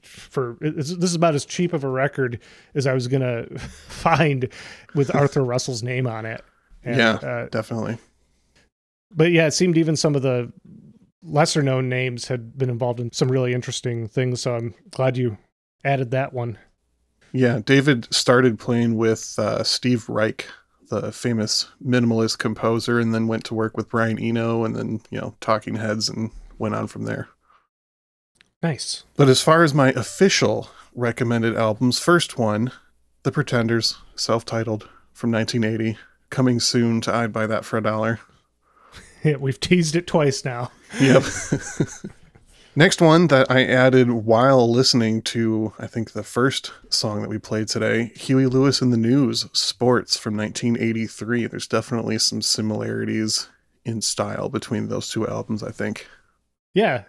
for 0.01 0.57
this 0.61 0.91
is 0.91 1.15
about 1.15 1.35
as 1.35 1.45
cheap 1.45 1.73
of 1.73 1.83
a 1.83 1.89
record 1.89 2.39
as 2.73 2.85
I 2.87 2.93
was 2.93 3.07
gonna 3.07 3.45
find 3.59 4.49
with 4.95 5.13
Arthur 5.15 5.43
Russell's 5.45 5.83
name 5.83 6.07
on 6.07 6.25
it. 6.25 6.43
And, 6.83 6.97
yeah, 6.97 7.13
uh, 7.13 7.47
definitely. 7.49 7.97
but 9.13 9.31
yeah, 9.31 9.47
it 9.47 9.51
seemed 9.51 9.77
even 9.77 9.95
some 9.95 10.15
of 10.15 10.23
the 10.23 10.51
lesser 11.23 11.61
known 11.61 11.87
names 11.87 12.27
had 12.27 12.57
been 12.57 12.69
involved 12.69 12.99
in 12.99 13.11
some 13.11 13.31
really 13.31 13.53
interesting 13.53 14.07
things. 14.07 14.41
So 14.41 14.55
I'm 14.55 14.73
glad 14.89 15.17
you 15.17 15.37
added 15.83 16.11
that 16.11 16.33
one. 16.33 16.57
Yeah, 17.31 17.59
David 17.63 18.11
started 18.13 18.57
playing 18.57 18.95
with 18.95 19.35
uh, 19.37 19.63
Steve 19.63 20.07
Reich, 20.09 20.47
the 20.89 21.11
famous 21.11 21.67
minimalist 21.83 22.37
composer, 22.37 22.99
and 22.99 23.13
then 23.13 23.27
went 23.27 23.43
to 23.45 23.53
work 23.53 23.75
with 23.77 23.89
Brian 23.89 24.19
Eno 24.19 24.63
and 24.63 24.75
then, 24.75 25.01
you 25.09 25.19
know, 25.19 25.35
Talking 25.41 25.75
Heads 25.75 26.09
and 26.09 26.31
went 26.57 26.75
on 26.75 26.87
from 26.87 27.03
there. 27.03 27.29
Nice. 28.61 29.03
But 29.15 29.29
as 29.29 29.41
far 29.41 29.63
as 29.63 29.73
my 29.73 29.89
official 29.89 30.69
recommended 30.95 31.55
albums, 31.55 31.99
first 31.99 32.37
one, 32.37 32.71
The 33.23 33.31
Pretenders, 33.31 33.97
self 34.15 34.45
titled 34.45 34.89
from 35.13 35.31
1980, 35.31 35.97
coming 36.29 36.59
soon 36.59 37.01
to 37.01 37.13
I'd 37.13 37.33
Buy 37.33 37.47
That 37.47 37.65
for 37.65 37.77
a 37.77 37.83
Dollar. 37.83 38.19
Yeah, 39.23 39.37
we've 39.37 39.59
teased 39.59 39.95
it 39.95 40.05
twice 40.05 40.45
now. 40.45 40.71
Yep. 41.01 41.23
Next 42.77 43.01
one 43.01 43.27
that 43.27 43.49
I 43.49 43.63
added 43.63 44.11
while 44.11 44.69
listening 44.69 45.21
to, 45.23 45.71
I 45.79 45.87
think, 45.87 46.11
the 46.11 46.23
first 46.23 46.73
song 46.89 47.21
that 47.21 47.29
we 47.29 47.37
played 47.37 47.69
today, 47.69 48.11
Huey 48.15 48.47
Lewis 48.47 48.81
and 48.81 48.91
the 48.91 48.97
News, 48.97 49.45
Sports 49.53 50.17
from 50.17 50.35
1983. 50.35 51.47
There's 51.47 51.67
definitely 51.67 52.19
some 52.19 52.41
similarities 52.41 53.47
in 53.85 54.01
style 54.01 54.49
between 54.49 54.89
those 54.89 55.09
two 55.09 55.25
albums, 55.25 55.63
I 55.63 55.71
think. 55.71 56.05
Yeah, 56.73 57.03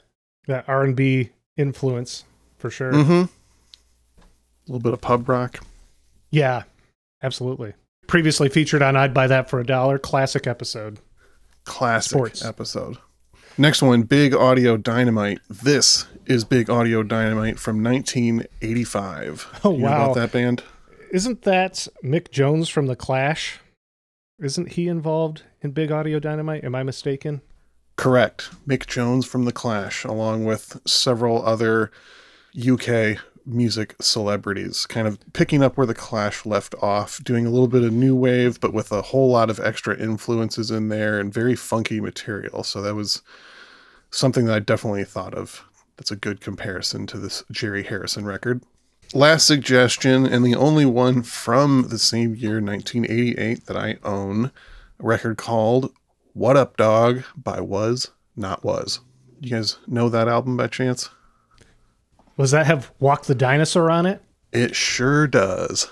that 0.47 0.69
R 0.69 0.85
and 0.85 0.95
B 0.95 1.31
influence 1.57 2.25
for 2.59 2.71
sure. 2.71 2.93
Mm-hmm. 2.93 3.13
A 3.13 4.23
little 4.69 4.81
bit 4.81 4.93
of 4.93 5.01
pub 5.01 5.29
rock. 5.29 5.65
Yeah, 6.31 6.63
absolutely. 7.25 7.75
Previously 8.07 8.49
featured 8.49 8.83
on 8.83 8.95
I'd 8.95 9.13
Buy 9.15 9.27
That 9.27 9.51
for 9.51 9.59
a 9.59 9.67
Dollar, 9.67 9.99
classic 9.99 10.47
episode. 10.47 11.01
Classic 11.65 12.11
Sports. 12.11 12.45
episode. 12.45 12.99
Next 13.59 13.81
one, 13.81 14.03
Big 14.03 14.35
Audio 14.35 14.77
Dynamite. 14.77 15.39
This 15.49 16.07
is 16.27 16.45
Big 16.45 16.69
Audio 16.69 17.03
Dynamite 17.03 17.59
from 17.59 17.83
1985. 17.83 19.61
Oh, 19.65 19.75
You 19.77 19.85
wow. 19.85 20.05
about 20.11 20.15
that 20.17 20.33
band? 20.33 20.63
Isn't 21.11 21.43
that 21.43 21.89
Mick 22.05 22.31
Jones 22.31 22.69
from 22.69 22.87
The 22.87 22.97
Clash? 22.97 23.61
Isn't 24.41 24.73
he 24.73 24.89
involved 24.89 25.43
in 25.63 25.71
Big 25.71 25.91
Audio 25.91 26.19
Dynamite? 26.19 26.65
Am 26.65 26.75
I 26.75 26.83
mistaken? 26.83 27.41
Correct. 27.97 28.51
Mick 28.69 28.87
Jones 28.87 29.25
from 29.25 29.47
The 29.47 29.53
Clash, 29.53 30.05
along 30.05 30.45
with 30.45 30.79
several 30.87 31.45
other 31.47 31.91
UK 32.59 33.19
music 33.47 33.95
celebrities, 34.01 34.87
kind 34.87 35.07
of 35.07 35.19
picking 35.33 35.63
up 35.63 35.77
where 35.77 35.87
The 35.87 35.95
Clash 35.95 36.45
left 36.45 36.75
off, 36.83 37.23
doing 37.23 37.47
a 37.47 37.51
little 37.51 37.69
bit 37.69 37.85
of 37.85 37.93
new 37.93 38.17
wave, 38.17 38.61
but 38.61 38.73
with 38.73 38.91
a 38.91 39.03
whole 39.03 39.31
lot 39.31 39.49
of 39.51 39.61
extra 39.61 39.97
influences 39.97 40.71
in 40.71 40.89
there 40.89 41.19
and 41.19 41.33
very 41.33 41.55
funky 41.55 42.01
material. 42.01 42.65
So 42.65 42.83
that 42.83 42.95
was 42.95 43.23
something 44.11 44.47
that 44.47 44.57
I 44.57 44.59
definitely 44.61 45.05
thought 45.05 45.35
of. 45.35 45.65
That's 45.97 46.11
a 46.11 46.17
good 46.17 46.41
comparison 46.41 47.07
to 47.07 47.19
this 47.19 47.45
Jerry 47.51 47.85
Harrison 47.85 48.25
record. 48.27 48.63
Last 49.15 49.47
suggestion, 49.47 50.27
and 50.27 50.45
the 50.45 50.57
only 50.57 50.85
one 50.85 51.23
from 51.23 51.89
the 51.89 51.99
same 51.99 52.35
year, 52.35 52.61
1988, 52.61 53.67
that 53.67 53.77
I 53.77 53.99
own, 54.03 54.47
a 54.99 55.07
record 55.07 55.39
called 55.39 55.93
What 56.33 56.57
Up 56.57 56.77
Dog 56.77 57.23
by 57.37 57.61
Was 57.61 58.11
Not 58.35 58.65
Was. 58.65 59.01
You 59.41 59.51
guys 59.51 59.79
know 59.87 60.09
that 60.09 60.29
album 60.29 60.57
by 60.57 60.67
chance? 60.67 61.11
Was 62.37 62.51
that 62.51 62.67
have 62.67 62.93
Walk 63.01 63.25
the 63.27 63.35
Dinosaur 63.35 63.91
on 63.91 64.07
it? 64.07 64.23
It 64.53 64.77
sure 64.77 65.27
does. 65.27 65.91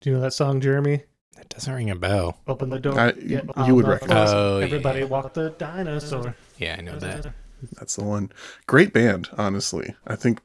Do 0.00 0.10
you 0.10 0.16
know 0.16 0.22
that 0.22 0.32
song, 0.32 0.60
Jeremy? 0.60 1.02
That 1.36 1.48
doesn't 1.48 1.72
ring 1.72 1.90
a 1.90 1.96
bell. 1.96 2.38
Open 2.46 2.70
the 2.70 2.78
door. 2.78 2.98
I- 2.98 3.12
get 3.12 3.44
you 3.66 3.74
would 3.74 3.86
recognize 3.86 4.30
floor. 4.30 4.40
it. 4.40 4.54
Oh, 4.54 4.58
yeah. 4.58 4.64
Everybody 4.64 5.04
walk 5.04 5.34
the 5.34 5.50
dinosaur. 5.50 6.34
Yeah, 6.58 6.76
I 6.78 6.82
know 6.82 6.98
that. 6.98 7.32
That's 7.72 7.96
the 7.96 8.04
one. 8.04 8.30
Great 8.66 8.92
band, 8.92 9.28
honestly. 9.38 9.94
I 10.06 10.16
think 10.16 10.40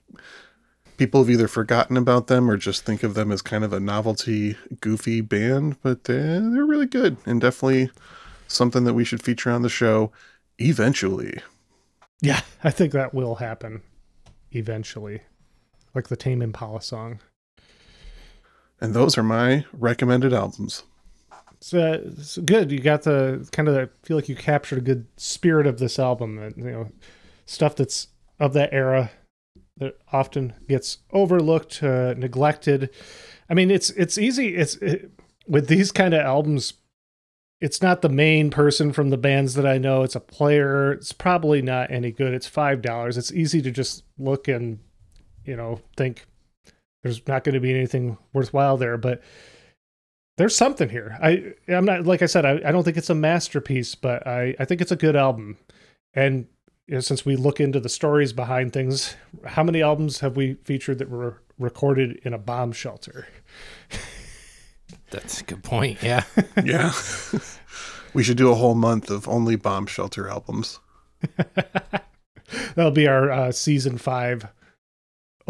people 0.98 1.22
have 1.22 1.30
either 1.30 1.48
forgotten 1.48 1.98
about 1.98 2.28
them 2.28 2.50
or 2.50 2.58
just 2.58 2.86
think 2.86 3.04
of 3.04 3.16
them 3.16 3.32
as 3.32 3.42
kind 3.42 3.64
of 3.64 3.74
a 3.74 3.80
novelty, 3.80 4.56
goofy 4.80 5.22
band, 5.22 5.78
but 5.82 6.06
they're, 6.06 6.39
they're 6.39 6.66
really 6.66 6.86
good 6.86 7.18
and 7.26 7.42
definitely 7.42 7.89
something 8.48 8.84
that 8.84 8.94
we 8.94 9.04
should 9.04 9.24
feature 9.24 9.50
on 9.52 9.62
the 9.62 9.70
show 9.70 10.12
eventually. 10.60 11.39
Yeah, 12.22 12.42
I 12.64 12.70
think 12.72 12.94
that 12.94 13.14
will 13.14 13.36
happen 13.36 13.82
eventually. 14.52 15.22
Like 15.94 16.08
the 16.08 16.16
Tame 16.16 16.42
Impala 16.42 16.82
song. 16.82 17.20
And 18.80 18.94
those 18.94 19.18
are 19.18 19.24
my 19.24 19.66
recommended 19.74 20.34
albums. 20.34 20.84
It's, 21.54 21.74
uh, 21.74 22.02
it's 22.04 22.38
good. 22.39 22.72
You 22.72 22.80
got 22.80 23.04
the 23.04 23.48
kind 23.52 23.68
of, 23.68 23.76
I 23.76 23.88
feel 24.04 24.18
like 24.18 24.30
you 24.30 24.36
captured 24.36 24.80
a 24.80 24.82
good 24.82 25.06
spirit 25.18 25.68
of 25.68 25.78
this 25.78 26.00
album. 26.00 26.39
And, 26.39 26.58
you 26.58 26.72
know, 26.72 26.92
stuff 27.46 27.76
that's 27.76 28.08
of 28.39 28.54
that 28.54 28.74
era 28.74 29.12
that 29.78 29.98
often 30.12 30.54
gets 30.68 31.00
overlooked, 31.12 31.84
uh, 31.84 32.16
neglected. 32.18 32.89
I 33.50 33.54
mean, 33.54 33.70
it's 33.70 33.89
it's 33.92 34.18
easy. 34.18 34.56
It's 34.56 34.76
it, 34.78 35.12
with 35.48 35.68
these 35.68 35.92
kind 35.92 36.14
of 36.14 36.22
albums. 36.22 36.74
It's 37.60 37.80
not 37.80 38.02
the 38.02 38.10
main 38.10 38.50
person 38.50 38.92
from 38.92 39.12
the 39.12 39.18
bands 39.18 39.54
that 39.54 39.68
I 39.68 39.78
know. 39.78 40.02
It's 40.02 40.16
a 40.16 40.20
player. 40.20 40.94
It's 40.94 41.14
probably 41.14 41.62
not 41.62 41.92
any 41.92 42.12
good. 42.12 42.34
It's 42.34 42.48
five 42.48 42.82
dollars. 42.82 43.20
It's 43.20 43.32
easy 43.32 43.62
to 43.62 43.70
just 43.70 44.04
look 44.18 44.48
and, 44.48 44.80
you 45.46 45.56
know, 45.56 45.80
think 45.98 46.26
there's 47.04 47.26
not 47.28 47.44
going 47.44 47.56
to 47.56 47.60
be 47.60 47.74
anything 47.74 48.18
worthwhile 48.34 48.78
there. 48.78 48.98
But 48.98 49.22
there's 50.38 50.56
something 50.56 50.89
here. 50.89 51.18
I 51.22 51.54
I'm 51.68 51.86
not 51.86 52.06
like 52.06 52.22
I 52.22 52.28
said. 52.28 52.46
I, 52.46 52.62
I 52.66 52.72
don't 52.72 52.84
think 52.84 52.98
it's 52.98 53.10
a 53.10 53.16
masterpiece, 53.16 53.96
but 53.96 54.26
I 54.26 54.56
I 54.60 54.66
think 54.66 54.82
it's 54.82 54.92
a 54.92 54.96
good 54.98 55.16
album. 55.16 55.58
And 56.14 56.48
you 56.88 56.96
know, 56.96 57.00
since 57.00 57.26
we 57.26 57.36
look 57.36 57.60
into 57.60 57.80
the 57.80 57.89
stories 57.89 58.34
behind 58.34 58.74
things, 58.74 59.16
how 59.46 59.64
many 59.64 59.82
albums 59.82 60.20
have 60.20 60.36
we 60.36 60.56
featured 60.64 61.00
that 61.00 61.10
were 61.10 61.42
recorded 61.58 62.20
in 62.24 62.34
a 62.34 62.38
bomb 62.38 62.72
shelter? 62.72 63.28
That's 65.10 65.42
a 65.42 65.44
good 65.44 65.64
point. 65.64 66.02
Yeah. 66.02 66.24
Yeah. 66.64 66.92
we 68.14 68.24
should 68.24 68.38
do 68.38 68.52
a 68.52 68.56
whole 68.56 68.76
month 68.76 69.10
of 69.10 69.28
only 69.28 69.56
bomb 69.56 69.86
shelter 69.88 70.28
albums. 70.28 70.80
That'll 72.76 72.92
be 72.92 73.08
our 73.08 73.32
uh, 73.32 73.52
season 73.52 73.98
five 73.98 74.48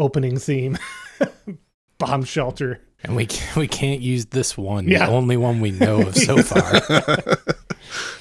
opening 0.02 0.38
theme. 0.38 0.76
bomb 1.98 2.24
shelter. 2.24 2.80
And 3.04 3.14
we 3.16 3.26
can't, 3.26 3.56
we 3.56 3.68
can't 3.68 4.00
use 4.00 4.26
this 4.26 4.56
one, 4.58 4.88
Yeah. 4.88 5.06
the 5.06 5.12
only 5.12 5.36
one 5.36 5.60
we 5.60 5.70
know 5.70 6.02
of 6.02 6.16
so 6.16 6.42
far. 6.42 6.80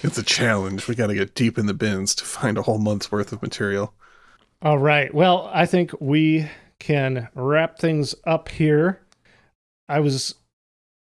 It's 0.04 0.18
a 0.18 0.24
challenge. 0.24 0.88
We 0.88 0.96
got 0.96 1.08
to 1.08 1.16
get 1.16 1.36
deep 1.36 1.58
in 1.58 1.66
the 1.66 1.74
bins 1.74 2.14
to 2.16 2.24
find 2.26 2.58
a 2.58 2.62
whole 2.64 2.78
month's 2.80 3.12
worth 3.12 3.32
of 3.32 3.42
material. 3.42 3.94
All 4.62 4.78
right. 4.78 5.14
Well, 5.14 5.50
I 5.54 5.66
think 5.66 5.92
we 6.00 6.48
can 6.80 7.28
wrap 7.36 7.80
things 7.80 8.14
up 8.26 8.50
here. 8.50 9.02
I 9.90 10.00
was 10.00 10.36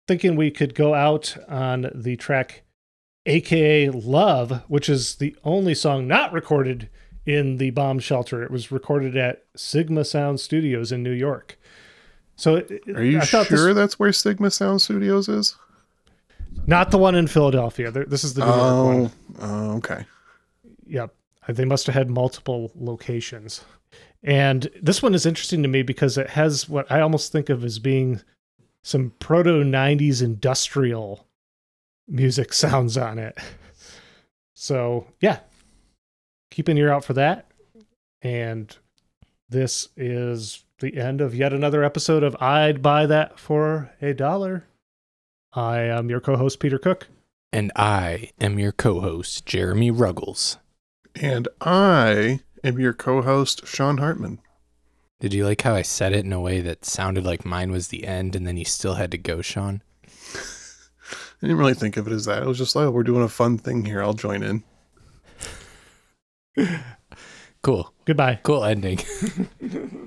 thinking 0.09 0.37
we 0.37 0.51
could 0.51 0.75
go 0.75 0.95
out 0.95 1.37
on 1.49 1.91
the 1.95 2.17
track 2.17 2.63
AKA 3.27 3.91
Love, 3.91 4.63
which 4.69 4.89
is 4.89 5.17
the 5.17 5.37
only 5.45 5.75
song 5.75 6.07
not 6.09 6.33
recorded 6.33 6.89
in 7.27 7.59
the 7.59 7.71
bomb 7.71 7.99
shelter. 7.99 8.43
It 8.43 8.51
was 8.51 8.71
recorded 8.73 9.17
at 9.17 9.45
Sigma 9.57 10.05
Sound 10.05 10.41
Studios 10.41 10.91
in 10.93 11.03
New 11.03 11.13
York. 11.13 11.59
So, 12.37 12.57
it- 12.57 12.83
Are 12.95 13.05
you 13.05 13.21
thought 13.21 13.49
this- 13.49 13.61
sure 13.61 13.75
that's 13.75 13.99
where 13.99 14.13
Sigma 14.13 14.51
Sound 14.51 14.83
Studios 14.83 15.29
is? 15.29 15.57
not 16.67 16.91
the 16.91 16.99
one 16.99 17.15
in 17.15 17.27
Philadelphia. 17.27 17.91
This 17.91 18.25
is 18.25 18.35
the 18.35 18.41
New 18.43 18.47
York 18.47 18.85
one. 18.87 19.11
Oh, 19.41 19.71
oh, 19.73 19.77
okay. 19.79 20.05
Yep. 20.87 21.15
Uh, 21.49 21.53
they 21.53 21.65
must 21.65 21.87
have 21.87 21.95
had 21.95 22.11
multiple 22.11 22.71
locations. 22.75 23.65
And 24.23 24.69
this 24.83 25.01
one 25.03 25.15
is 25.15 25.25
interesting 25.27 25.63
to 25.63 25.69
me 25.69 25.83
because 25.83 26.19
it 26.19 26.31
has 26.31 26.69
what 26.69 26.91
I 26.91 27.01
almost 27.01 27.33
think 27.33 27.49
of 27.49 27.65
as 27.65 27.79
being 27.79 28.21
some 28.83 29.13
proto 29.21 29.63
90s 29.65 30.21
industrial 30.23 31.27
music 32.09 32.53
sounds 32.53 32.97
on 32.97 33.19
it. 33.19 33.39
So, 34.55 35.07
yeah. 35.21 35.39
Keep 36.51 36.69
an 36.69 36.79
ear 36.79 36.93
out 36.93 37.05
for 37.05 37.13
that. 37.15 37.47
And 38.23 38.77
this 39.49 39.89
is 39.97 40.65
the 40.81 40.97
end 40.97 41.21
of 41.21 41.35
yet 41.35 41.53
another 41.53 41.85
episode 41.85 42.23
of 42.23 42.37
I'd 42.41 42.83
Buy 42.83 43.07
That 43.07 43.39
for 43.39 43.91
a 44.03 44.13
Dollar. 44.15 44.65
I 45.53 45.81
am 45.81 46.11
your 46.11 46.21
co 46.21 46.37
host, 46.37 46.61
Peter 46.61 46.79
Cook. 46.79 47.09
and 47.53 47.73
I 47.75 48.31
am 48.41 48.59
your 48.59 48.73
co 48.73 49.01
host, 49.01 49.47
Jeremy 49.47 49.91
Ruggles. 49.91 50.59
And 51.17 51.49
I 51.61 52.41
am 52.63 52.79
your 52.79 52.93
co-host, 52.93 53.67
Sean 53.67 53.99
Hartman. 53.99 54.39
Did 55.19 55.35
you 55.35 55.45
like 55.45 55.63
how 55.63 55.75
I 55.75 55.83
said 55.83 56.13
it 56.13 56.25
in 56.25 56.33
a 56.33 56.41
way 56.41 56.61
that 56.61 56.85
sounded 56.85 57.25
like 57.25 57.45
mine 57.45 57.73
was 57.73 57.89
the 57.89 58.07
end 58.07 58.37
and 58.37 58.47
then 58.47 58.57
you 58.57 58.65
still 58.65 58.95
had 58.95 59.11
to 59.11 59.19
go, 59.19 59.43
Sean? 59.43 59.83
I 60.07 61.41
didn't 61.41 61.57
really 61.57 61.75
think 61.75 61.97
of 61.97 62.07
it 62.07 62.13
as 62.13 62.27
that. 62.27 62.43
It 62.43 62.49
was 62.49 62.59
just 62.59 62.77
like, 62.77 62.87
oh, 62.87 62.91
we're 62.93 63.03
doing 63.03 63.25
a 63.25 63.29
fun 63.29 63.59
thing 63.59 63.85
here. 63.85 64.01
I'll 64.03 64.13
join 64.15 64.43
in. 64.45 64.63
Cool. 67.63 67.93
Goodbye. 68.07 68.41
Cool 68.43 68.65
ending. 68.65 69.01